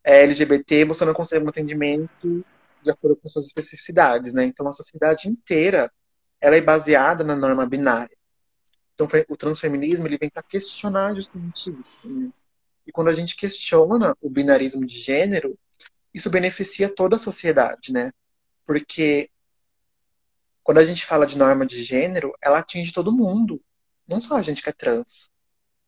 é 0.04 0.24
LGBT, 0.24 0.86
você 0.86 1.06
não 1.06 1.14
consegue 1.14 1.46
um 1.46 1.50
atendimento 1.50 2.46
de 2.82 2.92
acordo 2.92 3.18
com 3.18 3.30
suas 3.30 3.46
especificidades, 3.46 4.34
né? 4.34 4.46
Então, 4.46 4.68
a 4.68 4.74
sociedade 4.74 5.28
inteira 5.28 5.92
ela 6.42 6.56
é 6.56 6.62
baseada 6.62 7.24
na 7.24 7.36
norma 7.36 7.66
binária. 7.66 8.16
Então, 8.94 9.08
o 9.28 9.38
transfeminismo 9.38 10.08
ele 10.08 10.18
vem 10.18 10.30
para 10.30 10.44
questionar 10.44 11.14
justamente 11.16 11.70
isso. 11.70 12.08
Né? 12.08 12.32
E 12.86 12.92
quando 12.92 13.10
a 13.10 13.14
gente 13.14 13.36
questiona 13.36 14.16
o 14.22 14.30
binarismo 14.30 14.86
de 14.86 14.98
gênero, 15.00 15.58
isso 16.14 16.30
beneficia 16.30 16.94
toda 16.94 17.16
a 17.16 17.20
sociedade, 17.20 17.94
né? 17.94 18.12
Porque 18.66 19.30
quando 20.64 20.80
a 20.80 20.86
gente 20.86 21.06
fala 21.06 21.26
de 21.26 21.38
norma 21.38 21.66
de 21.66 21.84
gênero, 21.84 22.34
ela 22.42 22.60
atinge 22.60 22.92
todo 22.92 23.12
mundo, 23.12 23.62
não 24.08 24.20
só 24.20 24.36
a 24.36 24.42
gente 24.42 24.62
que 24.64 24.70
é 24.70 24.74
trans, 24.74 25.30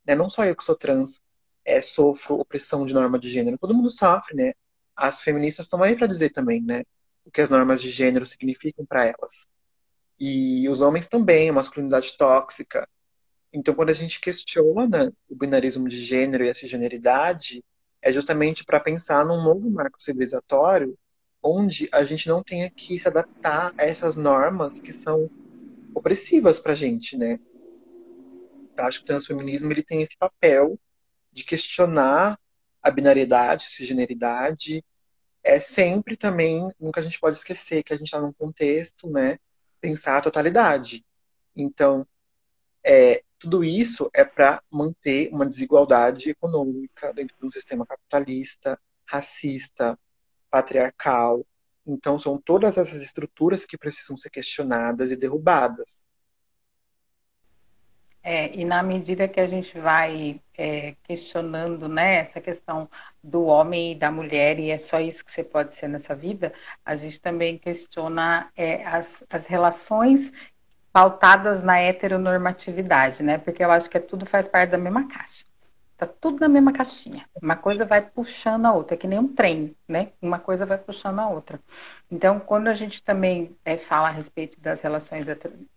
né? 0.06 0.16
Não 0.16 0.30
só 0.30 0.46
eu 0.46 0.56
que 0.56 0.64
sou 0.64 0.76
trans 0.76 1.22
é, 1.66 1.82
sofro 1.82 2.36
opressão 2.40 2.86
de 2.86 2.94
norma 2.94 3.20
de 3.20 3.30
gênero, 3.30 3.58
todo 3.58 3.74
mundo 3.74 3.90
sofre, 3.90 4.36
né? 4.36 4.54
As 4.96 5.22
feministas 5.22 5.66
estão 5.66 5.82
aí 5.84 5.96
para 5.96 6.08
dizer 6.08 6.32
também, 6.32 6.62
né? 6.62 6.84
O 7.26 7.32
que 7.32 7.42
as 7.42 7.50
normas 7.50 7.82
de 7.82 7.90
gênero 7.90 8.26
significam 8.26 8.86
para 8.86 9.06
elas. 9.06 9.48
E 10.20 10.68
os 10.70 10.82
homens 10.82 11.08
também, 11.08 11.50
a 11.50 11.54
masculinidade 11.54 12.16
tóxica. 12.18 12.88
Então, 13.54 13.74
quando 13.74 13.90
a 13.90 13.94
gente 13.94 14.20
questiona 14.20 15.12
o 15.30 15.36
binarismo 15.36 15.90
de 15.90 16.00
gênero 16.00 16.46
e 16.46 16.50
a 16.50 16.56
cisgeneridade, 16.56 17.64
é 18.02 18.12
justamente 18.12 18.64
para 18.64 18.80
pensar 18.80 19.26
num 19.26 19.44
novo 19.44 19.70
marco 19.70 20.02
civilizatório 20.02 20.98
onde 21.44 21.90
a 21.92 22.04
gente 22.04 22.28
não 22.28 22.44
tenha 22.44 22.70
que 22.70 22.98
se 23.00 23.08
adaptar 23.08 23.74
a 23.78 23.84
essas 23.84 24.16
normas 24.16 24.80
que 24.80 24.94
são 24.94 25.30
opressivas 25.94 26.60
para 26.60 26.74
a 26.74 26.76
gente, 26.76 27.18
né? 27.18 27.40
Eu 28.78 28.84
acho 28.86 29.00
que 29.00 29.04
o 29.04 29.08
transfeminismo 29.08 29.72
ele 29.72 29.84
tem 29.84 30.02
esse 30.02 30.16
papel 30.18 30.80
de 31.32 31.44
questionar 31.44 32.40
a 32.82 32.92
binariedade, 32.92 33.66
a 33.68 33.70
cisgeneridade, 33.70 34.84
é 35.44 35.60
sempre 35.60 36.16
também, 36.16 36.72
nunca 36.80 37.00
a 37.00 37.04
gente 37.04 37.20
pode 37.20 37.38
esquecer 37.38 37.84
que 37.84 37.94
a 37.94 37.98
gente 37.98 38.08
está 38.08 38.22
num 38.22 38.34
contexto, 38.34 39.10
né, 39.10 39.38
pensar 39.80 40.18
a 40.18 40.22
totalidade. 40.22 41.04
Então, 41.56 42.08
é, 42.84 43.24
tudo 43.40 43.64
isso 43.64 44.10
é 44.14 44.24
para 44.24 44.62
manter 44.70 45.30
uma 45.34 45.48
desigualdade 45.48 46.30
econômica 46.30 47.12
dentro 47.14 47.36
de 47.40 47.46
um 47.46 47.52
sistema 47.52 47.86
capitalista, 47.86 48.80
racista, 49.06 49.98
patriarcal. 50.50 51.46
Então, 51.86 52.20
são 52.20 52.40
todas 52.40 52.78
essas 52.78 53.02
estruturas 53.02 53.66
que 53.66 53.78
precisam 53.78 54.16
ser 54.16 54.30
questionadas 54.30 55.12
e 55.12 55.16
derrubadas. 55.16 56.06
É, 58.24 58.56
e 58.56 58.64
na 58.66 58.84
medida 58.84 59.28
que 59.28 59.40
a 59.40 59.48
gente 59.48 59.80
vai 59.80 60.40
é, 60.56 60.96
questionando 61.04 61.90
né, 61.90 62.18
essa 62.18 62.40
questão 62.40 62.88
do 63.24 63.46
homem 63.46 63.94
e 63.94 63.96
da 63.96 64.12
mulher, 64.12 64.60
e 64.60 64.70
é 64.70 64.78
só 64.78 65.00
isso 65.00 65.26
que 65.26 65.32
você 65.32 65.44
pode 65.44 65.74
ser 65.74 65.88
nessa 65.88 66.16
vida, 66.16 66.54
a 66.86 66.96
gente 66.96 67.20
também 67.20 67.58
questiona 67.58 68.52
é, 68.56 68.86
as, 68.86 69.24
as 69.30 69.48
relações 69.48 70.32
pautadas 70.92 71.64
na 71.64 71.80
heteronormatividade, 71.80 73.24
né? 73.24 73.38
Porque 73.38 73.64
eu 73.64 73.72
acho 73.72 73.90
que 73.90 73.98
é 73.98 74.02
tudo 74.02 74.26
faz 74.26 74.48
parte 74.48 74.72
da 74.72 74.78
mesma 74.78 75.08
caixa. 75.08 75.46
Tá 76.02 76.08
tudo 76.20 76.40
na 76.40 76.50
mesma 76.50 76.74
caixinha. 76.74 77.28
Uma 77.44 77.56
coisa 77.56 77.86
vai 77.86 78.02
puxando 78.02 78.66
a 78.66 78.74
outra, 78.74 78.96
é 78.96 78.98
que 78.98 79.06
nem 79.06 79.20
um 79.20 79.28
trem, 79.28 79.76
né? 79.88 80.08
Uma 80.20 80.40
coisa 80.40 80.66
vai 80.66 80.76
puxando 80.76 81.20
a 81.20 81.30
outra. 81.30 81.60
Então, 82.10 82.40
quando 82.40 82.70
a 82.70 82.74
gente 82.74 83.04
também 83.04 83.56
é, 83.64 83.78
fala 83.78 84.08
a 84.08 84.12
respeito 84.12 84.60
das 84.60 84.82
relações 84.82 85.28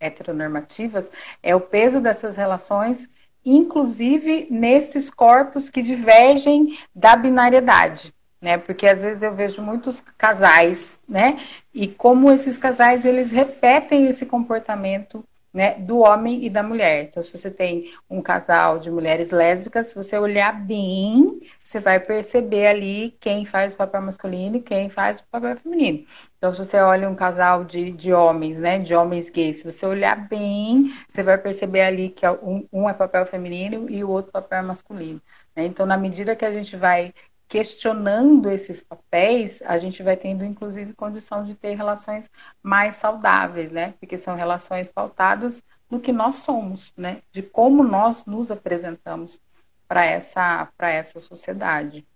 heteronormativas, 0.01 1.11
é 1.43 1.55
o 1.55 1.61
peso 1.61 2.01
dessas 2.01 2.39
relações, 2.39 3.07
inclusive 3.45 4.47
nesses 4.51 5.11
corpos 5.11 5.69
que 5.69 5.83
divergem 5.83 6.79
da 6.95 7.17
binariedade, 7.17 8.15
né? 8.41 8.57
Porque 8.57 8.87
às 8.87 9.03
vezes 9.03 9.23
eu 9.23 9.35
vejo 9.35 9.61
muitos 9.61 10.01
casais, 10.17 10.99
né? 11.07 11.39
E 11.75 11.87
como 11.87 12.33
esses 12.33 12.57
casais 12.57 13.05
eles 13.05 13.31
repetem 13.31 14.09
esse 14.09 14.25
comportamento 14.25 15.23
né, 15.55 15.75
do 15.79 16.01
homem 16.01 16.45
e 16.45 16.51
da 16.51 16.65
mulher. 16.65 17.05
Então, 17.05 17.23
se 17.23 17.39
você 17.39 17.49
tem 17.49 17.95
um 18.11 18.21
casal 18.21 18.81
de 18.81 18.91
mulheres 18.91 19.31
lésbicas, 19.31 19.87
se 19.87 19.95
você 19.95 20.19
olhar 20.19 20.53
bem, 20.53 21.41
você 21.63 21.79
vai 21.79 22.01
perceber 22.01 22.67
ali 22.67 23.17
quem 23.21 23.47
faz 23.47 23.73
o 23.73 23.77
papel 23.77 24.03
masculino 24.03 24.57
e 24.57 24.61
quem 24.61 24.91
faz 24.91 25.21
o 25.21 25.27
papel 25.31 25.57
feminino. 25.57 26.05
Então, 26.37 26.53
se 26.53 26.65
você 26.65 26.79
olha 26.79 27.09
um 27.09 27.15
casal 27.15 27.65
de, 27.65 27.93
de 27.93 28.13
homens, 28.13 28.59
né, 28.59 28.81
de 28.81 28.95
homens 28.95 29.31
gays, 29.31 29.59
se 29.59 29.71
você 29.71 29.87
olhar 29.87 30.29
bem, 30.29 30.93
você 31.09 31.23
vai 31.23 31.39
perceber 31.39 31.83
ali 31.83 32.09
que 32.11 32.27
é 32.27 32.33
um, 32.33 32.67
um 32.73 32.89
é 32.89 32.93
papel 32.93 33.25
feminino 33.25 33.89
e 33.89 34.03
o 34.03 34.11
outro 34.11 34.33
papel 34.33 34.63
masculino. 34.65 35.23
Né? 35.55 35.67
Então, 35.67 35.87
na 35.87 35.97
medida 35.97 36.35
que 36.35 36.45
a 36.45 36.53
gente 36.53 36.77
vai 36.77 37.15
questionando 37.49 38.51
esses 38.51 38.83
papéis, 38.83 39.63
a 39.63 39.79
gente 39.79 40.03
vai 40.03 40.17
tendo, 40.17 40.45
inclusive, 40.45 40.93
condição 40.95 41.45
de 41.45 41.55
ter 41.55 41.75
relações 41.75 42.31
mais 42.63 42.97
saudáveis, 42.97 43.71
né? 43.71 43.95
Porque 44.01 44.19
são 44.19 44.37
relações 44.37 44.89
pautadas 44.89 45.63
no 45.91 46.01
que 46.01 46.13
nós 46.13 46.37
somos, 46.37 46.93
né? 46.97 47.23
De 47.31 47.43
como 47.43 47.83
nós 47.83 48.25
nos 48.27 48.51
apresentamos 48.51 49.41
para 49.87 50.05
essa, 50.05 50.73
essa 50.79 51.21
sociedade. 51.21 52.07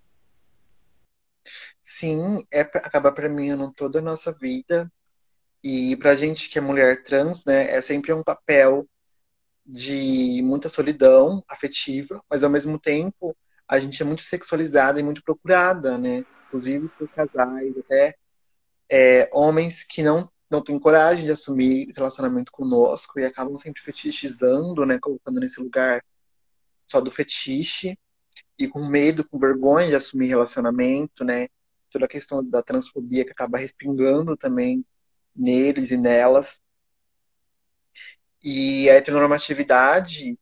Sim, 1.80 2.44
é, 2.52 2.60
acaba 2.60 3.12
permeando 3.12 3.72
toda 3.72 3.98
a 3.98 4.02
nossa 4.02 4.32
vida. 4.32 4.90
E 5.62 5.96
para 5.96 6.10
a 6.10 6.14
gente 6.14 6.48
que 6.48 6.58
é 6.58 6.60
mulher 6.60 7.02
trans, 7.02 7.44
né, 7.44 7.70
é 7.70 7.80
sempre 7.80 8.12
um 8.12 8.22
papel 8.22 8.86
de 9.66 10.40
muita 10.44 10.68
solidão 10.68 11.42
afetiva, 11.48 12.22
mas 12.30 12.42
ao 12.42 12.50
mesmo 12.50 12.78
tempo 12.78 13.36
a 13.68 13.78
gente 13.78 14.02
é 14.02 14.06
muito 14.06 14.22
sexualizada 14.22 14.98
e 14.98 15.02
muito 15.02 15.22
procurada, 15.22 15.98
né? 15.98 16.24
Inclusive 16.46 16.88
por 16.98 17.06
casais, 17.08 17.76
até 17.76 18.16
é, 18.90 19.28
homens 19.32 19.84
que 19.84 20.02
não, 20.02 20.30
não 20.50 20.64
têm 20.64 20.78
coragem 20.78 21.26
de 21.26 21.30
assumir 21.30 21.92
relacionamento 21.94 22.50
conosco 22.50 23.20
e 23.20 23.26
acabam 23.26 23.58
sempre 23.58 23.82
fetichizando, 23.82 24.86
né? 24.86 24.98
Colocando 24.98 25.38
nesse 25.38 25.60
lugar 25.60 26.02
só 26.86 27.00
do 27.00 27.10
fetiche 27.10 27.98
e 28.58 28.66
com 28.66 28.86
medo, 28.88 29.28
com 29.28 29.38
vergonha 29.38 29.88
de 29.88 29.96
assumir 29.96 30.28
relacionamento, 30.28 31.22
né? 31.22 31.48
Toda 31.90 32.06
a 32.06 32.08
questão 32.08 32.42
da 32.42 32.62
transfobia 32.62 33.24
que 33.24 33.32
acaba 33.32 33.58
respingando 33.58 34.36
também 34.36 34.84
neles 35.36 35.90
e 35.90 35.98
nelas. 35.98 36.58
E 38.42 38.88
a 38.88 38.94
heteronormatividade 38.94 40.38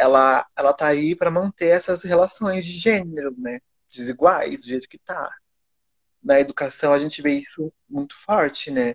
ela, 0.00 0.46
ela 0.56 0.72
tá 0.72 0.86
aí 0.86 1.14
para 1.14 1.30
manter 1.30 1.68
essas 1.68 2.02
relações 2.02 2.64
de 2.64 2.72
gênero, 2.72 3.34
né? 3.36 3.60
Desiguais, 3.90 4.60
do 4.60 4.66
jeito 4.66 4.88
que 4.88 4.98
tá. 4.98 5.30
Na 6.22 6.40
educação 6.40 6.94
a 6.94 6.98
gente 6.98 7.20
vê 7.20 7.32
isso 7.32 7.70
muito 7.88 8.16
forte, 8.16 8.70
né? 8.70 8.94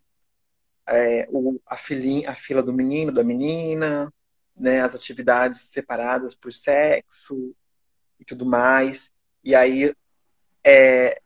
É, 0.88 1.28
o, 1.30 1.60
a, 1.68 1.78
filhinha, 1.78 2.32
a 2.32 2.36
fila 2.36 2.64
do 2.64 2.74
menino, 2.74 3.12
da 3.12 3.24
menina, 3.24 4.12
né? 4.56 4.82
As 4.82 4.96
atividades 4.96 5.62
separadas 5.62 6.34
por 6.34 6.52
sexo 6.52 7.56
e 8.20 8.26
tudo 8.26 8.44
mais. 8.44 9.12
E 9.44 9.54
aí, 9.54 9.94
é, 10.64 11.22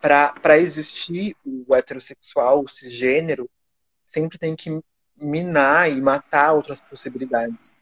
para 0.00 0.58
existir 0.58 1.36
o 1.44 1.72
heterossexual, 1.72 2.64
o 2.64 2.68
cisgênero, 2.68 3.48
sempre 4.04 4.38
tem 4.38 4.56
que 4.56 4.82
minar 5.16 5.88
e 5.90 6.00
matar 6.00 6.52
outras 6.52 6.80
possibilidades. 6.80 7.75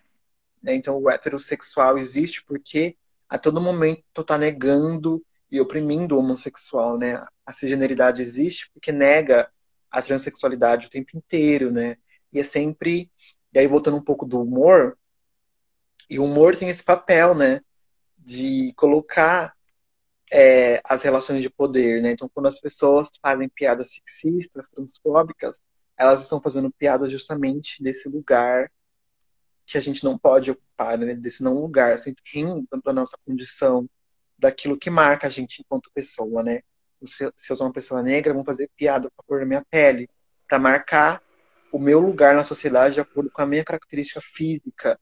Né? 0.65 0.75
Então, 0.75 0.99
o 0.99 1.11
heterossexual 1.11 1.99
existe 1.99 2.43
porque 2.43 2.97
a 3.29 3.37
todo 3.37 3.61
momento 3.61 4.03
está 4.19 4.39
negando 4.39 5.23
e 5.51 5.61
oprimindo 5.61 6.17
o 6.17 6.19
homossexual, 6.19 6.99
né? 6.99 7.23
A 7.45 7.53
cisgeneridade 7.53 8.23
existe 8.23 8.71
porque 8.73 8.91
nega 8.91 9.51
a 9.91 10.01
transexualidade 10.01 10.87
o 10.87 10.91
tempo 10.91 11.17
inteiro, 11.17 11.71
né? 11.71 11.99
E 12.33 12.41
é 12.41 12.45
sempre... 12.45 13.13
E 13.53 13.59
aí, 13.59 13.67
voltando 13.67 13.99
um 13.99 14.03
pouco 14.03 14.25
do 14.27 14.41
humor, 14.41 14.99
e 16.09 16.19
o 16.19 16.25
humor 16.25 16.57
tem 16.57 16.71
esse 16.71 16.83
papel, 16.83 17.35
né? 17.35 17.61
De 18.19 18.73
colocar 18.75 19.55
é, 20.33 20.81
as 20.83 21.03
relações 21.03 21.43
de 21.43 21.51
poder, 21.51 22.03
né? 22.03 22.13
Então, 22.13 22.29
quando 22.33 22.47
as 22.47 22.59
pessoas 22.59 23.11
fazem 23.21 23.51
piadas 23.51 23.93
sexistas, 23.93 24.69
transfóbicas, 24.69 25.61
elas 25.97 26.23
estão 26.23 26.41
fazendo 26.41 26.73
piadas 26.73 27.13
justamente 27.13 27.83
desse 27.83 28.09
lugar 28.09 28.71
que 29.67 29.79
a 29.79 29.81
gente 29.81 30.05
não 30.05 30.19
pode 30.19 30.51
ocupar, 30.51 30.99
né, 30.99 31.15
desse 31.15 31.43
não 31.43 31.55
lugar, 31.55 31.99
sempre 31.99 32.23
rindo 32.33 32.67
da 32.85 32.93
nossa 32.93 33.17
condição, 33.27 33.89
daquilo 34.39 34.79
que 34.79 34.91
marca 34.91 35.27
a 35.27 35.31
gente 35.31 35.61
enquanto 35.61 35.91
pessoa, 35.95 36.43
né? 36.43 36.61
Se, 37.07 37.31
se 37.37 37.53
eu 37.53 37.57
sou 37.57 37.67
uma 37.67 37.73
pessoa 37.73 38.03
negra, 38.03 38.35
vão 38.35 38.45
fazer 38.45 38.71
piada 38.77 39.09
com 39.11 39.23
a 39.23 39.25
cor 39.27 39.41
da 39.41 39.47
minha 39.47 39.65
pele, 39.71 40.09
para 40.49 40.59
marcar 40.59 41.23
o 41.73 41.79
meu 41.79 41.99
lugar 41.99 42.35
na 42.35 42.45
sociedade 42.45 42.95
de 42.95 43.01
acordo 43.01 43.31
com 43.31 43.43
a 43.43 43.47
minha 43.47 43.65
característica 43.65 44.21
física, 44.21 44.99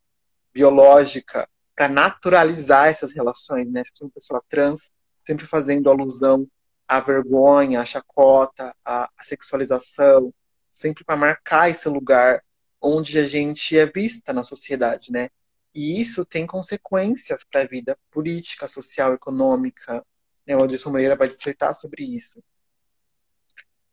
biológica, 0.53 1.49
para 1.75 1.89
naturalizar 1.89 2.89
essas 2.89 3.13
relações, 3.13 3.71
né? 3.71 3.83
Se 3.85 3.91
eu 3.93 3.97
sou 3.97 4.07
uma 4.07 4.13
pessoa 4.13 4.43
trans, 4.49 4.91
sempre 5.27 5.47
fazendo 5.47 5.91
alusão 5.91 6.47
à 6.87 7.01
vergonha, 7.01 7.81
à 7.81 7.85
chacota, 7.85 8.75
à, 8.85 9.05
à 9.05 9.23
sexualização, 9.23 10.33
sempre 10.71 11.05
para 11.05 11.17
marcar 11.17 11.71
esse 11.71 11.89
lugar 11.89 12.43
onde 12.83 13.19
a 13.19 13.27
gente 13.27 13.79
é 13.79 13.87
vista 13.87 14.33
na 14.33 14.43
sociedade, 14.43 15.13
né? 15.13 15.31
E 15.75 16.01
isso 16.01 16.25
tem 16.25 16.47
consequências 16.47 17.45
para 17.45 17.63
a 17.63 17.67
vida 17.67 17.97
política, 18.11 18.69
social, 18.69 19.15
econômica. 19.15 20.05
Né? 20.47 20.55
O 20.57 20.65
Adilson 20.65 20.91
Moreira 20.91 21.17
vai 21.17 21.29
dissertar 21.29 21.73
sobre 21.73 22.05
isso. 22.05 22.43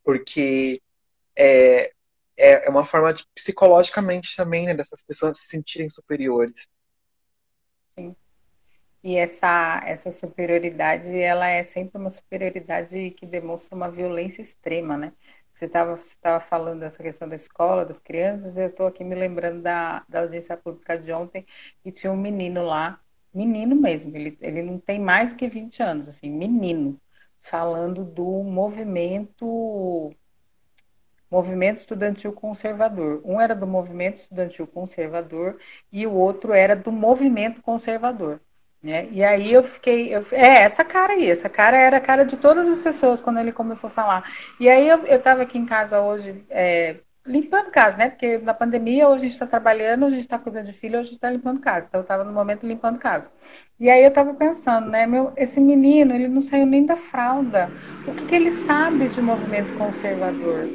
Porque 0.03 0.81
é, 1.35 1.93
é, 2.35 2.67
é 2.67 2.69
uma 2.69 2.83
forma 2.83 3.13
de, 3.13 3.25
psicologicamente 3.33 4.35
também, 4.35 4.65
né, 4.65 4.73
dessas 4.73 5.03
pessoas 5.03 5.39
se 5.39 5.47
sentirem 5.47 5.87
superiores. 5.87 6.67
Sim. 7.97 8.15
E 9.01 9.15
essa, 9.15 9.81
essa 9.85 10.11
superioridade, 10.11 11.17
ela 11.17 11.47
é 11.47 11.63
sempre 11.63 11.97
uma 11.97 12.09
superioridade 12.09 13.11
que 13.11 13.25
demonstra 13.25 13.73
uma 13.73 13.89
violência 13.89 14.41
extrema, 14.41 14.97
né? 14.97 15.13
Você 15.59 15.65
estava 15.65 15.97
você 15.97 16.15
tava 16.21 16.39
falando 16.39 16.79
dessa 16.79 17.03
questão 17.03 17.27
da 17.27 17.35
escola, 17.35 17.85
das 17.85 17.99
crianças, 17.99 18.55
eu 18.55 18.69
estou 18.69 18.87
aqui 18.87 19.03
me 19.03 19.13
lembrando 19.13 19.61
da, 19.61 20.05
da 20.07 20.21
audiência 20.21 20.55
pública 20.55 20.97
de 20.97 21.11
ontem, 21.11 21.45
que 21.83 21.91
tinha 21.91 22.11
um 22.13 22.17
menino 22.17 22.63
lá, 22.63 23.01
menino 23.33 23.75
mesmo, 23.75 24.15
ele, 24.15 24.37
ele 24.41 24.61
não 24.63 24.79
tem 24.79 24.99
mais 24.99 25.31
do 25.31 25.35
que 25.37 25.49
20 25.49 25.83
anos, 25.83 26.07
assim, 26.07 26.29
menino, 26.31 26.99
falando 27.41 28.05
do 28.05 28.41
movimento 28.43 30.15
movimento 31.29 31.77
estudantil 31.77 32.33
conservador. 32.33 33.21
Um 33.25 33.39
era 33.39 33.55
do 33.55 33.67
movimento 33.67 34.17
estudantil 34.17 34.65
conservador 34.67 35.59
e 35.91 36.05
o 36.07 36.13
outro 36.13 36.53
era 36.53 36.75
do 36.75 36.91
movimento 36.91 37.61
conservador. 37.61 38.41
Né? 38.81 39.09
E 39.11 39.23
aí 39.23 39.51
eu 39.51 39.61
fiquei, 39.61 40.15
eu, 40.15 40.25
é, 40.31 40.63
essa 40.63 40.85
cara 40.85 41.13
aí, 41.13 41.29
essa 41.29 41.49
cara 41.49 41.77
era 41.77 41.97
a 41.97 42.01
cara 42.01 42.23
de 42.23 42.37
todas 42.37 42.67
as 42.69 42.79
pessoas 42.79 43.21
quando 43.21 43.39
ele 43.39 43.51
começou 43.51 43.89
a 43.89 43.91
falar. 43.91 44.31
E 44.59 44.69
aí 44.69 44.87
eu, 44.87 45.05
eu 45.05 45.21
tava 45.21 45.41
aqui 45.43 45.57
em 45.57 45.65
casa 45.65 45.99
hoje, 45.99 46.45
é, 46.49 46.95
limpando 47.25 47.71
casa, 47.71 47.97
né? 47.97 48.09
Porque 48.09 48.37
na 48.37 48.53
pandemia 48.53 49.07
hoje 49.07 49.17
a 49.17 49.25
gente 49.25 49.33
está 49.33 49.45
trabalhando, 49.45 50.05
a 50.05 50.09
gente 50.09 50.21
está 50.21 50.39
cuidando 50.39 50.67
de 50.67 50.73
filho, 50.73 50.95
hoje 50.95 51.01
a 51.01 51.03
gente 51.03 51.15
está 51.15 51.29
limpando 51.29 51.59
casa. 51.59 51.87
Então 51.87 51.99
eu 51.99 52.03
estava 52.03 52.23
no 52.23 52.31
momento 52.31 52.65
limpando 52.65 52.97
casa. 52.97 53.29
E 53.79 53.89
aí 53.89 54.01
eu 54.01 54.09
estava 54.09 54.33
pensando, 54.33 54.89
né? 54.89 55.05
Meu, 55.05 55.33
esse 55.35 55.59
menino, 55.59 56.13
ele 56.15 56.27
não 56.27 56.41
saiu 56.41 56.65
nem 56.65 56.85
da 56.85 56.95
fralda. 56.95 57.69
O 58.07 58.13
que, 58.13 58.25
que 58.27 58.35
ele 58.35 58.51
sabe 58.65 59.09
de 59.09 59.21
movimento 59.21 59.77
conservador? 59.77 60.67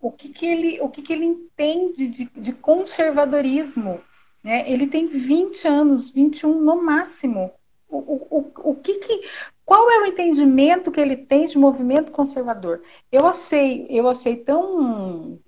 O 0.00 0.12
que, 0.12 0.28
que, 0.28 0.46
ele, 0.46 0.80
o 0.80 0.88
que, 0.88 1.02
que 1.02 1.12
ele 1.12 1.24
entende 1.24 2.08
de, 2.08 2.30
de 2.36 2.52
conservadorismo? 2.52 4.00
Né? 4.48 4.64
Ele 4.66 4.86
tem 4.86 5.06
20 5.06 5.68
anos, 5.68 6.08
21 6.10 6.58
no 6.58 6.82
máximo. 6.82 7.52
O, 7.86 7.98
o, 7.98 8.38
o, 8.38 8.70
o 8.70 8.74
que, 8.76 8.94
que 8.94 9.22
qual 9.62 9.90
é 9.90 10.00
o 10.00 10.06
entendimento 10.06 10.90
que 10.90 10.98
ele 10.98 11.18
tem 11.18 11.46
de 11.46 11.58
movimento 11.58 12.10
conservador? 12.10 12.82
Eu 13.12 13.26
achei, 13.26 13.86
eu 13.90 14.08
achei 14.08 14.36
tão 14.36 15.38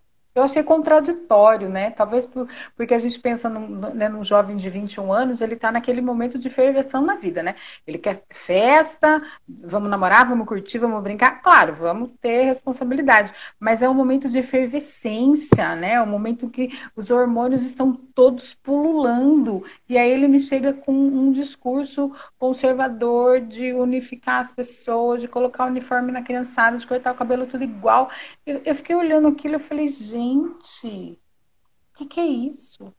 eu 0.41 0.45
achei 0.45 0.63
contraditório, 0.63 1.69
né? 1.69 1.91
Talvez 1.91 2.27
por, 2.27 2.49
porque 2.77 2.95
a 2.95 2.99
gente 2.99 3.19
pensa 3.19 3.49
num, 3.49 3.69
né, 3.95 4.09
num 4.09 4.25
jovem 4.25 4.57
de 4.57 4.69
21 4.71 5.13
anos, 5.13 5.41
ele 5.41 5.55
está 5.55 5.71
naquele 5.71 6.01
momento 6.01 6.39
de 6.39 6.49
ferveção 6.51 7.03
na 7.03 7.15
vida, 7.15 7.43
né? 7.43 7.55
Ele 7.87 7.99
quer 7.99 8.23
festa, 8.31 9.23
vamos 9.49 9.91
namorar, 9.91 10.29
vamos 10.29 10.47
curtir, 10.47 10.79
vamos 10.79 11.03
brincar. 11.03 11.43
Claro, 11.43 11.75
vamos 11.75 12.11
ter 12.21 12.45
responsabilidade, 12.45 13.33
mas 13.59 13.83
é 13.83 13.89
um 13.89 13.95
momento 13.95 14.29
de 14.29 14.39
efervescência, 14.39 15.77
né? 15.77 15.95
É 15.95 16.03
um 16.03 16.07
momento 16.07 16.49
que 16.49 16.71
os 16.97 17.11
hormônios 17.11 17.63
estão 17.63 17.93
todos 17.93 18.55
pululando. 18.55 19.65
E 19.89 19.99
aí 19.99 20.11
ele 20.11 20.29
me 20.29 20.41
chega 20.41 20.73
com 20.73 20.93
um 20.93 21.33
discurso 21.33 22.13
conservador 22.39 23.41
de 23.41 23.73
unificar 23.73 24.41
as 24.41 24.53
pessoas, 24.53 25.21
de 25.21 25.29
colocar 25.29 25.65
o 25.65 25.69
uniforme 25.69 26.13
na 26.13 26.23
criançada, 26.23 26.79
de 26.79 26.87
cortar 26.87 27.13
o 27.13 27.17
cabelo 27.17 27.47
tudo 27.47 27.65
igual. 27.65 28.11
Eu, 28.47 28.61
eu 28.65 28.75
fiquei 28.75 28.97
olhando 28.97 29.29
aquilo 29.29 29.57
e 29.57 29.59
falei, 29.59 29.89
gente 29.89 30.30
gente, 30.31 31.21
o 31.95 31.99
que, 31.99 32.07
que, 32.07 32.21
é 32.21 32.27
isso? 32.27 32.95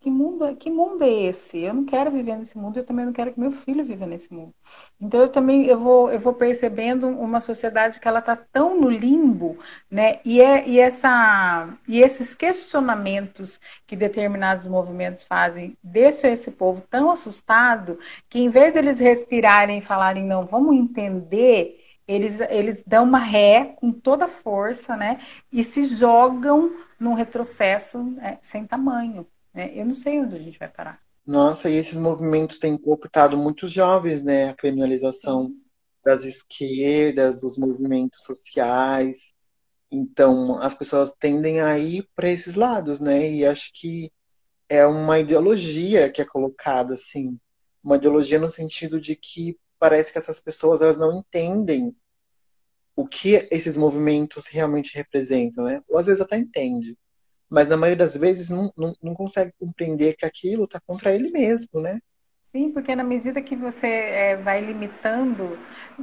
Que 0.00 0.10
mundo, 0.10 0.44
é, 0.44 0.54
que 0.54 0.68
mundo 0.70 1.04
é 1.04 1.08
esse? 1.08 1.58
Eu 1.58 1.74
não 1.74 1.84
quero 1.84 2.10
viver 2.10 2.36
nesse 2.36 2.58
mundo, 2.58 2.76
eu 2.76 2.84
também 2.84 3.06
não 3.06 3.12
quero 3.12 3.32
que 3.32 3.38
meu 3.38 3.52
filho 3.52 3.84
viva 3.84 4.04
nesse 4.04 4.32
mundo. 4.34 4.52
Então 5.00 5.20
eu 5.20 5.28
também 5.28 5.66
eu 5.66 5.78
vou, 5.78 6.10
eu 6.10 6.18
vou 6.18 6.34
percebendo 6.34 7.06
uma 7.08 7.40
sociedade 7.40 8.00
que 8.00 8.08
ela 8.08 8.18
está 8.18 8.34
tão 8.36 8.80
no 8.80 8.90
limbo, 8.90 9.58
né? 9.90 10.20
E, 10.24 10.40
é, 10.40 10.68
e, 10.68 10.80
essa, 10.80 11.68
e 11.86 12.00
esses 12.00 12.34
questionamentos 12.34 13.60
que 13.86 13.94
determinados 13.94 14.66
movimentos 14.66 15.22
fazem 15.22 15.76
deixam 15.82 16.30
esse 16.30 16.50
povo 16.50 16.82
tão 16.90 17.10
assustado 17.10 17.98
que 18.28 18.40
em 18.40 18.50
vez 18.50 18.74
deles 18.74 18.98
respirarem 18.98 19.78
e 19.78 19.82
falarem, 19.82 20.24
não, 20.24 20.46
vamos 20.46 20.74
entender 20.74 21.81
eles, 22.06 22.40
eles 22.40 22.82
dão 22.86 23.04
uma 23.04 23.18
ré 23.18 23.76
com 23.76 23.92
toda 23.92 24.24
a 24.24 24.28
força, 24.28 24.96
né? 24.96 25.20
E 25.50 25.62
se 25.62 25.84
jogam 25.86 26.76
num 26.98 27.14
retrocesso 27.14 28.02
né, 28.02 28.38
sem 28.42 28.66
tamanho. 28.66 29.26
Né? 29.54 29.72
Eu 29.74 29.86
não 29.86 29.94
sei 29.94 30.20
onde 30.20 30.36
a 30.36 30.38
gente 30.38 30.58
vai 30.58 30.68
parar. 30.68 31.00
Nossa, 31.26 31.70
e 31.70 31.74
esses 31.74 31.96
movimentos 31.96 32.58
têm 32.58 32.76
cooptado 32.76 33.36
muitos 33.36 33.70
jovens, 33.70 34.22
né? 34.22 34.48
A 34.48 34.54
criminalização 34.54 35.54
das 36.04 36.24
esquerdas, 36.24 37.42
dos 37.42 37.56
movimentos 37.56 38.24
sociais. 38.24 39.32
Então, 39.90 40.58
as 40.58 40.74
pessoas 40.74 41.12
tendem 41.12 41.60
a 41.60 41.78
ir 41.78 42.08
para 42.16 42.28
esses 42.28 42.56
lados, 42.56 42.98
né? 42.98 43.30
E 43.30 43.46
acho 43.46 43.70
que 43.72 44.10
é 44.68 44.84
uma 44.86 45.20
ideologia 45.20 46.10
que 46.10 46.20
é 46.20 46.24
colocada, 46.24 46.94
assim. 46.94 47.38
Uma 47.84 47.96
ideologia 47.96 48.38
no 48.38 48.50
sentido 48.50 49.00
de 49.00 49.14
que 49.14 49.56
parece 49.82 50.12
que 50.12 50.18
essas 50.18 50.38
pessoas 50.38 50.80
elas 50.80 50.96
não 50.96 51.18
entendem 51.18 51.92
o 52.94 53.04
que 53.04 53.48
esses 53.50 53.76
movimentos 53.76 54.46
realmente 54.46 54.94
representam, 54.94 55.64
né? 55.64 55.82
Ou 55.88 55.98
às 55.98 56.06
vezes 56.06 56.20
até 56.20 56.38
entende, 56.38 56.96
mas 57.50 57.66
na 57.66 57.76
maioria 57.76 57.96
das 57.96 58.16
vezes 58.16 58.48
não, 58.48 58.72
não, 58.76 58.94
não 59.02 59.12
consegue 59.12 59.52
compreender 59.58 60.14
que 60.14 60.24
aquilo 60.24 60.66
está 60.66 60.78
contra 60.86 61.12
ele 61.12 61.32
mesmo, 61.32 61.80
né? 61.80 61.98
Sim, 62.52 62.70
porque 62.70 62.94
na 62.94 63.02
medida 63.02 63.42
que 63.42 63.56
você 63.56 63.88
é, 63.88 64.36
vai 64.36 64.64
limitando, 64.64 65.58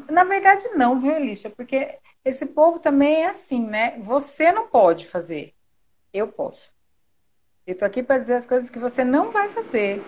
na 0.09 0.25
verdade 0.25 0.67
não, 0.75 0.99
viu, 0.99 1.15
Elisha? 1.15 1.49
Porque 1.49 1.99
esse 2.25 2.47
povo 2.47 2.79
também 2.79 3.23
é 3.23 3.29
assim, 3.29 3.65
né? 3.65 3.97
Você 3.99 4.51
não 4.51 4.67
pode 4.67 5.07
fazer, 5.07 5.53
eu 6.13 6.27
posso. 6.27 6.69
Eu 7.65 7.77
tô 7.77 7.85
aqui 7.85 8.03
para 8.03 8.17
dizer 8.17 8.33
as 8.33 8.45
coisas 8.45 8.69
que 8.69 8.79
você 8.79 9.05
não 9.05 9.31
vai 9.31 9.47
fazer. 9.47 10.03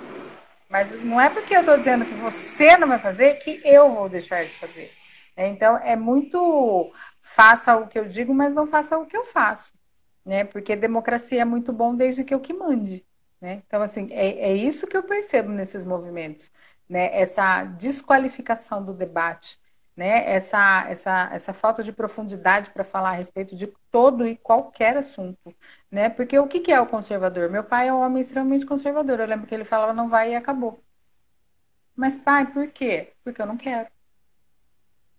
Mas 0.72 1.04
não 1.04 1.20
é 1.20 1.30
porque 1.30 1.54
eu 1.54 1.60
estou 1.60 1.78
dizendo 1.78 2.06
que 2.06 2.14
você 2.14 2.78
não 2.78 2.88
vai 2.88 2.98
fazer 2.98 3.36
que 3.36 3.62
eu 3.66 3.94
vou 3.94 4.08
deixar 4.08 4.46
de 4.46 4.52
fazer. 4.52 4.90
É, 5.36 5.48
então, 5.48 5.78
é 5.78 5.98
muito 5.98 6.92
faça 7.22 7.76
o 7.76 7.88
que 7.88 8.00
eu 8.00 8.06
digo, 8.06 8.34
mas 8.34 8.54
não 8.54 8.66
faça 8.66 8.98
o 8.98 9.06
que 9.06 9.16
eu 9.16 9.26
faço. 9.26 9.74
Né? 10.26 10.46
Porque 10.46 10.76
democracia 10.76 11.42
é 11.42 11.46
muito 11.46 11.74
bom 11.74 11.94
desde 11.94 12.24
que 12.24 12.34
eu 12.34 12.40
que 12.40 12.54
mande. 12.54 13.06
Né? 13.42 13.62
Então, 13.68 13.82
assim, 13.82 14.08
é, 14.12 14.52
é 14.52 14.56
isso 14.56 14.88
que 14.88 14.96
eu 14.96 15.04
percebo 15.04 15.50
nesses 15.50 15.84
movimentos. 15.84 16.50
Né? 16.88 17.10
Essa 17.20 17.66
desqualificação 17.66 18.84
do 18.84 18.94
debate, 18.94 19.60
né? 20.02 20.30
essa, 20.30 20.86
essa, 20.90 21.30
essa 21.32 21.54
falta 21.54 21.84
de 21.84 21.94
profundidade 21.94 22.72
para 22.72 22.84
falar 22.84 23.10
a 23.10 23.14
respeito 23.14 23.56
de 23.56 23.68
todo 23.92 24.28
e 24.28 24.36
qualquer 24.36 24.98
assunto 24.98 25.56
né? 25.92 26.10
Porque 26.10 26.40
o 26.40 26.48
que, 26.48 26.62
que 26.62 26.72
é 26.72 26.80
o 26.80 26.88
conservador? 26.88 27.50
Meu 27.50 27.64
pai 27.64 27.90
é 27.90 27.94
um 27.94 28.02
homem 28.02 28.22
extremamente 28.22 28.66
conservador. 28.66 29.20
Eu 29.20 29.28
lembro 29.28 29.46
que 29.48 29.54
ele 29.54 29.66
falava 29.66 29.94
não 29.94 30.10
vai 30.10 30.32
e 30.32 30.36
acabou. 30.36 30.82
Mas 31.96 32.18
pai, 32.18 32.52
por 32.52 32.68
quê? 32.70 33.14
Porque 33.24 33.42
eu 33.42 33.46
não 33.46 33.58
quero. 33.58 33.90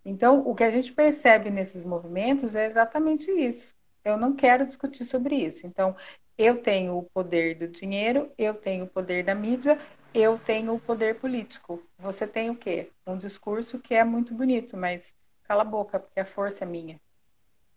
Então, 0.05 0.41
o 0.47 0.55
que 0.55 0.64
a 0.64 0.70
gente 0.70 0.93
percebe 0.93 1.51
nesses 1.51 1.85
movimentos 1.85 2.55
é 2.55 2.66
exatamente 2.66 3.30
isso. 3.30 3.74
Eu 4.05 4.16
não 4.16 4.35
quero 4.35 4.66
discutir 4.66 5.05
sobre 5.05 5.37
isso. 5.37 5.66
Então, 5.66 5.95
eu 6.37 6.61
tenho 6.61 6.99
o 6.99 7.05
poder 7.05 7.55
do 7.55 7.68
dinheiro, 7.68 8.33
eu 8.37 8.55
tenho 8.55 8.85
o 8.85 8.89
poder 8.89 9.24
da 9.24 9.35
mídia, 9.35 9.78
eu 10.15 10.39
tenho 10.39 10.75
o 10.75 10.81
poder 10.81 11.19
político. 11.21 11.83
Você 11.99 12.27
tem 12.27 12.51
o 12.51 12.57
quê? 12.57 12.91
Um 13.07 13.17
discurso 13.19 13.79
que 13.79 13.95
é 13.95 14.05
muito 14.05 14.35
bonito, 14.35 14.77
mas 14.77 15.15
cala 15.45 15.63
a 15.63 15.65
boca, 15.65 16.01
porque 16.01 16.21
a 16.21 16.25
força 16.25 16.65
é 16.65 16.67
minha. 16.67 17.01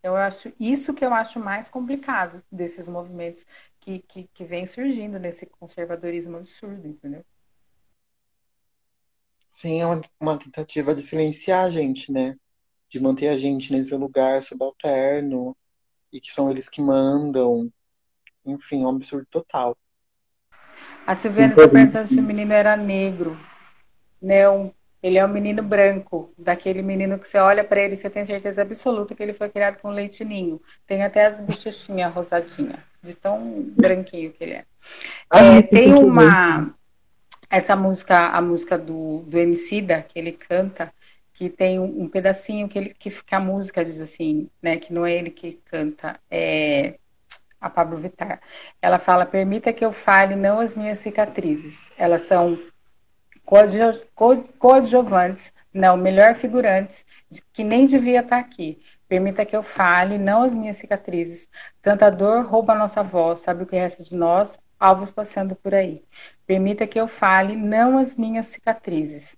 Eu 0.04 0.16
acho 0.16 0.54
isso 0.60 0.94
que 0.94 1.06
eu 1.06 1.14
acho 1.14 1.40
mais 1.40 1.70
complicado 1.70 2.44
desses 2.52 2.88
movimentos 2.88 3.46
que, 3.80 4.00
que, 4.00 4.28
que 4.34 4.46
vem 4.46 4.68
surgindo 4.68 5.20
nesse 5.20 5.46
conservadorismo 5.48 6.38
absurdo, 6.38 6.88
entendeu? 6.88 7.26
Sim, 9.50 9.82
é 9.82 9.86
uma, 9.86 10.02
uma 10.22 10.38
tentativa 10.40 10.94
de 10.94 11.02
silenciar 11.02 11.66
a 11.66 11.70
gente, 11.70 12.12
né? 12.12 12.36
De 12.90 13.00
manter 13.00 13.30
a 13.30 13.38
gente 13.38 13.72
nesse 13.72 13.96
lugar 13.96 14.44
subalterno 14.44 15.56
e 16.12 16.22
que 16.22 16.32
são 16.32 16.52
eles 16.52 16.70
que 16.70 16.82
mandam. 16.82 17.72
Enfim, 18.46 18.84
é 18.84 18.88
um 18.88 18.96
absurdo 18.96 19.28
total. 19.32 19.78
A 21.06 21.16
Silviana 21.16 21.54
está 21.54 21.68
perguntando 21.68 22.08
se 22.08 22.20
o 22.20 22.24
menino 22.24 22.52
era 22.52 22.76
negro. 22.76 23.38
Não, 24.22 24.74
ele 25.06 25.20
é 25.20 25.26
um 25.26 25.30
menino 25.30 25.62
branco, 25.62 26.34
daquele 26.36 26.82
menino 26.82 27.20
que 27.20 27.28
você 27.28 27.38
olha 27.38 27.64
para 27.64 27.80
ele 27.80 27.94
e 27.94 27.98
você 27.98 28.10
tem 28.10 28.26
certeza 28.26 28.64
absoluta 28.64 29.14
que 29.14 29.22
ele 29.22 29.34
foi 29.34 29.50
criado 29.50 29.78
com 29.78 29.92
leite 29.92 30.26
ninho. 30.26 30.60
Tem 30.88 31.04
até 31.04 31.28
as 31.28 31.40
bochechinhas 31.40 32.12
rosadinhas, 32.12 32.80
de 33.04 33.14
tão 33.14 33.62
branquinho 33.78 34.32
que 34.32 34.44
ele 34.44 34.54
é. 34.54 34.66
é 35.32 35.62
tem 35.62 35.94
uma. 35.94 36.74
Essa 37.48 37.76
música, 37.76 38.30
a 38.30 38.42
música 38.42 38.80
do, 38.80 39.20
do 39.28 39.38
Emicida, 39.38 40.02
que 40.02 40.18
ele 40.18 40.32
canta, 40.32 40.92
que 41.32 41.50
tem 41.50 41.80
um, 41.80 42.02
um, 42.02 42.10
pedacinho 42.10 42.68
que, 42.68 42.80
ele, 42.80 42.96
que, 42.98 43.12
que 43.12 43.36
a 43.36 43.40
música 43.40 43.86
diz 43.86 44.02
assim, 44.02 44.50
né? 44.60 44.78
Que 44.78 44.92
não 44.92 45.06
é 45.06 45.14
ele 45.14 45.30
que 45.30 45.60
canta, 45.66 46.20
é 46.32 46.96
a 47.66 47.70
Pablo 47.70 47.98
Vittar. 47.98 48.40
Ela 48.82 49.00
fala: 49.00 49.26
permita 49.26 49.74
que 49.74 49.84
eu 49.84 49.92
fale 49.92 50.36
não 50.36 50.60
as 50.60 50.76
minhas 50.76 51.00
cicatrizes. 51.00 51.92
Elas 51.98 52.24
são 52.24 52.58
coadjuvantes, 54.58 55.54
não, 55.74 55.98
melhor 55.98 56.36
figurantes, 56.36 57.06
que 57.54 57.64
nem 57.64 57.86
devia 57.86 58.22
estar 58.22 58.38
aqui. 58.38 58.82
Permita 59.08 59.46
que 59.46 59.56
eu 59.56 59.62
fale, 59.62 60.18
não 60.18 60.44
as 60.44 60.56
minhas 60.56 60.78
cicatrizes. 60.78 61.48
Tanta 61.82 62.10
dor 62.10 62.46
rouba 62.46 62.74
a 62.74 62.78
nossa 62.78 63.04
voz, 63.04 63.40
sabe 63.40 63.64
o 63.64 63.66
que 63.68 63.76
resta 63.76 64.04
de 64.04 64.16
nós? 64.16 64.58
Alvos 64.80 65.12
passando 65.12 65.56
por 65.56 65.74
aí. 65.74 66.04
Permita 66.46 66.88
que 66.88 67.00
eu 67.00 67.08
fale, 67.08 67.56
não 67.56 67.98
as 67.98 68.16
minhas 68.16 68.48
cicatrizes. 68.48 69.36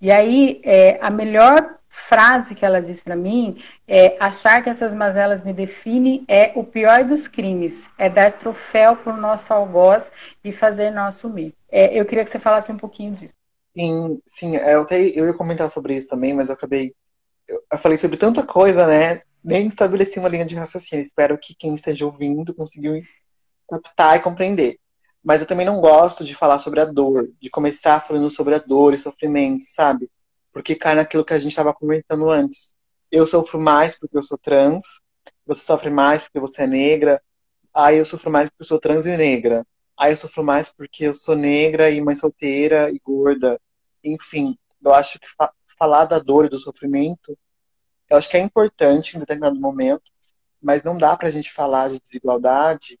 E 0.00 0.10
aí, 0.10 0.60
é, 0.64 0.98
a 1.00 1.10
melhor 1.10 1.78
frase 1.92 2.54
que 2.54 2.64
ela 2.64 2.80
diz 2.80 3.02
para 3.02 3.14
mim 3.14 3.62
é: 3.86 4.16
achar 4.18 4.62
que 4.62 4.70
essas 4.70 4.94
mazelas 4.94 5.44
me 5.44 5.52
definem 5.52 6.24
é 6.26 6.50
o 6.56 6.64
pior 6.64 7.04
dos 7.04 7.28
crimes, 7.28 7.86
é 7.98 8.08
dar 8.08 8.32
troféu 8.32 8.96
para 8.96 9.12
o 9.12 9.20
nosso 9.20 9.52
algoz 9.52 10.10
e 10.42 10.50
fazer 10.52 10.90
nós 10.90 11.14
assumir. 11.14 11.54
É, 11.70 11.98
eu 11.98 12.06
queria 12.06 12.24
que 12.24 12.30
você 12.30 12.38
falasse 12.38 12.72
um 12.72 12.78
pouquinho 12.78 13.12
disso. 13.12 13.34
Sim, 13.76 14.20
sim, 14.24 14.56
é, 14.56 14.74
eu, 14.74 14.82
até, 14.82 15.00
eu 15.00 15.26
ia 15.26 15.34
comentar 15.34 15.68
sobre 15.68 15.94
isso 15.94 16.08
também, 16.08 16.32
mas 16.32 16.48
eu 16.48 16.54
acabei. 16.54 16.94
Eu 17.48 17.78
falei 17.78 17.98
sobre 17.98 18.16
tanta 18.16 18.42
coisa, 18.42 18.86
né? 18.86 19.20
Nem 19.44 19.66
estabeleci 19.66 20.18
uma 20.18 20.28
linha 20.28 20.44
de 20.46 20.54
raciocínio. 20.54 21.04
Espero 21.04 21.36
que 21.38 21.54
quem 21.54 21.74
esteja 21.74 22.06
ouvindo 22.06 22.54
conseguiu 22.54 23.02
captar 23.68 24.16
e 24.16 24.20
compreender. 24.20 24.78
Mas 25.22 25.40
eu 25.40 25.46
também 25.46 25.66
não 25.66 25.80
gosto 25.80 26.24
de 26.24 26.34
falar 26.34 26.58
sobre 26.58 26.80
a 26.80 26.84
dor, 26.84 27.28
de 27.40 27.50
começar 27.50 28.00
falando 28.00 28.30
sobre 28.30 28.54
a 28.54 28.58
dor 28.58 28.94
e 28.94 28.98
sofrimento, 28.98 29.64
sabe? 29.66 30.08
Porque 30.52 30.74
cai 30.74 30.94
naquilo 30.94 31.24
que 31.24 31.34
a 31.34 31.38
gente 31.38 31.52
estava 31.52 31.74
comentando 31.74 32.30
antes. 32.30 32.74
Eu 33.10 33.26
sofro 33.26 33.60
mais 33.60 33.98
porque 33.98 34.16
eu 34.16 34.22
sou 34.22 34.38
trans, 34.38 34.84
você 35.46 35.62
sofre 35.62 35.90
mais 35.90 36.22
porque 36.22 36.40
você 36.40 36.62
é 36.62 36.66
negra, 36.66 37.22
aí 37.74 37.98
eu 37.98 38.04
sofro 38.04 38.30
mais 38.30 38.48
porque 38.48 38.62
eu 38.62 38.66
sou 38.66 38.78
trans 38.78 39.06
e 39.06 39.16
negra. 39.16 39.66
Aí 39.98 40.12
eu 40.12 40.16
sofro 40.16 40.42
mais 40.44 40.72
porque 40.72 41.04
eu 41.04 41.14
sou 41.14 41.36
negra 41.36 41.90
e 41.90 42.00
mãe 42.00 42.16
solteira 42.16 42.90
e 42.90 42.98
gorda. 42.98 43.60
Enfim, 44.02 44.58
eu 44.84 44.92
acho 44.94 45.18
que 45.18 45.28
fa 45.28 45.52
falar 45.78 46.04
da 46.04 46.18
dor 46.18 46.44
e 46.46 46.48
do 46.48 46.58
sofrimento, 46.58 47.36
eu 48.08 48.16
acho 48.16 48.28
que 48.28 48.36
é 48.36 48.40
importante 48.40 49.16
em 49.16 49.20
determinado 49.20 49.58
momento, 49.58 50.12
mas 50.60 50.82
não 50.82 50.96
dá 50.96 51.16
pra 51.16 51.30
gente 51.30 51.52
falar 51.52 51.88
de 51.88 52.00
desigualdade 52.00 53.00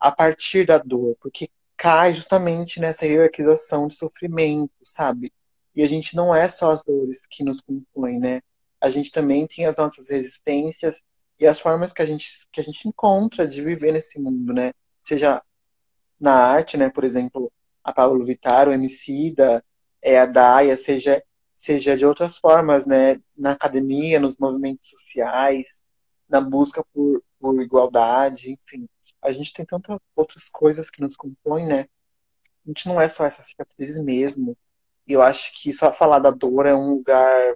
a 0.00 0.12
partir 0.12 0.66
da 0.66 0.78
dor, 0.78 1.16
porque 1.20 1.50
cai 1.76 2.14
justamente 2.14 2.80
nessa 2.80 3.04
hierarquização 3.04 3.88
de 3.88 3.96
sofrimento, 3.96 4.72
sabe? 4.82 5.32
E 5.74 5.82
a 5.82 5.88
gente 5.88 6.14
não 6.16 6.34
é 6.34 6.48
só 6.48 6.70
as 6.70 6.82
dores 6.82 7.26
que 7.26 7.44
nos 7.44 7.60
compõem, 7.60 8.18
né? 8.20 8.40
A 8.80 8.90
gente 8.90 9.10
também 9.10 9.46
tem 9.46 9.66
as 9.66 9.76
nossas 9.76 10.08
resistências 10.08 11.02
e 11.38 11.46
as 11.46 11.58
formas 11.58 11.92
que 11.92 12.02
a 12.02 12.06
gente, 12.06 12.26
que 12.52 12.60
a 12.60 12.64
gente 12.64 12.86
encontra 12.86 13.46
de 13.46 13.60
viver 13.62 13.92
nesse 13.92 14.20
mundo, 14.20 14.52
né? 14.52 14.72
Seja 15.02 15.42
na 16.20 16.34
arte, 16.34 16.76
né? 16.76 16.90
Por 16.90 17.04
exemplo, 17.04 17.52
a 17.82 17.92
Pablo 17.92 18.24
Vittar, 18.24 18.68
o 18.68 18.72
Emicida, 18.72 19.64
é, 20.02 20.18
a 20.18 20.26
Daia, 20.26 20.76
seja, 20.76 21.22
seja 21.54 21.96
de 21.96 22.06
outras 22.06 22.36
formas, 22.38 22.86
né? 22.86 23.20
Na 23.36 23.52
academia, 23.52 24.20
nos 24.20 24.36
movimentos 24.38 24.90
sociais, 24.90 25.82
na 26.28 26.40
busca 26.40 26.84
por, 26.92 27.22
por 27.40 27.60
igualdade, 27.62 28.52
enfim. 28.52 28.88
A 29.22 29.32
gente 29.32 29.52
tem 29.52 29.64
tantas 29.64 29.98
outras 30.14 30.48
coisas 30.50 30.90
que 30.90 31.00
nos 31.00 31.16
compõem, 31.16 31.66
né? 31.66 31.86
A 32.66 32.68
gente 32.68 32.88
não 32.88 33.00
é 33.00 33.08
só 33.08 33.24
essa 33.24 33.42
cicatriz 33.42 33.98
mesmo. 34.02 34.56
Eu 35.06 35.22
acho 35.22 35.52
que 35.54 35.72
só 35.72 35.92
falar 35.92 36.18
da 36.18 36.30
dor 36.30 36.66
é 36.66 36.74
um 36.74 36.94
lugar 36.94 37.54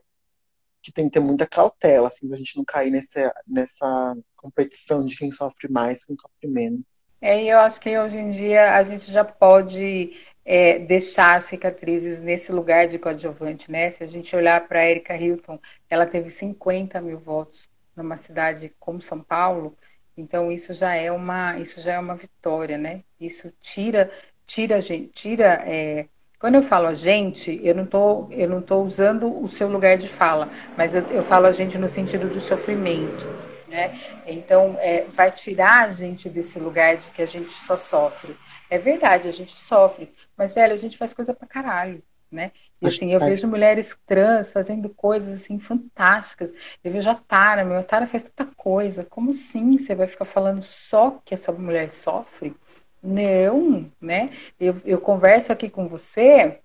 que 0.82 0.92
tem 0.92 1.06
que 1.06 1.12
ter 1.12 1.20
muita 1.20 1.46
cautela, 1.46 2.08
assim, 2.08 2.28
pra 2.28 2.36
gente 2.36 2.56
não 2.56 2.64
cair 2.64 2.90
nessa, 2.90 3.32
nessa 3.46 4.16
competição 4.36 5.04
de 5.04 5.16
quem 5.16 5.30
sofre 5.30 5.70
mais, 5.70 6.04
quem 6.04 6.16
sofre 6.18 6.48
menos. 6.48 6.82
É, 7.20 7.42
e 7.42 7.48
eu 7.48 7.58
acho 7.58 7.80
que 7.80 7.98
hoje 7.98 8.16
em 8.16 8.30
dia 8.30 8.74
a 8.74 8.82
gente 8.84 9.10
já 9.10 9.24
pode 9.24 10.16
é, 10.44 10.78
deixar 10.78 11.42
cicatrizes 11.42 12.20
nesse 12.20 12.52
lugar 12.52 12.86
de 12.86 12.98
coadjuvante, 12.98 13.70
né? 13.70 13.90
Se 13.90 14.04
a 14.04 14.06
gente 14.06 14.34
olhar 14.36 14.66
para 14.68 14.80
a 14.80 14.88
Erika 14.88 15.16
Hilton, 15.16 15.58
ela 15.90 16.06
teve 16.06 16.30
50 16.30 17.00
mil 17.00 17.18
votos 17.18 17.68
numa 17.96 18.16
cidade 18.16 18.72
como 18.78 19.00
São 19.00 19.20
Paulo, 19.20 19.76
então 20.16 20.50
isso 20.50 20.72
já 20.72 20.94
é 20.94 21.10
uma, 21.12 21.58
isso 21.58 21.80
já 21.80 21.94
é 21.94 21.98
uma 21.98 22.14
vitória, 22.14 22.78
né? 22.78 23.02
Isso 23.20 23.52
tira, 23.60 24.10
tira, 24.46 24.80
gente, 24.80 25.10
tira. 25.10 25.62
É... 25.66 26.08
Quando 26.38 26.54
eu 26.54 26.62
falo 26.62 26.86
a 26.86 26.94
gente, 26.94 27.60
eu 27.62 27.74
não 27.74 27.86
tô, 27.86 28.28
eu 28.30 28.48
não 28.48 28.62
tô 28.62 28.82
usando 28.82 29.42
o 29.42 29.48
seu 29.48 29.68
lugar 29.68 29.98
de 29.98 30.08
fala, 30.08 30.48
mas 30.76 30.94
eu, 30.94 31.02
eu 31.10 31.22
falo 31.22 31.46
a 31.46 31.52
gente 31.52 31.76
no 31.76 31.88
sentido 31.88 32.28
do 32.28 32.40
sofrimento 32.40 33.26
né? 33.68 34.00
Então, 34.26 34.76
é, 34.80 35.04
vai 35.12 35.30
tirar 35.30 35.88
a 35.88 35.92
gente 35.92 36.28
desse 36.28 36.58
lugar 36.58 36.96
de 36.96 37.10
que 37.10 37.22
a 37.22 37.26
gente 37.26 37.50
só 37.50 37.76
sofre. 37.76 38.36
É 38.68 38.78
verdade, 38.78 39.28
a 39.28 39.32
gente 39.32 39.54
sofre, 39.54 40.12
mas, 40.36 40.54
velho, 40.54 40.74
a 40.74 40.76
gente 40.76 40.96
faz 40.96 41.14
coisa 41.14 41.32
pra 41.32 41.46
caralho, 41.46 42.02
né? 42.30 42.52
E 42.82 42.88
assim, 42.88 43.12
eu 43.12 43.20
vejo 43.20 43.46
mulheres 43.46 43.96
trans 44.06 44.52
fazendo 44.52 44.88
coisas 44.90 45.40
assim 45.40 45.58
fantásticas. 45.58 46.52
Eu 46.82 46.92
vejo 46.92 47.08
a 47.08 47.14
Tara, 47.14 47.64
meu, 47.64 47.78
a 47.78 47.82
Tara 47.82 48.06
faz 48.06 48.22
tanta 48.22 48.46
coisa. 48.56 49.04
Como 49.04 49.30
assim 49.30 49.78
você 49.78 49.94
vai 49.94 50.06
ficar 50.06 50.24
falando 50.24 50.62
só 50.62 51.20
que 51.24 51.34
essa 51.34 51.50
mulher 51.52 51.90
sofre? 51.90 52.54
Não, 53.02 53.90
né? 54.00 54.30
Eu, 54.58 54.76
eu 54.84 55.00
converso 55.00 55.52
aqui 55.52 55.68
com 55.70 55.88
você 55.88 56.60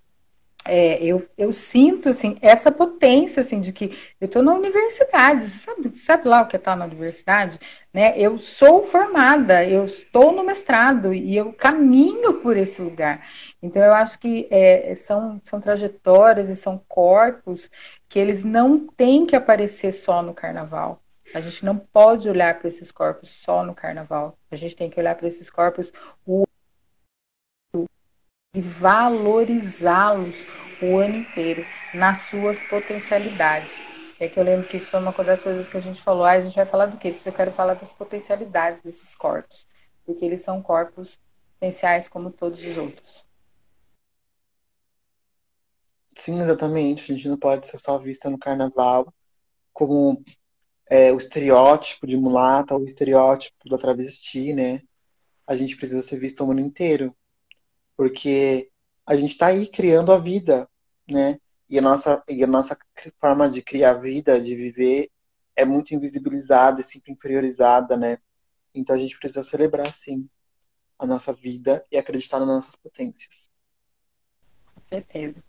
é, 0.65 1.03
eu, 1.03 1.27
eu 1.38 1.51
sinto 1.51 2.07
assim 2.09 2.38
essa 2.41 2.71
potência 2.71 3.41
assim 3.41 3.59
de 3.59 3.73
que 3.73 3.97
eu 4.19 4.27
estou 4.27 4.41
na 4.41 4.53
universidade, 4.53 5.43
sabe, 5.45 5.95
sabe 5.97 6.27
lá 6.27 6.41
o 6.41 6.47
que 6.47 6.55
é 6.55 6.59
estar 6.59 6.75
na 6.77 6.86
universidade, 6.86 7.59
né? 7.93 8.17
Eu 8.17 8.38
sou 8.39 8.86
formada, 8.86 9.65
eu 9.67 9.84
estou 9.86 10.31
no 10.31 10.43
mestrado 10.43 11.13
e 11.13 11.36
eu 11.36 11.51
caminho 11.53 12.36
por 12.41 12.55
esse 12.55 12.81
lugar. 12.81 13.27
Então 13.61 13.81
eu 13.81 13.93
acho 13.93 14.17
que 14.19 14.47
é, 14.49 14.95
são, 14.95 15.41
são 15.43 15.59
trajetórias 15.59 16.49
e 16.49 16.55
são 16.55 16.81
corpos 16.88 17.69
que 18.07 18.17
eles 18.17 18.43
não 18.45 18.88
têm 18.88 19.25
que 19.25 19.36
aparecer 19.36 19.91
só 19.91 20.21
no 20.21 20.34
carnaval. 20.34 21.02
A 21.34 21.41
gente 21.41 21.65
não 21.65 21.77
pode 21.77 22.29
olhar 22.29 22.59
para 22.59 22.67
esses 22.67 22.91
corpos 22.91 23.29
só 23.29 23.63
no 23.63 23.73
carnaval. 23.73 24.38
A 24.51 24.55
gente 24.55 24.75
tem 24.75 24.89
que 24.89 24.99
olhar 24.99 25.15
para 25.15 25.27
esses 25.27 25.49
corpos 25.49 25.91
o 26.25 26.43
e 28.55 28.61
valorizá-los 28.61 30.45
o 30.79 30.97
ano 30.97 31.17
inteiro 31.17 31.65
nas 31.91 32.19
suas 32.29 32.61
potencialidades. 32.63 33.73
É 34.19 34.27
que 34.27 34.39
eu 34.39 34.43
lembro 34.43 34.67
que 34.67 34.77
isso 34.77 34.91
foi 34.91 34.99
uma 34.99 35.11
das 35.11 35.41
coisas 35.41 35.67
que 35.67 35.75
a 35.75 35.81
gente 35.81 35.99
falou. 35.99 36.23
Ah, 36.23 36.34
a 36.34 36.41
gente 36.41 36.55
vai 36.55 36.65
falar 36.67 36.86
do 36.86 36.97
quê? 36.97 37.11
Porque 37.11 37.29
eu 37.29 37.34
quero 37.34 37.51
falar 37.51 37.73
das 37.73 37.91
potencialidades 37.91 38.84
desses 38.84 39.15
corpos. 39.15 39.67
Porque 40.05 40.23
eles 40.23 40.41
são 40.41 40.61
corpos 40.61 41.17
potenciais 41.55 42.07
como 42.07 42.29
todos 42.29 42.63
os 42.63 42.77
outros. 42.77 43.25
Sim, 46.15 46.39
exatamente. 46.39 47.11
A 47.11 47.15
gente 47.15 47.27
não 47.27 47.39
pode 47.39 47.67
ser 47.67 47.79
só 47.79 47.97
vista 47.97 48.29
no 48.29 48.38
carnaval 48.38 49.11
como 49.73 50.23
é, 50.93 51.11
o 51.11 51.17
estereótipo 51.17 52.05
de 52.05 52.15
mulata 52.15 52.77
o 52.77 52.85
estereótipo 52.85 53.67
da 53.67 53.79
travesti, 53.79 54.53
né? 54.53 54.83
A 55.47 55.55
gente 55.55 55.75
precisa 55.75 56.03
ser 56.03 56.19
visto 56.19 56.43
o 56.43 56.47
mundo 56.47 56.61
inteiro 56.61 57.15
porque 57.97 58.69
a 59.03 59.15
gente 59.15 59.31
está 59.31 59.47
aí 59.47 59.65
criando 59.67 60.11
a 60.11 60.19
vida, 60.19 60.69
né? 61.09 61.39
E 61.67 61.79
a 61.79 61.81
nossa, 61.81 62.23
e 62.29 62.43
a 62.43 62.47
nossa 62.47 62.77
forma 63.19 63.49
de 63.49 63.63
criar 63.63 63.95
vida, 63.95 64.39
de 64.39 64.55
viver, 64.55 65.09
é 65.55 65.65
muito 65.65 65.95
invisibilizada 65.95 66.81
e 66.81 66.83
sempre 66.83 67.11
inferiorizada, 67.11 67.97
né? 67.97 68.19
Então 68.71 68.95
a 68.95 68.99
gente 68.99 69.17
precisa 69.17 69.41
celebrar, 69.41 69.91
sim, 69.91 70.29
a 70.99 71.07
nossa 71.07 71.33
vida 71.33 71.83
e 71.91 71.97
acreditar 71.97 72.37
nas 72.37 72.47
nossas 72.47 72.75
potências. 72.75 73.49
Com 74.75 74.81
certeza. 74.89 75.43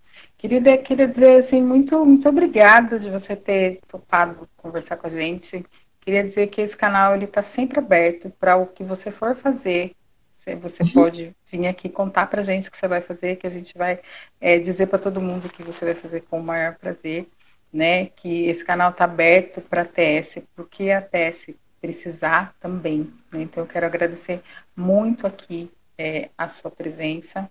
Querida, 0.44 0.76
queria 0.76 1.08
dizer 1.08 1.46
assim, 1.46 1.62
muito, 1.62 2.04
muito 2.04 2.28
obrigada 2.28 3.00
de 3.00 3.08
você 3.08 3.34
ter 3.34 3.80
topado 3.88 4.46
conversar 4.58 4.98
com 4.98 5.06
a 5.06 5.10
gente. 5.10 5.64
Queria 6.02 6.22
dizer 6.22 6.48
que 6.48 6.60
esse 6.60 6.76
canal 6.76 7.14
ele 7.14 7.24
está 7.24 7.42
sempre 7.42 7.78
aberto 7.78 8.28
para 8.38 8.54
o 8.54 8.66
que 8.66 8.84
você 8.84 9.10
for 9.10 9.34
fazer, 9.36 9.96
você 10.44 10.80
pode 10.92 11.34
vir 11.50 11.66
aqui 11.66 11.88
contar 11.88 12.26
para 12.26 12.42
a 12.42 12.44
gente 12.44 12.68
o 12.68 12.70
que 12.70 12.76
você 12.76 12.86
vai 12.86 13.00
fazer, 13.00 13.36
que 13.36 13.46
a 13.46 13.50
gente 13.50 13.72
vai 13.74 14.00
é, 14.38 14.58
dizer 14.58 14.88
para 14.88 14.98
todo 14.98 15.18
mundo 15.18 15.48
que 15.48 15.62
você 15.62 15.82
vai 15.86 15.94
fazer 15.94 16.20
com 16.20 16.40
o 16.40 16.44
maior 16.44 16.74
prazer, 16.74 17.26
né? 17.72 18.04
Que 18.04 18.44
esse 18.44 18.62
canal 18.62 18.90
está 18.90 19.04
aberto 19.04 19.62
para 19.62 19.80
a 19.80 19.86
TS, 19.86 20.42
porque 20.54 20.90
a 20.90 21.00
TS 21.00 21.54
precisar 21.80 22.54
também. 22.60 23.10
Né? 23.32 23.44
Então, 23.44 23.62
eu 23.62 23.66
quero 23.66 23.86
agradecer 23.86 24.42
muito 24.76 25.26
aqui 25.26 25.70
é, 25.96 26.28
a 26.36 26.48
sua 26.48 26.70
presença. 26.70 27.50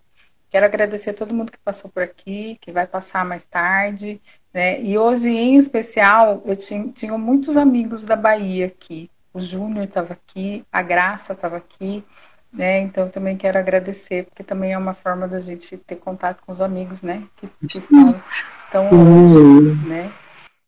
Quero 0.53 0.67
agradecer 0.67 1.09
a 1.09 1.13
todo 1.15 1.33
mundo 1.33 1.51
que 1.51 1.57
passou 1.57 1.89
por 1.89 2.03
aqui, 2.03 2.59
que 2.61 2.71
vai 2.71 2.85
passar 2.85 3.25
mais 3.25 3.43
tarde. 3.43 4.21
Né? 4.53 4.79
E 4.83 4.95
hoje, 4.95 5.27
em 5.27 5.57
especial, 5.57 6.43
eu 6.45 6.55
tinha, 6.55 6.89
tinha 6.89 7.17
muitos 7.17 7.57
amigos 7.57 8.03
da 8.03 8.15
Bahia 8.15 8.67
aqui. 8.67 9.09
O 9.33 9.39
Júnior 9.39 9.85
estava 9.85 10.13
aqui, 10.13 10.63
a 10.71 10.83
Graça 10.83 11.33
estava 11.33 11.57
aqui. 11.57 12.03
Né? 12.51 12.81
Então 12.81 13.09
também 13.09 13.35
quero 13.35 13.57
agradecer, 13.57 14.25
porque 14.25 14.43
também 14.43 14.73
é 14.73 14.77
uma 14.77 14.93
forma 14.93 15.27
da 15.27 15.41
gente 15.41 15.75
ter 15.75 15.95
contato 15.95 16.43
com 16.45 16.51
os 16.51 16.61
amigos, 16.61 17.01
né? 17.01 17.27
Que, 17.37 17.49
que 17.67 17.79
estão, 17.79 18.21
estão 18.63 18.91
longe, 18.91 19.87
né? 19.87 20.11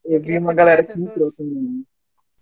Eu 0.03 0.19
vi 0.19 0.39
uma 0.39 0.51
galera 0.51 0.83
que 0.83 0.99
entrou 0.99 1.31
também. 1.33 1.86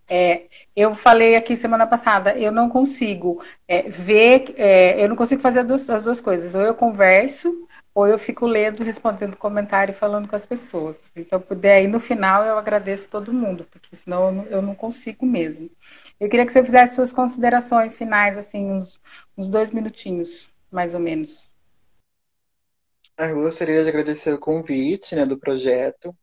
É, 0.10 0.48
eu 0.76 0.94
falei 0.96 1.36
aqui 1.36 1.56
semana 1.56 1.88
passada, 1.88 2.38
eu 2.38 2.52
não 2.52 2.70
consigo 2.70 3.42
é, 3.68 3.84
ver, 3.84 4.54
é, 4.58 5.04
eu 5.04 5.10
não 5.10 5.16
consigo 5.16 5.42
fazer 5.42 5.60
as 5.60 5.68
duas, 5.68 5.90
as 5.90 6.04
duas, 6.04 6.22
coisas. 6.22 6.54
Ou 6.56 6.62
eu 6.62 6.76
converso, 6.76 7.68
ou 7.94 8.08
eu 8.08 8.20
fico 8.20 8.46
lendo, 8.46 8.84
respondendo 8.84 9.38
comentário 9.38 9.92
e 9.92 9.96
falando 9.96 10.28
com 10.28 10.36
as 10.36 10.46
pessoas. 10.46 10.96
Então, 11.16 11.40
puder 11.40 11.78
aí 11.78 11.88
no 11.88 12.00
final, 12.00 12.44
eu 12.44 12.58
agradeço 12.58 13.08
todo 13.10 13.34
mundo, 13.34 13.66
porque 13.72 13.96
senão 13.96 14.28
eu 14.28 14.32
não, 14.32 14.46
eu 14.46 14.62
não 14.62 14.76
consigo 14.76 15.26
mesmo. 15.26 15.70
Eu 16.20 16.30
queria 16.30 16.46
que 16.46 16.52
você 16.52 16.64
fizesse 16.64 16.96
suas 16.96 17.12
considerações 17.14 17.98
finais, 17.98 18.38
assim, 18.38 18.72
uns, 18.72 19.00
uns 19.38 19.48
dois 19.48 19.72
minutinhos, 19.72 20.50
mais 20.72 20.94
ou 20.94 21.00
menos. 21.00 21.38
Eu 23.18 23.36
gostaria 23.36 23.84
de 23.84 23.90
agradecer 23.90 24.34
o 24.34 24.40
convite 24.40 25.16
né, 25.16 25.26
do 25.26 25.38
projeto. 25.38 26.16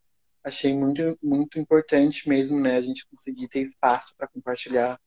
Achei 0.43 0.75
muito, 0.75 1.19
muito 1.23 1.59
importante 1.59 2.29
mesmo 2.29 2.59
né, 2.59 2.77
a 2.77 2.83
gente 2.83 3.07
conseguir 3.07 3.49
ter 3.49 3.61
espaço 3.61 4.15
para 4.17 4.29
compartilhar 4.29 4.99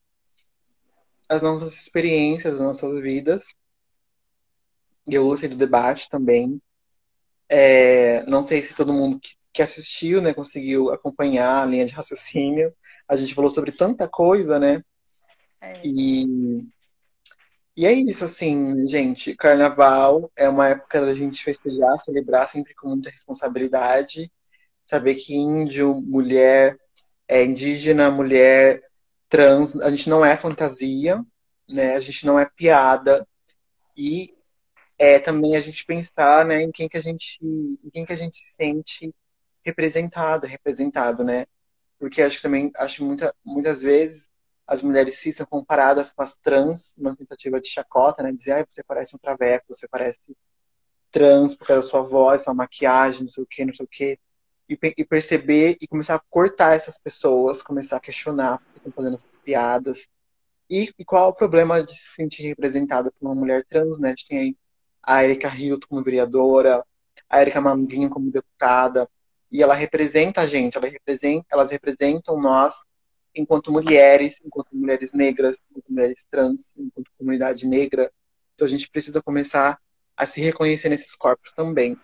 as 1.28 1.42
nossas 1.42 1.74
experiências, 1.80 2.54
as 2.54 2.60
nossas 2.60 3.02
vidas. 3.02 3.44
E 5.08 5.16
eu 5.16 5.26
gostei 5.26 5.50
do 5.50 5.56
debate 5.56 6.10
também. 6.10 6.62
É, 7.50 8.24
não 8.26 8.44
sei 8.44 8.62
se 8.62 8.76
todo 8.76 8.94
mundo 8.94 9.20
que, 9.20 9.36
que 9.52 9.62
assistiu 9.62 10.22
né, 10.22 10.34
conseguiu 10.34 10.92
acompanhar 10.92 11.64
a 11.64 11.66
linha 11.66 11.86
de 11.86 11.94
raciocínio. 11.94 12.74
A 13.08 13.16
gente 13.16 13.34
falou 13.34 13.50
sobre 13.50 13.72
tanta 13.72 14.08
coisa, 14.08 14.60
né? 14.60 14.84
É. 15.60 15.82
E 15.84 16.64
e 17.76 17.88
é 17.88 17.92
isso, 17.92 18.24
assim, 18.24 18.86
gente. 18.88 19.36
Carnaval 19.36 20.32
é 20.36 20.48
uma 20.48 20.70
época 20.70 21.02
da 21.02 21.12
gente 21.12 21.44
festejar, 21.44 21.98
celebrar 22.00 22.48
sempre 22.48 22.74
com 22.76 22.90
muita 22.90 23.10
responsabilidade. 23.10 24.32
Saber 24.84 25.16
que 25.16 25.36
índio, 25.36 26.02
mulher, 26.02 26.78
é, 27.28 27.44
indígena, 27.44 28.12
mulher, 28.12 28.82
trans, 29.30 29.80
a 29.82 29.90
gente 29.90 30.10
não 30.10 30.24
é 30.24 30.38
fantasia, 30.38 31.24
né? 31.70 31.96
A 31.96 32.00
gente 32.00 32.26
não 32.26 32.40
é 32.40 32.46
piada. 32.46 33.28
E 33.98 34.36
é 34.98 35.20
também 35.20 35.56
a 35.56 35.62
gente 35.62 35.86
pensar, 35.86 36.46
né, 36.46 36.62
em 36.62 36.72
quem 36.72 36.88
que 36.90 36.98
a 36.98 37.02
gente, 37.02 37.40
em 37.44 37.90
quem 37.92 38.06
que 38.06 38.14
a 38.14 38.16
gente 38.16 38.36
se 38.38 38.56
sente 38.56 39.14
representada, 39.64 40.48
representado, 40.48 41.24
né? 41.24 41.46
Porque 42.00 42.22
acho 42.22 42.38
que 42.38 42.44
também, 42.44 42.72
acho 42.78 43.04
muita, 43.04 43.34
muitas 43.46 43.82
vezes 43.82 44.28
as 44.68 44.82
mulheres 44.82 45.18
cis 45.20 45.36
são 45.36 45.46
comparadas 45.46 46.14
com 46.14 46.22
as 46.24 46.38
trans, 46.38 46.96
numa 46.98 47.16
tentativa 47.16 47.60
de 47.60 47.70
chacota, 47.70 48.24
né? 48.24 48.32
Dizer, 48.32 48.54
ah, 48.54 48.66
você 48.70 48.84
parece 48.84 49.16
um 49.16 49.20
traveco, 49.20 49.66
você 49.70 49.88
parece 49.88 50.20
trans 51.12 51.56
por 51.56 51.68
causa 51.68 51.84
da 51.84 51.88
sua 51.88 52.02
voz, 52.02 52.44
sua 52.44 52.54
maquiagem, 52.54 53.24
não 53.24 53.30
sei 53.30 53.44
o 53.44 53.48
que, 53.48 53.66
não 53.66 53.74
sei 53.74 53.86
o 53.86 53.90
que. 53.90 54.20
E, 54.70 54.80
e, 54.97 55.05
perceber 55.05 55.78
e 55.82 55.88
começar 55.88 56.16
a 56.16 56.22
cortar 56.30 56.74
essas 56.74 56.97
pessoas, 56.97 57.61
começar 57.61 57.97
a 57.97 57.99
questionar 57.99 58.59
porque 58.59 58.78
estão 58.78 58.93
fazendo 58.93 59.16
essas 59.16 59.36
piadas. 59.36 60.07
E, 60.70 60.89
e, 60.97 61.03
qual 61.03 61.28
é 61.28 61.30
o 61.30 61.36
problema 61.36 61.84
de 61.84 61.93
se 61.93 62.16
sentir 62.16 62.43
representada 62.43 63.11
por 63.11 63.28
uma 63.28 63.36
mulher 63.36 63.66
trans, 63.70 63.99
né? 63.99 64.09
A 64.09 64.11
gente 64.11 64.28
tem 64.28 64.57
a 65.03 65.24
Erika 65.24 65.49
Hilton 65.49 65.88
como 65.88 66.03
vereadora, 66.03 66.84
a 67.30 67.41
Erika 67.41 67.59
Mandinha 67.59 68.09
como 68.09 68.32
deputada, 68.32 69.07
e 69.51 69.61
ela 69.61 69.76
representa 69.76 70.41
a 70.41 70.47
gente, 70.47 70.78
ela 70.78 70.88
representa, 70.88 71.45
elas 71.51 71.70
representam 71.70 72.39
nós 72.39 72.84
enquanto 73.36 73.72
mulheres, 73.72 74.39
enquanto 74.43 74.76
mulheres 74.76 75.14
negras, 75.14 75.59
enquanto 75.70 75.91
mulheres 75.91 76.26
trans, 76.30 76.74
enquanto 76.78 77.11
comunidade 77.18 77.68
negra. 77.68 78.11
Então 78.55 78.66
a 78.66 78.70
gente 78.70 78.89
precisa 78.89 79.22
começar 79.22 79.80
a 80.16 80.26
se 80.26 80.41
reconhecer 80.41 80.89
nesses 80.89 81.16
corpos 81.16 81.51
também. 81.51 81.97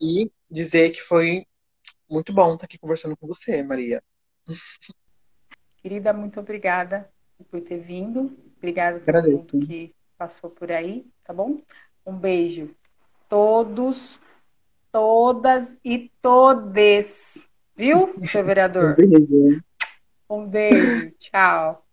E 0.00 0.30
dizer 0.50 0.90
que 0.90 1.00
foi 1.00 1.46
muito 2.08 2.32
bom 2.32 2.54
estar 2.54 2.66
aqui 2.66 2.78
conversando 2.78 3.16
com 3.16 3.26
você, 3.26 3.62
Maria. 3.62 4.02
Querida, 5.78 6.12
muito 6.12 6.40
obrigada 6.40 7.10
por 7.50 7.60
ter 7.60 7.78
vindo. 7.78 8.36
Obrigada 8.56 8.98
a 8.98 9.00
todo 9.00 9.30
mundo 9.30 9.66
que 9.66 9.94
passou 10.16 10.50
por 10.50 10.70
aí, 10.72 11.06
tá 11.24 11.32
bom? 11.32 11.58
Um 12.04 12.16
beijo. 12.16 12.74
Todos, 13.28 14.20
todas 14.92 15.76
e 15.84 16.10
todes. 16.22 17.38
Viu, 17.76 18.14
seu 18.24 18.44
vereador? 18.44 18.96
Um 18.98 19.08
beijo. 19.08 19.62
Um 20.28 20.46
beijo, 20.48 21.10
tchau. 21.18 21.84